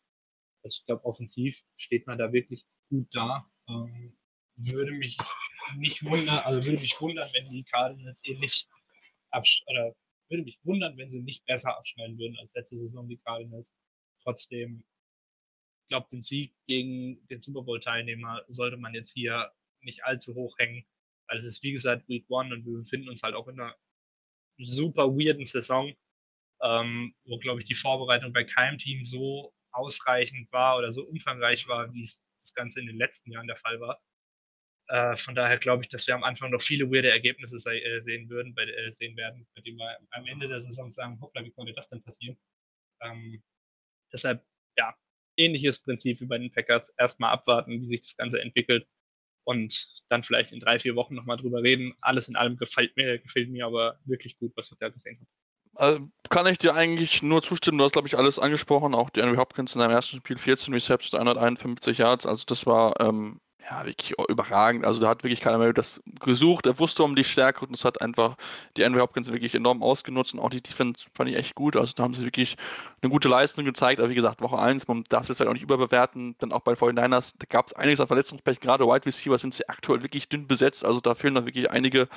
Also 0.64 0.80
ich 0.80 0.86
glaube, 0.86 1.06
offensiv 1.06 1.62
steht 1.78 2.08
man 2.08 2.18
da 2.18 2.32
wirklich 2.34 2.66
gut 2.90 3.08
da. 3.12 3.50
Ähm, 3.70 4.18
würde 4.56 4.92
mich 4.92 5.18
nicht 5.78 6.04
wundern, 6.04 6.40
also 6.40 6.66
würde 6.66 6.82
mich 6.82 7.00
wundern, 7.00 7.30
wenn 7.34 7.50
die 7.50 7.64
Cardinals 7.64 8.22
ähnlich 8.26 8.68
oder 9.68 9.96
würde 10.30 10.44
mich 10.44 10.60
wundern, 10.64 10.98
wenn 10.98 11.12
sie 11.12 11.22
nicht 11.22 11.46
besser 11.46 11.78
abschneiden 11.78 12.18
würden 12.18 12.38
als 12.40 12.54
letzte 12.56 12.78
Saison 12.78 13.08
die 13.08 13.18
Cardinals. 13.18 13.74
Trotzdem, 14.24 14.84
ich 15.84 15.90
glaube, 15.90 16.08
den 16.12 16.22
Sieg 16.22 16.54
gegen 16.68 17.26
den 17.28 17.42
Super 17.42 17.64
Bowl-Teilnehmer 17.64 18.44
sollte 18.48 18.78
man 18.78 18.94
jetzt 18.94 19.14
hier 19.14 19.52
nicht 19.82 20.04
allzu 20.04 20.36
hoch 20.36 20.58
hängen, 20.58 20.86
weil 21.28 21.38
es 21.38 21.46
ist 21.46 21.64
wie 21.64 21.72
gesagt 21.72 22.08
Week 22.10 22.26
One 22.30 22.54
und 22.54 22.66
wir 22.66 22.80
befinden 22.80 23.10
uns 23.10 23.24
halt 23.24 23.36
auch 23.36 23.48
in 23.48 23.60
einer 23.60 23.76
super 24.58 25.08
weirden 25.08 25.46
Saison, 25.46 25.94
ähm, 26.62 27.16
wo 27.26 27.38
glaube 27.38 27.62
ich 27.62 27.68
die 27.68 27.76
Vorbereitung 27.76 28.34
bei 28.34 28.44
keinem 28.44 28.78
Team 28.78 29.06
so 29.06 29.54
ausreichend 29.72 30.52
war 30.52 30.78
oder 30.78 30.92
so 30.92 31.04
umfangreich 31.04 31.68
war, 31.68 31.94
wie 31.94 32.04
es 32.04 32.26
das 32.42 32.54
Ganze 32.54 32.80
in 32.80 32.88
den 32.88 32.98
letzten 32.98 33.32
Jahren 33.32 33.48
der 33.48 33.58
Fall 33.58 33.80
war. 33.80 34.02
Äh, 34.88 35.18
von 35.18 35.36
daher 35.36 35.58
glaube 35.60 35.84
ich, 35.84 35.90
dass 35.90 36.08
wir 36.08 36.16
am 36.16 36.24
Anfang 36.24 36.52
noch 36.52 36.62
viele 36.62 36.90
weirde 36.92 37.12
Ergebnisse 37.12 37.58
äh, 37.72 38.02
sehen 38.02 38.30
würden, 38.30 38.56
bei, 38.56 38.64
äh, 38.64 38.92
sehen 38.92 39.16
werden, 39.18 39.48
bei 39.56 39.62
denen 39.62 39.78
wir 39.78 39.98
am 40.12 40.26
Ende 40.26 40.48
der 40.48 40.60
Saison 40.60 40.90
sagen, 40.92 41.20
hoppla, 41.22 41.44
wie 41.44 41.52
konnte 41.52 41.74
das 41.74 41.90
denn 41.90 42.02
passieren? 42.02 42.38
Ähm, 43.02 43.44
deshalb, 44.12 44.44
ja, 44.78 44.96
ähnliches 45.38 45.80
Prinzip 45.80 46.20
wie 46.22 46.26
bei 46.26 46.40
den 46.40 46.52
Packers. 46.52 46.90
Erstmal 46.98 47.32
abwarten, 47.32 47.82
wie 47.82 47.88
sich 47.88 48.02
das 48.02 48.18
Ganze 48.18 48.42
entwickelt 48.42 48.88
und 49.46 50.04
dann 50.10 50.24
vielleicht 50.24 50.52
in 50.52 50.60
drei, 50.60 50.80
vier 50.80 50.96
Wochen 50.96 51.16
nochmal 51.16 51.38
drüber 51.38 51.64
reden. 51.64 51.94
Alles 52.02 52.28
in 52.28 52.36
allem 52.36 52.58
gefällt 52.58 52.96
mir, 52.98 53.20
gefällt 53.20 53.50
mir 53.50 53.66
aber 53.66 54.00
wirklich 54.06 54.38
gut, 54.40 54.54
was 54.56 54.72
ich 54.72 54.78
da 54.80 54.90
gesehen 54.90 55.20
habe. 55.20 55.30
Also 55.80 56.10
kann 56.30 56.46
ich 56.48 56.58
dir 56.58 56.76
eigentlich 56.76 57.24
nur 57.24 57.42
zustimmen. 57.42 57.78
Du 57.78 57.86
hast, 57.86 57.94
glaube 57.94 58.08
ich, 58.10 58.18
alles 58.18 58.38
angesprochen. 58.38 58.94
Auch 58.94 59.10
die 59.10 59.22
Henry 59.22 59.38
Hopkins 59.38 59.74
in 59.76 59.80
seinem 59.80 59.92
ersten 59.92 60.18
Spiel 60.18 60.38
14 60.38 60.74
Receptions, 60.74 61.14
151 61.14 61.98
Yards. 61.98 62.26
Also 62.26 62.44
das 62.46 62.66
war 62.66 63.00
ähm, 63.00 63.40
ja, 63.70 63.86
wirklich 63.86 64.14
überragend. 64.30 64.84
Also 64.86 65.00
da 65.00 65.10
hat 65.10 65.24
wirklich 65.24 65.42
keiner 65.42 65.60
mehr 65.60 65.74
das 65.74 66.02
gesucht. 66.20 66.66
Er 66.66 66.80
wusste 66.80 67.04
um 67.04 67.16
die 67.16 67.24
Stärke 67.24 67.66
und 67.66 67.72
das 67.72 67.86
hat 67.86 68.02
einfach 68.02 68.36
die 68.78 68.84
Andrew 68.84 69.00
Hopkins 69.02 69.32
wirklich 69.32 69.54
enorm 69.54 69.84
ausgenutzt 69.84 70.34
und 70.34 70.40
auch 70.40 70.50
die 70.50 70.62
Defense 70.62 71.06
fand 71.14 71.30
ich 71.30 71.36
echt 71.36 71.54
gut. 71.54 71.76
Also 71.76 71.94
da 71.96 72.04
haben 72.04 72.16
sie 72.16 72.26
wirklich 72.26 72.58
eine 73.02 73.12
gute 73.12 73.30
Leistung 73.30 73.66
gezeigt. 73.66 74.00
Aber 74.00 74.10
wie 74.10 74.16
gesagt, 74.16 74.42
Woche 74.42 74.58
1, 74.58 74.88
man 74.88 75.04
darf 75.10 75.24
es 75.24 75.28
jetzt 75.28 75.40
halt 75.40 75.50
auch 75.50 75.54
nicht 75.54 75.62
überbewerten. 75.62 76.36
Dann 76.40 76.52
auch 76.52 76.62
bei 76.62 76.74
49ers, 76.74 77.36
da 77.38 77.46
gab 77.48 77.68
es 77.68 77.74
einiges 77.74 78.00
an 78.00 78.08
Verletzungspech. 78.08 78.60
Gerade 78.60 78.86
Wide 78.86 79.06
Receiver 79.06 79.38
sind 79.38 79.54
sie 79.54 79.70
aktuell 79.70 80.02
wirklich 80.02 80.30
dünn 80.30 80.48
besetzt. 80.48 80.84
Also 80.84 81.00
da 81.00 81.14
fehlen 81.14 81.36
noch 81.36 81.46
wirklich 81.46 81.70
einige 81.70 82.08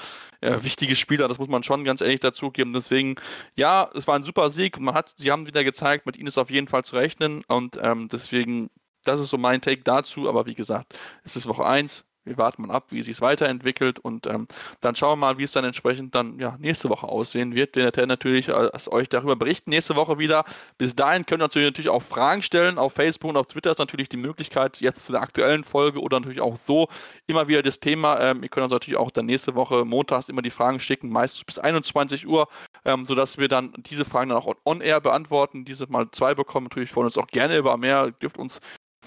äh, 0.40 0.62
wichtige 0.62 0.96
Spieler. 0.96 1.28
Das 1.28 1.38
muss 1.38 1.48
man 1.48 1.62
schon 1.62 1.84
ganz 1.84 2.00
ehrlich 2.00 2.20
dazugeben. 2.20 2.72
Deswegen, 2.72 3.16
ja, 3.56 3.90
es 3.94 4.06
war 4.06 4.14
ein 4.16 4.24
super 4.24 4.50
Sieg. 4.50 4.80
Man 4.80 4.94
hat, 4.94 5.12
sie 5.16 5.30
haben 5.30 5.46
wieder 5.46 5.64
gezeigt, 5.64 6.06
mit 6.06 6.16
ihnen 6.16 6.28
ist 6.28 6.38
auf 6.38 6.50
jeden 6.50 6.68
Fall 6.68 6.82
zu 6.82 6.96
rechnen. 6.96 7.44
Und 7.46 7.78
ähm, 7.82 8.08
deswegen 8.08 8.70
das 9.04 9.20
ist 9.20 9.30
so 9.30 9.38
mein 9.38 9.60
Take 9.60 9.82
dazu, 9.82 10.28
aber 10.28 10.46
wie 10.46 10.54
gesagt, 10.54 10.98
es 11.24 11.36
ist 11.36 11.48
Woche 11.48 11.64
1. 11.64 12.04
Wir 12.24 12.38
warten 12.38 12.62
mal 12.62 12.72
ab, 12.72 12.86
wie 12.90 13.00
es 13.00 13.06
sich 13.06 13.20
weiterentwickelt 13.20 13.98
und 13.98 14.28
ähm, 14.28 14.46
dann 14.80 14.94
schauen 14.94 15.18
wir 15.18 15.26
mal, 15.26 15.38
wie 15.38 15.42
es 15.42 15.52
dann 15.52 15.64
entsprechend 15.64 16.14
dann 16.14 16.38
ja, 16.38 16.56
nächste 16.60 16.88
Woche 16.88 17.08
aussehen 17.08 17.54
wird. 17.54 17.74
Wir 17.74 17.84
werden 17.84 18.08
natürlich 18.08 18.48
äh, 18.48 18.70
euch 18.90 19.08
darüber 19.08 19.34
berichten 19.34 19.70
nächste 19.70 19.96
Woche 19.96 20.18
wieder. 20.18 20.44
Bis 20.78 20.94
dahin 20.94 21.26
könnt 21.26 21.42
ihr 21.42 21.62
natürlich 21.62 21.88
auch 21.88 22.02
Fragen 22.02 22.42
stellen. 22.42 22.78
Auf 22.78 22.92
Facebook 22.92 23.30
und 23.30 23.36
auf 23.36 23.46
Twitter 23.46 23.72
ist 23.72 23.78
natürlich 23.78 24.08
die 24.08 24.16
Möglichkeit, 24.16 24.80
jetzt 24.80 25.04
zu 25.04 25.10
der 25.10 25.20
aktuellen 25.20 25.64
Folge 25.64 26.00
oder 26.00 26.20
natürlich 26.20 26.40
auch 26.40 26.56
so 26.56 26.88
immer 27.26 27.48
wieder 27.48 27.62
das 27.62 27.80
Thema. 27.80 28.20
Ähm, 28.20 28.44
ihr 28.44 28.48
könnt 28.48 28.64
uns 28.64 28.72
natürlich 28.72 29.00
auch 29.00 29.10
dann 29.10 29.26
nächste 29.26 29.56
Woche 29.56 29.84
montags 29.84 30.28
immer 30.28 30.42
die 30.42 30.50
Fragen 30.50 30.78
schicken, 30.78 31.10
meist 31.10 31.44
bis 31.44 31.58
21 31.58 32.28
Uhr, 32.28 32.46
ähm, 32.84 33.04
sodass 33.04 33.36
wir 33.38 33.48
dann 33.48 33.72
diese 33.78 34.04
Fragen 34.04 34.28
dann 34.28 34.38
auch 34.38 34.54
on-air 34.64 35.00
beantworten. 35.00 35.64
Diese 35.64 35.88
mal 35.88 36.08
zwei 36.12 36.34
bekommen. 36.36 36.66
Natürlich 36.66 36.92
freuen 36.92 37.06
uns 37.06 37.18
auch 37.18 37.26
gerne 37.26 37.56
über 37.56 37.76
mehr. 37.76 38.12
Dürft 38.12 38.38
uns 38.38 38.60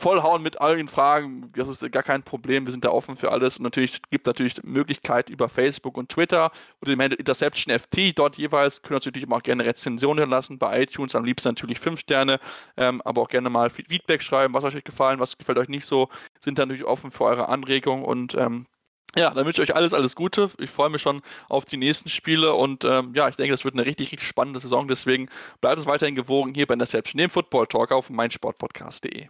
vollhauen 0.05 0.43
mit 0.43 0.61
allen 0.61 0.87
Fragen. 0.87 1.51
Das 1.55 1.67
ist 1.67 1.91
gar 1.91 2.03
kein 2.03 2.21
Problem. 2.21 2.67
Wir 2.67 2.71
sind 2.71 2.85
da 2.85 2.89
offen 2.89 3.15
für 3.15 3.31
alles. 3.31 3.57
Und 3.57 3.63
natürlich 3.63 4.03
gibt 4.11 4.27
es 4.27 4.29
natürlich 4.29 4.61
Möglichkeit 4.61 5.31
über 5.31 5.49
Facebook 5.49 5.97
und 5.97 6.09
Twitter 6.09 6.51
oder 6.79 6.91
dem 6.91 7.01
Handle 7.01 7.17
Interception 7.17 7.73
FT. 7.75 8.15
Dort 8.15 8.37
jeweils 8.37 8.83
können 8.83 8.97
natürlich 9.03 9.27
auch 9.27 9.41
gerne 9.41 9.65
Rezensionen 9.65 10.29
lassen. 10.29 10.59
Bei 10.59 10.83
iTunes 10.83 11.15
am 11.15 11.25
liebsten 11.25 11.49
natürlich 11.49 11.79
fünf 11.79 12.01
Sterne, 12.01 12.39
ähm, 12.77 13.01
aber 13.01 13.23
auch 13.23 13.29
gerne 13.29 13.49
mal 13.49 13.71
Feedback 13.71 14.21
schreiben, 14.21 14.53
was 14.53 14.63
euch 14.63 14.83
gefallen, 14.83 15.19
was 15.19 15.39
gefällt 15.39 15.57
euch 15.57 15.69
nicht 15.69 15.87
so. 15.87 16.09
Sind 16.39 16.59
da 16.59 16.67
natürlich 16.67 16.85
offen 16.85 17.09
für 17.09 17.23
eure 17.23 17.49
Anregungen 17.49 18.05
und 18.05 18.35
ähm, 18.35 18.67
ja, 19.15 19.31
dann 19.31 19.43
wünsche 19.43 19.63
ich 19.63 19.71
euch 19.71 19.75
alles, 19.75 19.95
alles 19.95 20.15
Gute. 20.15 20.51
Ich 20.59 20.69
freue 20.69 20.91
mich 20.91 21.01
schon 21.01 21.23
auf 21.49 21.65
die 21.65 21.77
nächsten 21.77 22.09
Spiele 22.09 22.53
und 22.53 22.85
ähm, 22.85 23.13
ja, 23.15 23.27
ich 23.27 23.37
denke, 23.37 23.53
das 23.53 23.65
wird 23.65 23.73
eine 23.73 23.87
richtig, 23.87 24.11
richtig 24.11 24.27
spannende 24.27 24.59
Saison. 24.59 24.87
Deswegen 24.87 25.29
bleibt 25.61 25.79
es 25.79 25.87
weiterhin 25.87 26.13
gewogen 26.13 26.53
hier 26.53 26.67
bei 26.67 26.75
Interception, 26.75 27.17
dem 27.17 27.31
Football 27.31 27.65
Talk 27.65 27.91
auf 27.91 28.11
meinsportpodcast.de. 28.11 29.29